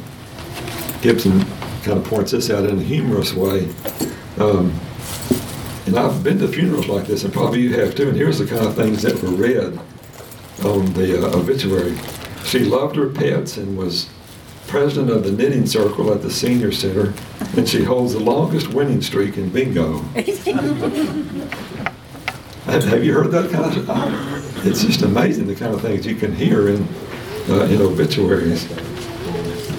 Gibson 1.00 1.40
kind 1.82 1.98
of 1.98 2.04
points 2.04 2.32
this 2.32 2.50
out 2.50 2.64
in 2.64 2.78
a 2.78 2.82
humorous 2.82 3.32
way. 3.32 3.68
Um, 4.38 4.74
and 5.86 5.96
I've 5.96 6.22
been 6.22 6.38
to 6.40 6.48
funerals 6.48 6.88
like 6.88 7.06
this, 7.06 7.24
and 7.24 7.32
probably 7.32 7.60
you 7.60 7.80
have 7.80 7.94
too. 7.94 8.08
And 8.08 8.16
here's 8.16 8.38
the 8.38 8.46
kind 8.46 8.66
of 8.66 8.74
things 8.74 9.02
that 9.02 9.22
were 9.22 9.30
read 9.30 9.78
on 10.64 10.92
the 10.92 11.26
uh, 11.26 11.38
obituary. 11.38 11.96
She 12.44 12.60
loved 12.60 12.96
her 12.96 13.08
pets 13.08 13.56
and 13.56 13.78
was 13.78 14.09
president 14.70 15.10
of 15.10 15.24
the 15.24 15.32
knitting 15.32 15.66
circle 15.66 16.14
at 16.14 16.22
the 16.22 16.30
senior 16.30 16.70
center, 16.70 17.12
and 17.56 17.68
she 17.68 17.82
holds 17.82 18.12
the 18.12 18.20
longest 18.20 18.68
winning 18.68 19.02
streak 19.02 19.36
in 19.36 19.50
bingo. 19.50 19.98
have, 22.64 22.84
have 22.84 23.04
you 23.04 23.12
heard 23.12 23.32
that 23.32 23.50
kind 23.50 23.76
of? 23.76 24.66
It's 24.66 24.84
just 24.84 25.02
amazing 25.02 25.48
the 25.48 25.56
kind 25.56 25.74
of 25.74 25.82
things 25.82 26.06
you 26.06 26.14
can 26.14 26.34
hear 26.34 26.68
in 26.68 26.86
uh, 27.48 27.64
in 27.64 27.82
obituaries. 27.82 28.68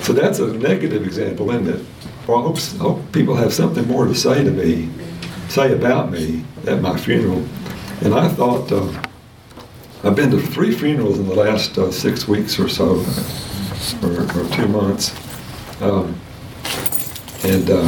So 0.03 0.13
that's 0.13 0.39
a 0.39 0.47
negative 0.57 1.05
example, 1.05 1.49
isn't 1.51 1.69
it? 1.69 1.85
Well, 2.27 2.39
I 2.39 2.41
hope, 2.41 2.57
I 2.57 2.77
hope 2.83 3.11
people 3.13 3.35
have 3.35 3.53
something 3.53 3.87
more 3.87 4.05
to 4.05 4.15
say 4.15 4.43
to 4.43 4.51
me, 4.51 4.89
say 5.47 5.73
about 5.73 6.11
me 6.11 6.43
at 6.67 6.81
my 6.81 6.97
funeral. 6.97 7.45
And 8.01 8.13
I 8.13 8.27
thought, 8.27 8.71
uh, 8.71 8.91
I've 10.03 10.15
been 10.15 10.31
to 10.31 10.39
three 10.41 10.71
funerals 10.71 11.19
in 11.19 11.27
the 11.27 11.35
last 11.35 11.77
uh, 11.77 11.91
six 11.91 12.27
weeks 12.27 12.59
or 12.59 12.67
so, 12.67 13.03
or, 14.03 14.23
or 14.23 14.49
two 14.49 14.67
months. 14.67 15.15
Um, 15.81 16.15
and 17.43 17.69
uh, 17.69 17.87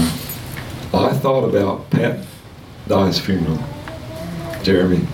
I 0.93 1.13
thought 1.13 1.43
about 1.47 1.89
Pat 1.91 2.25
Dye's 2.87 3.19
funeral, 3.19 3.59
Jeremy. 4.63 5.05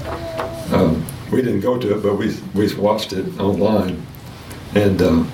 Um, 0.72 1.06
we 1.32 1.42
didn't 1.42 1.60
go 1.60 1.78
to 1.78 1.98
it, 1.98 2.02
but 2.02 2.16
we, 2.16 2.36
we 2.56 2.74
watched 2.76 3.14
it 3.14 3.40
online. 3.40 4.02
And 4.76 5.02
uh, 5.02 5.26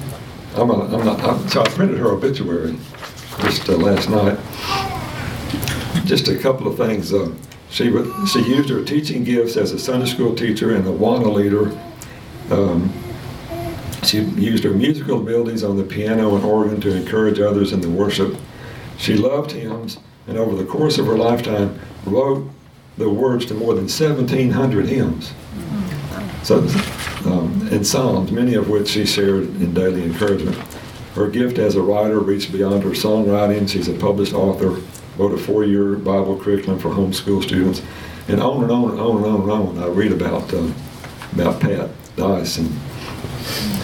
I'm, 0.56 0.70
a, 0.70 0.96
I'm 0.96 1.06
not, 1.06 1.22
I'm, 1.22 1.48
so 1.48 1.62
I 1.62 1.66
printed 1.70 2.00
her 2.00 2.08
obituary 2.08 2.78
just 3.42 3.70
uh, 3.70 3.78
last 3.78 4.10
night. 4.10 4.40
Just 6.06 6.28
a 6.28 6.38
couple 6.38 6.68
of 6.68 6.78
things. 6.78 7.14
Uh, 7.14 7.34
she, 7.70 7.86
she 8.28 8.40
used 8.40 8.70
her 8.70 8.84
teaching 8.84 9.24
gifts 9.24 9.58
as 9.58 9.72
a 9.72 9.80
Sunday 9.80 10.08
school 10.08 10.36
teacher 10.36 10.76
and 10.76 10.86
Awana 10.86 11.32
leader. 11.32 11.78
Um, 12.52 12.92
she 14.06 14.22
used 14.22 14.64
her 14.64 14.72
musical 14.72 15.20
abilities 15.22 15.64
on 15.64 15.78
the 15.78 15.84
piano 15.84 16.36
and 16.36 16.46
organ 16.46 16.80
to 16.82 16.96
encourage 16.96 17.40
others 17.40 17.74
in 17.74 17.82
the 17.82 17.90
worship. 17.90 18.36
She 18.98 19.16
loved 19.16 19.52
hymns 19.52 20.00
and 20.28 20.38
over 20.38 20.56
the 20.56 20.66
course 20.66 20.98
of 20.98 21.06
her 21.06 21.18
lifetime 21.18 21.80
wrote 22.06 22.50
the 22.98 23.10
words 23.10 23.46
to 23.48 23.54
more 23.54 23.74
than 23.74 23.84
1,700 23.84 24.88
hymns. 24.88 25.34
So, 26.44 26.60
um, 27.26 27.68
and 27.72 27.86
Psalms, 27.86 28.32
many 28.32 28.54
of 28.54 28.70
which 28.70 28.90
she 28.90 29.06
shared 29.06 29.44
in 29.62 29.74
daily 29.74 30.04
encouragement. 30.04 30.56
Her 31.16 31.28
gift 31.28 31.58
as 31.58 31.76
a 31.76 31.82
writer 31.82 32.20
reached 32.20 32.52
beyond 32.52 32.84
her 32.84 32.92
songwriting. 32.92 33.70
She's 33.70 33.88
a 33.88 33.94
published 33.94 34.34
author, 34.34 34.82
wrote 35.18 35.34
a 35.34 35.38
four-year 35.38 35.96
Bible 35.96 36.38
curriculum 36.40 36.80
for 36.80 36.90
homeschool 36.90 37.42
students, 37.44 37.82
and 38.28 38.42
on 38.42 38.64
and 38.64 38.72
on 38.72 38.92
and 38.92 39.00
on 39.00 39.18
and 39.18 39.26
on 39.26 39.42
and 39.42 39.52
on. 39.52 39.80
I 39.80 39.88
read 39.88 40.12
about 40.12 40.54
uh, 40.54 40.68
about 41.34 41.62
Pat 41.62 41.90
Dice, 42.16 42.58
and 42.58 42.70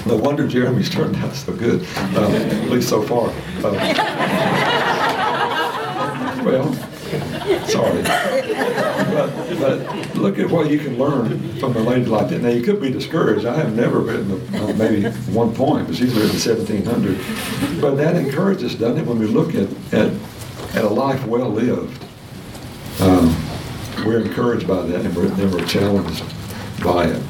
no 0.05 0.15
wonder 0.15 0.47
Jeremy's 0.47 0.89
turned 0.89 1.15
out 1.17 1.33
so 1.33 1.53
good, 1.53 1.85
uh, 2.15 2.29
at 2.31 2.69
least 2.69 2.89
so 2.89 3.01
far. 3.01 3.29
Uh, 3.63 3.71
well, 6.43 6.73
sorry. 7.67 8.01
But, 9.11 9.59
but 9.59 10.15
look 10.15 10.39
at 10.39 10.49
what 10.49 10.69
you 10.69 10.79
can 10.79 10.97
learn 10.97 11.39
from 11.59 11.75
a 11.75 11.79
lady 11.79 12.05
like 12.05 12.29
that. 12.29 12.41
Now, 12.41 12.49
you 12.49 12.63
could 12.63 12.81
be 12.81 12.89
discouraged. 12.89 13.45
I 13.45 13.57
have 13.57 13.75
never 13.75 13.99
written 13.99 14.31
a, 14.31 14.63
uh, 14.63 14.73
maybe 14.73 15.09
one 15.31 15.53
point, 15.53 15.87
but 15.87 15.95
she's 15.95 16.13
written 16.13 16.29
1,700. 16.29 17.81
But 17.81 17.95
that 17.95 18.15
encourages, 18.15 18.75
doesn't 18.75 18.99
it, 18.99 19.05
when 19.05 19.19
we 19.19 19.27
look 19.27 19.53
at, 19.55 19.69
at, 19.93 20.11
at 20.75 20.83
a 20.83 20.89
life 20.89 21.25
well 21.27 21.49
lived? 21.49 22.03
Um, 23.01 23.35
we're 24.05 24.21
encouraged 24.21 24.67
by 24.67 24.81
that 24.83 25.05
and 25.05 25.15
we're, 25.15 25.31
and 25.31 25.53
we're 25.53 25.65
challenged 25.65 26.23
by 26.83 27.05
it. 27.05 27.23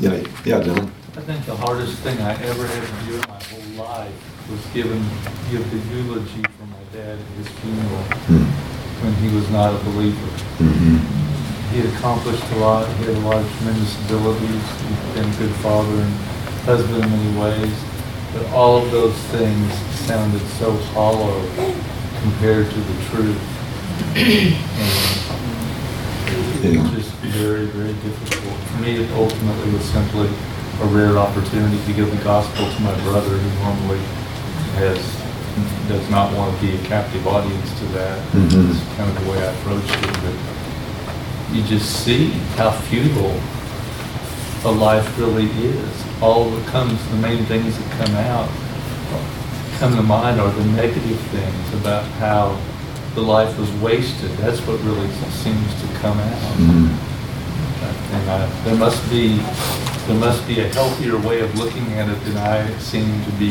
Yeah, 0.00 0.22
yeah, 0.44 0.60
John. 0.62 0.92
I 1.16 1.20
think 1.22 1.44
the 1.44 1.56
hardest 1.56 1.98
thing 1.98 2.18
I 2.20 2.34
ever 2.44 2.66
had 2.66 2.86
to 2.86 3.06
do 3.06 3.14
in 3.18 3.24
my 3.26 3.42
whole 3.50 3.84
life 3.84 4.14
was 4.48 4.64
him, 4.66 5.02
give 5.50 5.66
the 5.70 5.78
eulogy 5.96 6.42
for 6.56 6.66
my 6.70 6.84
dad 6.92 7.18
at 7.18 7.26
his 7.36 7.48
funeral 7.58 8.04
when 9.02 9.12
he 9.14 9.34
was 9.34 9.50
not 9.50 9.74
a 9.74 9.78
believer. 9.84 10.30
Mhm. 10.62 11.00
He 11.72 11.80
had 11.80 11.90
accomplished 11.98 12.44
a 12.52 12.56
lot, 12.58 12.86
he 12.96 13.04
had 13.06 13.16
a 13.16 13.20
lot 13.26 13.36
of 13.42 13.56
tremendous 13.58 13.96
abilities, 14.06 14.62
he'd 14.86 15.14
been 15.14 15.28
a 15.28 15.36
good 15.36 15.54
father 15.66 16.00
and 16.00 16.14
husband 16.64 17.02
in 17.02 17.10
many 17.10 17.32
ways, 17.40 17.74
but 18.32 18.46
all 18.52 18.78
of 18.78 18.90
those 18.92 19.16
things 19.34 19.72
sounded 20.06 20.46
so 20.60 20.76
hollow 20.94 21.42
compared 22.22 22.70
to 22.70 22.80
the 22.80 22.96
truth. 23.10 23.42
And 26.62 26.74
it 26.74 26.80
was 26.80 26.90
just 26.92 27.10
very, 27.30 27.66
very 27.66 27.92
difficult. 28.04 28.56
For 28.70 28.78
me, 28.82 29.04
it 29.04 29.10
ultimately 29.12 29.72
was 29.72 29.84
simply 29.84 30.28
a 30.80 30.86
rare 30.86 31.18
opportunity 31.18 31.78
to 31.86 31.92
give 31.92 32.10
the 32.10 32.22
gospel 32.24 32.64
to 32.70 32.80
my 32.82 32.94
brother 33.02 33.30
who 33.36 33.50
normally 33.64 33.98
has, 34.78 34.98
does 35.88 36.08
not 36.10 36.32
want 36.34 36.54
to 36.54 36.66
be 36.66 36.74
a 36.74 36.78
captive 36.86 37.26
audience 37.26 37.68
to 37.80 37.84
that. 37.98 38.18
Mhm. 38.32 38.70
It's 38.70 38.96
kind 38.96 39.10
of 39.10 39.24
the 39.24 39.30
way 39.30 39.38
I 39.38 39.50
approached 39.52 39.90
it, 39.90 40.12
but 40.22 41.54
you 41.54 41.62
just 41.64 42.04
see 42.04 42.30
how 42.56 42.70
futile 42.70 43.34
a 44.64 44.70
life 44.70 45.18
really 45.18 45.46
is. 45.46 45.94
All 46.20 46.50
that 46.50 46.66
comes, 46.66 46.98
the 47.10 47.16
main 47.16 47.44
things 47.46 47.76
that 47.76 48.06
come 48.06 48.14
out, 48.16 48.48
come 49.78 49.94
to 49.96 50.02
mind 50.02 50.40
are 50.40 50.50
the 50.50 50.64
negative 50.64 51.18
things 51.30 51.80
about 51.80 52.04
how 52.18 52.56
the 53.14 53.20
life 53.22 53.56
was 53.58 53.70
wasted. 53.80 54.30
That's 54.38 54.60
what 54.66 54.80
really 54.82 55.08
seems 55.30 55.74
to 55.80 55.86
come 56.00 56.18
out. 56.18 56.56
Mhm. 56.58 56.90
And 58.10 58.30
I, 58.30 58.46
there 58.64 58.76
must 58.76 59.08
be, 59.10 59.36
there 60.06 60.18
must 60.18 60.46
be 60.46 60.60
a 60.60 60.68
healthier 60.68 61.18
way 61.18 61.40
of 61.40 61.54
looking 61.58 61.92
at 61.92 62.08
it 62.08 62.18
than 62.24 62.36
I 62.38 62.78
seem 62.78 63.22
to 63.24 63.30
be 63.32 63.50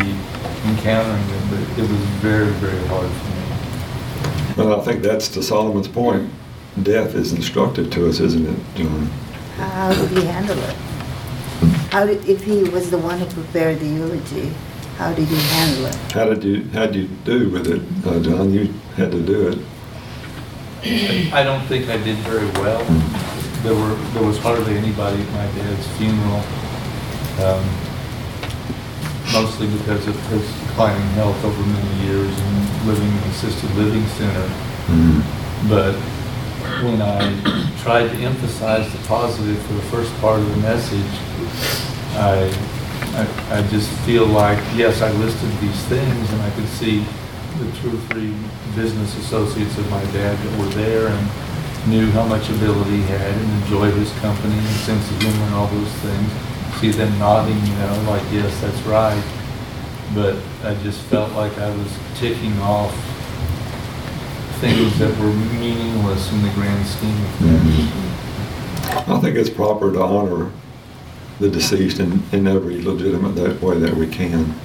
encountering 0.65 1.23
it, 1.23 1.49
but 1.49 1.59
it 1.77 1.89
was 1.89 1.99
very, 2.21 2.49
very 2.53 2.87
hard 2.87 3.09
for 3.09 3.29
me. 3.29 4.65
Well, 4.65 4.81
I 4.81 4.83
think 4.83 5.03
that's 5.03 5.27
to 5.29 5.43
Solomon's 5.43 5.87
point. 5.87 6.29
Death 6.81 7.13
is 7.15 7.33
instructive 7.33 7.91
to 7.91 8.09
us, 8.09 8.19
isn't 8.19 8.47
it, 8.47 8.59
John? 8.75 9.05
How 9.57 9.93
did 9.93 10.09
he 10.09 10.25
handle 10.25 10.57
it? 10.57 10.75
How 11.91 12.05
did, 12.05 12.27
if 12.27 12.43
he 12.43 12.63
was 12.63 12.89
the 12.89 12.97
one 12.97 13.19
who 13.19 13.25
prepared 13.27 13.79
the 13.79 13.87
eulogy, 13.87 14.51
how 14.97 15.13
did 15.13 15.27
he 15.27 15.35
handle 15.35 15.85
it? 15.85 15.95
How 16.11 16.25
did 16.25 16.43
you, 16.43 16.63
how 16.69 16.87
did 16.87 16.95
you 16.95 17.07
do 17.23 17.49
with 17.49 17.67
it, 17.67 17.81
uh, 18.07 18.19
John? 18.19 18.51
You 18.51 18.73
had 18.95 19.11
to 19.11 19.21
do 19.21 19.47
it. 19.49 19.59
I 21.33 21.43
don't 21.43 21.65
think 21.67 21.89
I 21.89 21.97
did 21.97 22.17
very 22.17 22.47
well. 22.61 22.83
There 23.67 23.75
were, 23.75 23.95
there 24.15 24.23
was 24.23 24.37
hardly 24.37 24.77
anybody 24.77 25.21
at 25.21 25.29
my 25.35 25.43
dad's 25.59 25.85
funeral, 25.99 26.39
um, 27.43 27.67
mostly 29.35 29.67
because 29.67 30.07
of 30.07 30.15
his 30.31 30.47
declining 30.63 31.05
health 31.19 31.35
over 31.43 31.61
many 31.75 32.07
years 32.07 32.31
and 32.31 32.87
living 32.87 33.11
in 33.11 33.17
an 33.17 33.29
assisted 33.29 33.69
living 33.75 34.07
center. 34.15 34.47
But 35.67 35.99
when 36.79 37.01
I 37.01 37.27
tried 37.83 38.07
to 38.07 38.15
emphasize 38.23 38.89
the 38.89 39.05
positive 39.05 39.61
for 39.63 39.73
the 39.73 39.87
first 39.91 40.15
part 40.21 40.39
of 40.39 40.49
the 40.49 40.61
message, 40.63 41.11
I, 42.15 42.47
I, 43.19 43.59
I 43.59 43.67
just 43.67 43.91
feel 44.07 44.27
like, 44.27 44.63
yes, 44.77 45.01
I 45.01 45.11
listed 45.19 45.51
these 45.59 45.83
things 45.91 46.31
and 46.31 46.41
I 46.41 46.51
could 46.51 46.69
see 46.69 47.03
the 47.59 47.69
two 47.81 47.97
or 47.97 47.99
three 48.15 48.33
business 48.77 49.17
associates 49.17 49.77
of 49.77 49.91
my 49.91 50.03
dad 50.15 50.37
that 50.37 50.57
were 50.57 50.71
there 50.71 51.07
and 51.07 51.27
knew 51.85 52.09
how 52.11 52.25
much 52.25 52.49
ability 52.49 52.97
he 52.97 53.01
had 53.03 53.31
and 53.31 53.63
enjoyed 53.63 53.93
his 53.93 54.11
company 54.19 54.57
and 54.57 54.67
sense 54.87 55.09
of 55.11 55.21
humor 55.21 55.45
and 55.45 55.55
all 55.55 55.67
those 55.67 55.91
things. 56.01 56.31
see 56.79 56.91
them 56.91 57.17
nodding, 57.19 57.59
you 57.65 57.75
know, 57.75 58.05
like, 58.07 58.23
yes, 58.31 58.59
that's 58.61 58.81
right. 58.81 59.23
But 60.13 60.35
I 60.63 60.73
just 60.83 61.01
felt 61.03 61.31
like 61.33 61.57
I 61.57 61.69
was 61.75 61.99
ticking 62.15 62.57
off 62.59 62.93
things 64.59 64.97
that 64.99 65.15
were 65.19 65.33
meaningless 65.59 66.31
in 66.31 66.41
the 66.41 66.49
grand 66.51 66.85
scheme 66.87 67.23
of 67.23 67.35
things. 67.35 67.75
Mm-hmm. 67.75 69.11
I 69.11 69.19
think 69.19 69.35
it's 69.35 69.49
proper 69.49 69.91
to 69.93 70.01
honor 70.01 70.51
the 71.39 71.49
deceased 71.49 71.99
in, 71.99 72.23
in 72.31 72.47
every 72.47 72.81
legitimate 72.81 73.35
that 73.35 73.61
way 73.61 73.77
that 73.79 73.93
we 73.93 74.07
can. 74.07 74.55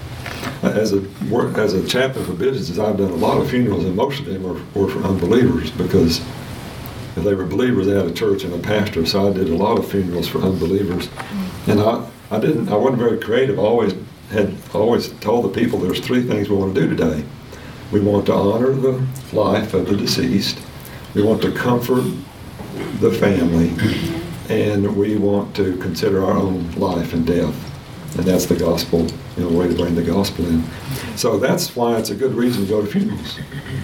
As 0.63 0.93
a 0.93 1.05
as 1.57 1.75
a 1.75 1.87
chaplain 1.87 2.25
for 2.25 2.33
businesses, 2.33 2.79
I've 2.79 2.97
done 2.97 3.11
a 3.11 3.17
lot 3.17 3.41
of 3.41 3.51
funerals, 3.51 3.85
and 3.85 3.95
most 3.95 4.21
of 4.21 4.27
them 4.27 4.43
were, 4.43 4.61
were 4.75 4.91
for 4.91 5.03
unbelievers 5.05 5.71
because 5.73 6.25
if 7.17 7.25
they 7.25 7.35
were 7.35 7.45
believers, 7.45 7.87
they 7.87 7.95
had 7.95 8.07
a 8.07 8.13
church 8.13 8.45
and 8.45 8.55
a 8.55 8.59
pastor. 8.59 9.05
So 9.05 9.29
I 9.29 9.33
did 9.33 9.51
a 9.51 9.57
lot 9.57 9.79
of 9.79 9.91
funerals 9.91 10.29
for 10.29 10.39
unbelievers, 10.39 11.09
and 11.67 11.81
I, 11.81 12.09
I 12.31 12.39
didn't, 12.39 12.69
I 12.69 12.77
wasn't 12.77 13.01
very 13.01 13.19
creative. 13.19 13.59
I 13.59 13.63
always 13.63 13.95
had 14.31 14.55
always 14.73 15.13
told 15.21 15.45
the 15.45 15.61
people 15.61 15.79
there's 15.79 16.01
three 16.01 16.23
things 16.23 16.49
we 16.49 16.57
want 16.57 16.75
to 16.75 16.81
do 16.81 16.89
today. 16.89 17.25
We 17.93 18.01
want 18.01 18.27
to 18.27 18.35
honor 18.35 18.73
the 18.73 19.07
life 19.33 19.75
of 19.75 19.87
the 19.87 19.97
deceased. 19.97 20.59
We 21.15 21.23
want 21.23 21.43
to 21.43 21.53
comfort 21.53 22.05
the 23.01 23.13
family, 23.13 23.75
and 24.49 24.97
we 24.97 25.17
want 25.17 25.55
to 25.57 25.77
consider 25.77 26.25
our 26.25 26.33
own 26.33 26.73
life 26.73 27.13
and 27.13 27.27
death. 27.27 27.72
And 28.17 28.25
that's 28.27 28.47
the 28.47 28.57
gospel, 28.57 29.07
you 29.37 29.45
know, 29.45 29.49
way 29.49 29.69
to 29.69 29.75
bring 29.75 29.95
the 29.95 30.03
gospel 30.03 30.47
in. 30.47 30.63
So 31.17 31.39
that's 31.39 31.75
why 31.75 31.97
it's 31.97 32.11
a 32.11 32.15
good 32.15 32.35
reason 32.35 32.65
to 32.65 32.69
go 32.69 32.81
to 32.85 32.87
funerals. 32.87 33.39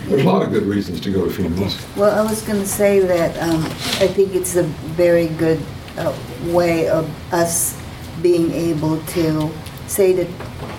There's 0.07 0.23
a 0.23 0.27
lot 0.27 0.43
of 0.43 0.51
good 0.51 0.65
reasons 0.65 1.01
to 1.01 1.11
go 1.11 1.25
to 1.25 1.31
funerals. 1.31 1.79
Well, 1.97 2.15
I 2.19 2.29
was 2.29 2.43
going 2.43 2.61
to 2.61 2.67
say 2.69 2.99
that 3.01 3.37
um, 3.43 3.65
I 4.05 4.07
think 4.07 4.35
it's 4.35 4.57
a 4.57 4.65
very 4.97 5.29
good 5.29 5.61
uh, 5.97 6.15
way 6.47 6.89
of 6.89 7.09
us 7.33 7.75
being 8.23 8.51
able 8.53 8.99
to 9.17 9.51
say 9.87 10.13
the 10.13 10.29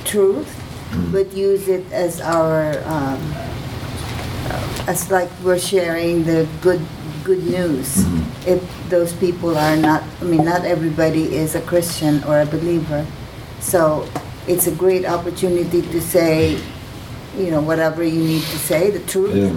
truth, 0.05 0.55
Mm. 0.89 1.11
but 1.11 1.31
use 1.37 1.67
it 1.67 1.85
as 1.91 2.19
our, 2.19 2.71
um, 2.85 3.21
uh, 4.49 4.83
as 4.87 5.11
like 5.11 5.29
we're 5.43 5.59
sharing 5.59 6.23
the 6.23 6.47
good, 6.61 6.81
good 7.23 7.43
news. 7.45 7.97
Mhm. 7.97 8.23
If 8.47 8.89
those 8.89 9.13
people 9.13 9.55
are 9.55 9.75
not, 9.77 10.01
I 10.19 10.23
mean, 10.25 10.43
not 10.43 10.65
everybody 10.65 11.35
is 11.35 11.53
a 11.53 11.61
Christian 11.61 12.23
or 12.23 12.41
a 12.41 12.45
believer. 12.47 13.05
So 13.59 14.07
it's 14.47 14.67
a 14.67 14.71
great 14.71 15.05
opportunity 15.05 15.81
to 15.81 16.01
say, 16.01 16.59
you 17.37 17.51
know, 17.51 17.61
whatever 17.61 18.03
you 18.03 18.23
need 18.23 18.41
to 18.41 18.57
say, 18.57 18.89
the 18.91 18.99
truth 18.99 19.35
Yeah. 19.35 19.55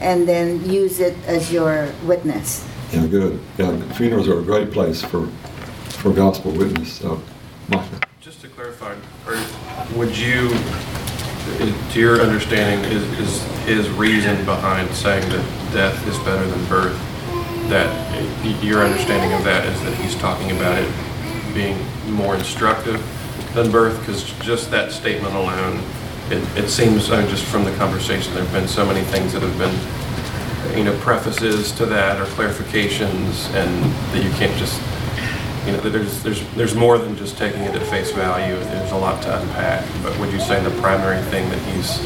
and 0.00 0.26
then 0.26 0.68
use 0.68 1.00
it 1.00 1.16
as 1.26 1.52
your 1.52 1.88
witness. 2.04 2.66
Yeah, 2.92 3.06
good. 3.06 3.40
Yeah, 3.58 3.80
funerals 3.92 4.28
are 4.28 4.38
a 4.38 4.42
great 4.42 4.70
place 4.72 5.02
for, 5.02 5.26
for 6.00 6.12
gospel 6.12 6.50
witness. 6.52 6.92
So, 6.92 7.22
Micah. 7.68 8.00
Just 8.20 8.40
to 8.42 8.48
clarify, 8.48 8.94
or 9.26 9.38
would 9.96 10.16
you, 10.16 10.48
to 11.90 11.98
your 12.00 12.20
understanding, 12.20 12.90
is, 12.90 13.02
is 13.18 13.42
his 13.64 13.88
reason 13.90 14.44
behind 14.44 14.90
saying 14.94 15.28
that 15.30 15.72
death 15.72 16.06
is 16.06 16.18
better 16.18 16.46
than 16.46 16.64
birth, 16.66 16.98
that 17.68 17.90
your 18.62 18.82
understanding 18.84 19.32
of 19.32 19.44
that 19.44 19.64
is 19.66 19.80
that 19.82 19.94
he's 19.94 20.14
talking 20.16 20.50
about 20.52 20.78
it 20.82 20.92
being 21.54 21.78
more 22.12 22.34
instructive 22.34 23.00
than 23.54 23.70
birth? 23.70 23.98
Because 24.00 24.32
just 24.40 24.70
that 24.70 24.92
statement 24.92 25.34
alone, 25.34 25.82
it, 26.30 26.64
it 26.64 26.68
seems, 26.68 27.10
mean, 27.10 27.28
just 27.28 27.44
from 27.44 27.64
the 27.64 27.74
conversation, 27.76 28.34
there've 28.34 28.52
been 28.52 28.68
so 28.68 28.84
many 28.86 29.02
things 29.02 29.32
that 29.32 29.42
have 29.42 29.58
been, 29.58 30.76
you 30.78 30.84
know, 30.84 30.98
prefaces 31.00 31.72
to 31.72 31.86
that 31.86 32.20
or 32.20 32.24
clarifications, 32.26 33.52
and 33.54 33.84
that 34.12 34.24
you 34.24 34.30
can't 34.32 34.56
just 34.58 34.80
you 35.66 35.72
know, 35.72 35.78
there's, 35.78 36.22
there's, 36.24 36.54
there's 36.54 36.74
more 36.74 36.98
than 36.98 37.16
just 37.16 37.38
taking 37.38 37.60
it 37.62 37.74
at 37.74 37.82
face 37.88 38.10
value. 38.10 38.56
There's 38.56 38.90
a 38.90 38.96
lot 38.96 39.22
to 39.22 39.40
unpack. 39.40 39.86
But 40.02 40.18
would 40.18 40.32
you 40.32 40.40
say 40.40 40.60
the 40.60 40.70
primary 40.80 41.22
thing 41.30 41.48
that 41.50 41.58
he's, 41.72 42.02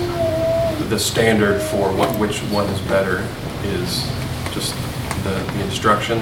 the 0.91 0.99
standard 0.99 1.61
for 1.61 1.91
what, 1.97 2.15
which 2.19 2.41
one 2.51 2.67
is 2.67 2.81
better 2.83 3.27
is 3.65 4.03
just 4.53 4.75
the, 5.25 5.31
the 5.55 5.65
instruction 5.65 6.19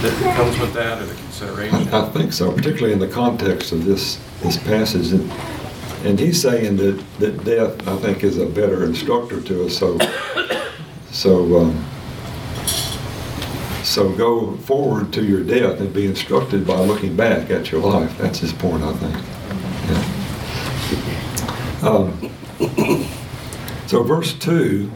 that 0.00 0.34
comes 0.34 0.58
with 0.58 0.72
that 0.72 1.02
or 1.02 1.04
the 1.04 1.14
consideration? 1.14 1.88
I 1.88 2.08
think 2.08 2.32
so, 2.32 2.50
particularly 2.50 2.94
in 2.94 2.98
the 2.98 3.08
context 3.08 3.72
of 3.72 3.84
this, 3.84 4.18
this 4.42 4.56
passage. 4.56 5.12
And, 5.12 5.30
and 6.04 6.18
he's 6.18 6.40
saying 6.40 6.76
that, 6.76 7.02
that 7.18 7.44
death, 7.44 7.86
I 7.88 7.96
think, 7.96 8.24
is 8.24 8.38
a 8.38 8.46
better 8.46 8.84
instructor 8.84 9.40
to 9.40 9.66
us. 9.66 9.78
So, 9.78 9.98
so, 11.10 11.60
um, 11.60 11.84
so 13.84 14.12
go 14.12 14.56
forward 14.58 15.12
to 15.14 15.24
your 15.24 15.42
death 15.42 15.80
and 15.80 15.92
be 15.92 16.06
instructed 16.06 16.66
by 16.66 16.80
looking 16.80 17.14
back 17.16 17.50
at 17.50 17.70
your 17.70 17.80
life. 17.80 18.16
That's 18.18 18.38
his 18.38 18.52
point, 18.52 18.82
I 18.82 18.92
think. 18.94 19.16
Yeah. 19.88 20.28
Um, 21.82 22.30
so 23.86 24.02
verse 24.02 24.34
2 24.34 24.90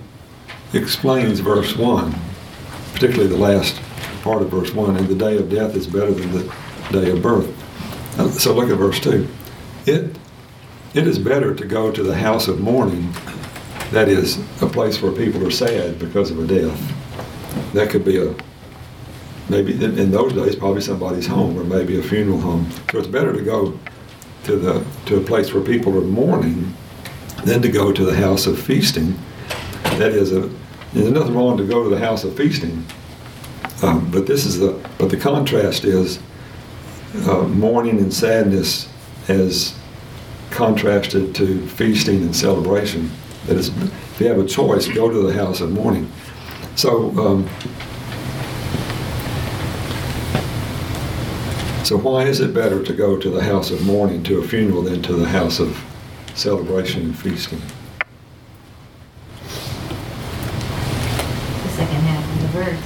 explains 0.73 1.41
verse 1.41 1.77
1, 1.77 2.15
particularly 2.93 3.29
the 3.29 3.37
last 3.37 3.81
part 4.23 4.43
of 4.43 4.51
verse 4.51 4.73
1, 4.73 4.97
and 4.97 5.09
the 5.09 5.15
day 5.15 5.37
of 5.37 5.51
death 5.51 5.75
is 5.75 5.87
better 5.87 6.13
than 6.13 6.33
the 6.33 6.53
day 6.93 7.11
of 7.11 7.23
birth. 7.23 7.56
So 8.39 8.55
look 8.55 8.71
at 8.71 8.79
verse 8.79 9.01
2. 9.01 9.29
It, 9.87 10.17
it 10.95 11.07
is 11.07 11.19
better 11.19 11.55
to 11.55 11.65
go 11.65 11.93
to 11.93 12.03
the 12.03 12.17
house 12.17 12.49
of 12.49 12.61
mourning, 12.61 13.13
that 13.93 14.09
is, 14.09 14.39
a 14.63 14.67
place 14.67 15.01
where 15.03 15.13
people 15.13 15.47
are 15.47 15.51
sad 15.51 15.99
because 15.99 16.31
of 16.31 16.39
a 16.39 16.47
death. 16.47 17.73
That 17.75 17.91
could 17.91 18.05
be 18.05 18.19
a, 18.19 18.35
maybe 19.49 19.73
in, 19.73 19.99
in 19.99 20.11
those 20.11 20.33
days, 20.33 20.57
probably 20.57 20.81
somebody's 20.81 21.27
home 21.27 21.59
or 21.59 21.65
maybe 21.65 21.99
a 21.99 22.03
funeral 22.03 22.41
home. 22.41 22.71
So 22.91 22.99
it's 22.99 23.07
better 23.07 23.33
to 23.33 23.43
go 23.43 23.79
to 24.45 24.57
the 24.57 24.87
to 25.07 25.19
a 25.19 25.21
place 25.21 25.53
where 25.53 25.63
people 25.63 25.97
are 25.99 26.07
mourning 26.07 26.73
than 27.45 27.61
to 27.63 27.69
go 27.69 27.93
to 27.93 28.05
the 28.05 28.17
house 28.17 28.47
of 28.47 28.61
feasting. 28.61 29.19
That 29.99 30.13
is 30.13 30.33
a 30.33 30.49
there's 30.93 31.11
nothing 31.11 31.35
wrong 31.35 31.59
to 31.59 31.67
go 31.67 31.83
to 31.83 31.91
the 31.91 31.99
house 31.99 32.25
of 32.25 32.37
feasting, 32.37 32.85
um, 33.83 34.11
but 34.11 34.27
this 34.27 34.47
is 34.47 34.59
the 34.59 34.81
but 34.99 35.11
the 35.11 35.17
contrast 35.17 35.85
is 35.85 36.21
uh, 37.27 37.43
mourning 37.43 37.99
and 37.99 38.13
sadness 38.13 38.89
as 39.29 39.75
contrasted 40.51 41.35
to 41.35 41.67
feasting 41.67 42.23
and 42.23 42.35
celebration. 42.35 43.11
That 43.47 43.57
is, 43.57 43.69
if 43.69 44.21
you 44.21 44.27
have 44.29 44.39
a 44.39 44.47
choice, 44.47 44.89
go 44.89 45.11
to 45.11 45.27
the 45.27 45.33
house 45.33 45.61
of 45.61 45.73
mourning. 45.73 46.11
So. 46.77 47.11
Um, 47.19 47.49
So 51.87 51.97
why 51.97 52.25
is 52.25 52.41
it 52.41 52.53
better 52.53 52.83
to 52.83 52.93
go 52.93 53.17
to 53.17 53.31
the 53.31 53.45
house 53.45 53.71
of 53.71 53.87
mourning 53.87 54.25
to 54.25 54.41
a 54.41 54.43
funeral 54.43 54.83
than 54.83 55.03
to 55.03 55.13
the 55.13 55.29
house 55.29 55.61
of 55.61 55.81
celebration 56.35 57.03
and 57.03 57.17
feasting? 57.17 57.61
The 61.63 61.69
second 61.69 62.01
half 62.03 62.25
of 62.35 62.43
the 62.43 62.49
verse. 62.59 62.83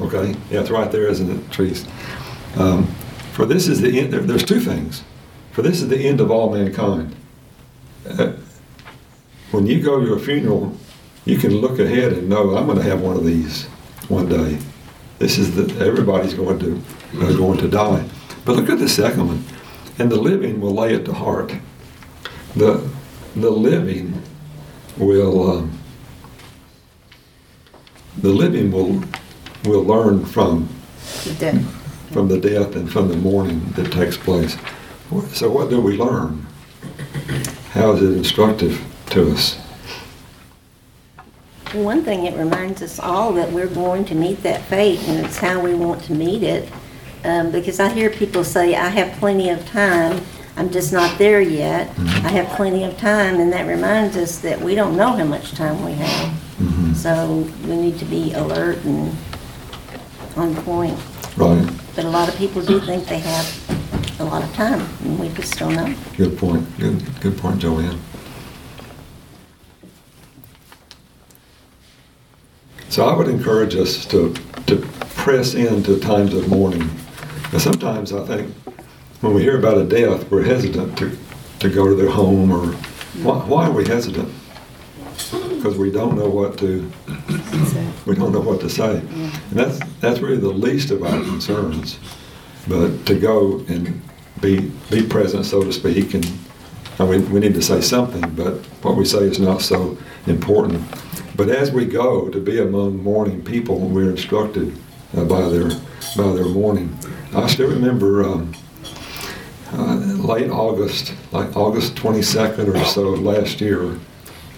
Okay, 0.00 0.36
yeah, 0.50 0.60
it's 0.60 0.70
right 0.70 0.90
there, 0.90 1.06
isn't 1.06 1.30
it, 1.30 1.52
Trees? 1.52 1.86
Um, 2.56 2.86
for 3.32 3.46
this 3.46 3.68
is 3.68 3.80
the 3.80 3.98
end. 3.98 4.12
There, 4.12 4.20
there's 4.20 4.44
two 4.44 4.60
things. 4.60 5.04
For 5.52 5.62
this 5.62 5.82
is 5.82 5.88
the 5.88 5.98
end 5.98 6.20
of 6.20 6.30
all 6.30 6.52
mankind. 6.52 7.14
Uh, 8.08 8.32
when 9.50 9.66
you 9.66 9.82
go 9.82 10.04
to 10.04 10.14
a 10.14 10.18
funeral, 10.18 10.76
you 11.24 11.38
can 11.38 11.54
look 11.54 11.78
ahead 11.78 12.12
and 12.12 12.28
know 12.28 12.56
I'm 12.56 12.66
going 12.66 12.78
to 12.78 12.84
have 12.84 13.00
one 13.00 13.16
of 13.16 13.24
these 13.24 13.66
one 14.08 14.28
day. 14.28 14.58
This 15.18 15.38
is 15.38 15.54
the 15.54 15.84
everybody's 15.84 16.34
going 16.34 16.58
to 16.60 16.82
uh, 17.20 17.32
going 17.32 17.58
to 17.58 17.68
die. 17.68 18.08
But 18.44 18.56
look 18.56 18.70
at 18.70 18.78
the 18.78 18.88
second 18.88 19.28
one, 19.28 19.44
and 19.98 20.10
the 20.10 20.16
living 20.16 20.60
will 20.60 20.74
lay 20.74 20.94
it 20.94 21.04
to 21.04 21.12
heart. 21.12 21.52
The 22.56 22.88
the 23.34 23.50
living 23.50 24.22
will 24.96 25.50
um, 25.50 25.78
the 28.18 28.30
living 28.30 28.70
will 28.70 29.02
will 29.64 29.84
learn 29.84 30.24
from 30.24 30.68
Death. 31.38 31.77
From 32.12 32.28
the 32.28 32.38
death 32.38 32.76
and 32.76 32.90
from 32.90 33.08
the 33.08 33.16
mourning 33.16 33.60
that 33.76 33.92
takes 33.92 34.16
place. 34.16 34.56
So 35.32 35.50
what 35.50 35.70
do 35.70 35.80
we 35.80 35.96
learn? 35.96 36.46
How 37.72 37.92
is 37.92 38.02
it 38.02 38.16
instructive 38.16 38.82
to 39.10 39.32
us? 39.32 39.58
One 41.72 42.02
thing, 42.02 42.24
it 42.24 42.36
reminds 42.36 42.82
us 42.82 42.98
all 42.98 43.32
that 43.34 43.52
we're 43.52 43.66
going 43.66 44.04
to 44.06 44.14
meet 44.14 44.42
that 44.42 44.62
fate, 44.62 45.00
and 45.06 45.24
it's 45.24 45.36
how 45.36 45.60
we 45.60 45.74
want 45.74 46.02
to 46.04 46.14
meet 46.14 46.42
it. 46.42 46.68
Um, 47.24 47.50
because 47.50 47.78
I 47.78 47.90
hear 47.90 48.08
people 48.08 48.42
say, 48.42 48.74
I 48.74 48.88
have 48.88 49.18
plenty 49.18 49.50
of 49.50 49.66
time, 49.66 50.22
I'm 50.56 50.70
just 50.70 50.92
not 50.92 51.18
there 51.18 51.40
yet. 51.40 51.88
I 51.98 52.30
have 52.30 52.48
plenty 52.56 52.82
of 52.84 52.98
time, 52.98 53.38
and 53.38 53.52
that 53.52 53.66
reminds 53.66 54.16
us 54.16 54.38
that 54.40 54.60
we 54.60 54.74
don't 54.74 54.96
know 54.96 55.12
how 55.12 55.24
much 55.24 55.52
time 55.52 55.84
we 55.84 55.92
have. 55.92 56.34
Mhm. 56.60 56.96
So 56.96 57.46
we 57.68 57.76
need 57.76 57.98
to 58.00 58.04
be 58.04 58.32
alert 58.32 58.82
and 58.84 59.16
on 60.36 60.56
point. 60.56 60.98
Right. 61.36 61.68
But 61.98 62.04
a 62.04 62.10
lot 62.10 62.28
of 62.28 62.36
people 62.36 62.62
do 62.62 62.78
think 62.78 63.08
they 63.08 63.18
have 63.18 64.20
a 64.20 64.24
lot 64.24 64.44
of 64.44 64.54
time, 64.54 64.88
and 65.02 65.18
we 65.18 65.30
just 65.30 65.58
don't 65.58 65.74
know. 65.74 65.92
Good 66.16 66.38
point. 66.38 66.78
Good, 66.78 67.20
good 67.20 67.36
point, 67.36 67.58
Joanne. 67.58 67.98
So 72.88 73.04
I 73.04 73.16
would 73.16 73.26
encourage 73.26 73.74
us 73.74 74.06
to, 74.06 74.32
to 74.68 74.76
press 75.16 75.54
into 75.54 75.98
times 75.98 76.34
of 76.34 76.48
mourning. 76.48 76.88
Now 77.52 77.58
sometimes 77.58 78.12
I 78.12 78.24
think 78.24 78.54
when 79.20 79.34
we 79.34 79.42
hear 79.42 79.58
about 79.58 79.78
a 79.78 79.84
death, 79.84 80.30
we're 80.30 80.44
hesitant 80.44 80.96
to, 80.98 81.18
to 81.58 81.68
go 81.68 81.88
to 81.88 81.96
their 81.96 82.10
home 82.10 82.52
or 82.52 82.74
why, 83.24 83.38
why 83.38 83.66
are 83.66 83.72
we 83.72 83.84
hesitant? 83.84 84.32
Because 85.58 85.76
we 85.76 85.90
don't 85.90 86.16
know 86.16 86.28
what 86.28 86.56
to 86.58 86.90
we 88.06 88.14
don't 88.14 88.32
know 88.32 88.40
what 88.40 88.60
to 88.60 88.70
say. 88.70 88.98
And 88.98 89.32
that's 89.50 89.78
that's 90.00 90.20
really 90.20 90.38
the 90.38 90.48
least 90.48 90.90
of 90.90 91.02
our 91.02 91.20
concerns. 91.24 91.98
But 92.66 93.06
to 93.06 93.18
go 93.18 93.58
and 93.68 94.00
be 94.40 94.70
be 94.90 95.06
present, 95.06 95.44
so 95.46 95.62
to 95.62 95.72
speak, 95.72 96.14
and 96.14 96.26
I 96.98 97.06
mean, 97.06 97.30
we 97.30 97.40
need 97.40 97.54
to 97.54 97.62
say 97.62 97.80
something, 97.80 98.28
but 98.34 98.54
what 98.82 98.96
we 98.96 99.04
say 99.04 99.24
is 99.24 99.38
not 99.38 99.62
so 99.62 99.96
important. 100.26 100.84
But 101.36 101.48
as 101.48 101.70
we 101.70 101.84
go 101.84 102.28
to 102.28 102.40
be 102.40 102.60
among 102.60 103.02
mourning 103.02 103.42
people, 103.42 103.78
we're 103.78 104.10
instructed 104.10 104.76
uh, 105.16 105.24
by 105.24 105.48
their 105.48 105.68
by 106.16 106.32
their 106.32 106.48
mourning. 106.48 106.96
I 107.34 107.46
still 107.46 107.68
remember 107.68 108.24
um, 108.24 108.54
uh, 109.72 109.94
late 109.94 110.50
August, 110.50 111.14
like 111.30 111.56
August 111.56 111.94
22nd 111.94 112.74
or 112.74 112.84
so 112.84 113.08
of 113.08 113.20
last 113.20 113.60
year. 113.60 113.98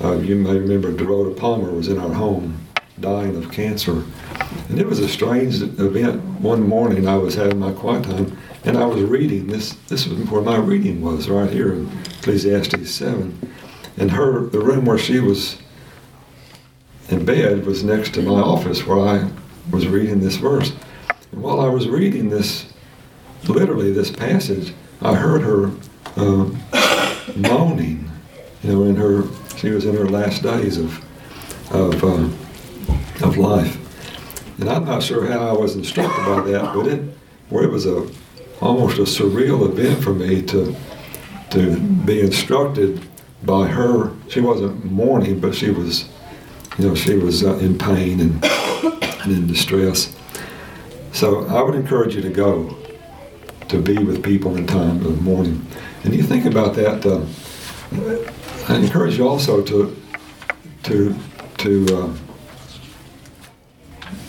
Uh, 0.02 0.16
you 0.16 0.34
may 0.34 0.56
remember 0.56 0.90
Dorota 0.92 1.36
Palmer 1.36 1.72
was 1.72 1.88
in 1.88 1.98
our 1.98 2.12
home, 2.12 2.66
dying 3.00 3.36
of 3.36 3.52
cancer, 3.52 4.02
and 4.70 4.80
it 4.80 4.86
was 4.86 4.98
a 4.98 5.08
strange 5.08 5.60
event. 5.60 6.22
One 6.40 6.66
morning, 6.66 7.06
I 7.06 7.16
was 7.16 7.34
having 7.34 7.58
my 7.58 7.72
quiet 7.72 8.04
time, 8.04 8.38
and 8.64 8.78
I 8.78 8.86
was 8.86 9.02
reading 9.02 9.48
this. 9.48 9.74
This 9.88 10.06
was 10.06 10.18
where 10.30 10.40
my 10.40 10.56
reading 10.56 11.02
was, 11.02 11.28
right 11.28 11.50
here 11.50 11.74
in 11.74 11.86
Ecclesiastes 12.18 12.90
7. 12.90 13.52
And 13.98 14.10
her, 14.12 14.46
the 14.46 14.60
room 14.60 14.86
where 14.86 14.96
she 14.96 15.20
was 15.20 15.58
in 17.10 17.26
bed 17.26 17.66
was 17.66 17.84
next 17.84 18.14
to 18.14 18.22
my 18.22 18.40
office 18.40 18.86
where 18.86 19.00
I 19.00 19.30
was 19.70 19.86
reading 19.86 20.20
this 20.20 20.36
verse. 20.36 20.72
And 21.32 21.42
while 21.42 21.60
I 21.60 21.68
was 21.68 21.88
reading 21.88 22.30
this, 22.30 22.72
literally 23.46 23.92
this 23.92 24.10
passage, 24.10 24.72
I 25.02 25.14
heard 25.14 25.42
her 25.42 25.70
um, 26.16 26.58
moaning. 27.36 28.10
You 28.62 28.72
know, 28.72 28.84
in 28.84 28.96
her, 28.96 29.24
she 29.56 29.70
was 29.70 29.84
in 29.84 29.94
her 29.94 30.08
last 30.08 30.42
days 30.42 30.78
of 30.78 31.04
of 31.70 32.02
uh, 32.02 33.26
of 33.26 33.36
life. 33.36 33.76
And 34.60 34.68
I'm 34.68 34.84
not 34.84 35.02
sure 35.02 35.24
how 35.26 35.48
I 35.48 35.52
was 35.52 35.76
instructed 35.76 36.24
by 36.26 36.42
that, 36.50 36.74
but 36.74 36.86
it, 36.86 37.02
where 37.48 37.64
it 37.64 37.70
was 37.70 37.86
a 37.86 38.08
almost 38.60 38.98
a 38.98 39.02
surreal 39.02 39.68
event 39.68 40.02
for 40.02 40.12
me 40.12 40.42
to 40.42 40.76
to 41.50 41.80
be 41.80 42.20
instructed 42.20 43.00
by 43.42 43.66
her. 43.66 44.12
She 44.28 44.40
wasn't 44.40 44.84
mourning, 44.84 45.40
but 45.40 45.54
she 45.54 45.70
was, 45.70 46.08
you 46.78 46.88
know, 46.88 46.94
she 46.94 47.14
was 47.14 47.42
uh, 47.42 47.56
in 47.56 47.78
pain 47.78 48.20
and, 48.20 48.44
and 49.22 49.32
in 49.32 49.46
distress. 49.46 50.14
So 51.12 51.46
I 51.46 51.62
would 51.62 51.74
encourage 51.74 52.14
you 52.14 52.22
to 52.22 52.30
go 52.30 52.76
to 53.68 53.80
be 53.80 53.98
with 53.98 54.22
people 54.22 54.56
in 54.56 54.66
time 54.66 55.04
of 55.06 55.22
mourning. 55.22 55.66
And 56.04 56.14
you 56.14 56.22
think 56.22 56.44
about 56.44 56.74
that. 56.74 57.04
Uh, 57.04 57.24
I 58.68 58.76
encourage 58.76 59.16
you 59.18 59.28
also 59.28 59.62
to 59.62 59.96
to 60.84 61.14
to 61.58 61.86
uh, 61.96 62.16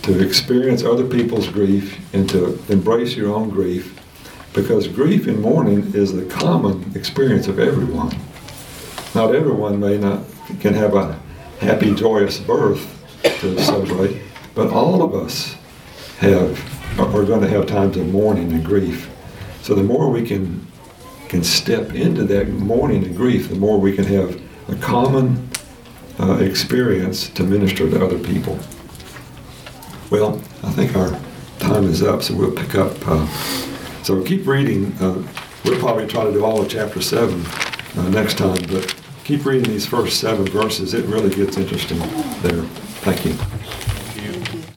to 0.02 0.24
experience 0.24 0.82
other 0.82 1.06
people's 1.06 1.48
grief 1.48 1.98
and 2.14 2.28
to 2.30 2.60
embrace 2.68 3.16
your 3.16 3.32
own 3.32 3.50
grief, 3.50 3.98
because 4.52 4.88
grief 4.88 5.26
and 5.26 5.40
mourning 5.40 5.94
is 5.94 6.12
the 6.12 6.24
common 6.24 6.90
experience 6.94 7.46
of 7.46 7.58
everyone. 7.58 8.16
Not 9.14 9.34
everyone 9.34 9.78
may 9.78 9.98
not 9.98 10.24
can 10.60 10.74
have 10.74 10.94
a 10.94 11.18
happy, 11.60 11.94
joyous 11.94 12.40
birth 12.40 12.88
to 13.22 13.58
celebrate, 13.60 14.20
but 14.54 14.70
all 14.70 15.02
of 15.02 15.14
us 15.14 15.54
have 16.18 16.58
are 16.98 17.24
going 17.24 17.40
to 17.40 17.48
have 17.48 17.66
times 17.66 17.96
of 17.96 18.08
mourning 18.08 18.52
and 18.52 18.64
grief. 18.64 19.08
So 19.62 19.74
the 19.74 19.82
more 19.82 20.10
we 20.10 20.26
can 20.26 20.66
can 21.32 21.42
step 21.42 21.94
into 21.94 22.24
that 22.24 22.46
mourning 22.50 23.02
and 23.04 23.16
grief, 23.16 23.48
the 23.48 23.54
more 23.54 23.80
we 23.80 23.96
can 23.96 24.04
have 24.04 24.38
a 24.68 24.74
common 24.82 25.48
uh, 26.20 26.36
experience 26.36 27.30
to 27.30 27.42
minister 27.42 27.88
to 27.88 28.04
other 28.04 28.18
people. 28.18 28.58
Well, 30.10 30.42
I 30.62 30.70
think 30.72 30.94
our 30.94 31.18
time 31.58 31.84
is 31.84 32.02
up, 32.02 32.22
so 32.22 32.36
we'll 32.36 32.52
pick 32.52 32.74
up. 32.74 32.92
Uh, 33.08 33.26
so 34.02 34.22
keep 34.22 34.46
reading. 34.46 34.92
Uh, 35.00 35.26
we'll 35.64 35.80
probably 35.80 36.06
try 36.06 36.22
to 36.22 36.32
do 36.32 36.44
all 36.44 36.60
of 36.60 36.68
chapter 36.68 37.00
seven 37.00 37.46
uh, 37.96 38.10
next 38.10 38.36
time, 38.36 38.62
but 38.68 38.94
keep 39.24 39.46
reading 39.46 39.70
these 39.70 39.86
first 39.86 40.20
seven 40.20 40.44
verses. 40.44 40.92
It 40.92 41.06
really 41.06 41.34
gets 41.34 41.56
interesting 41.56 41.98
there. 42.42 42.62
Thank 43.06 43.24
you. 43.24 43.81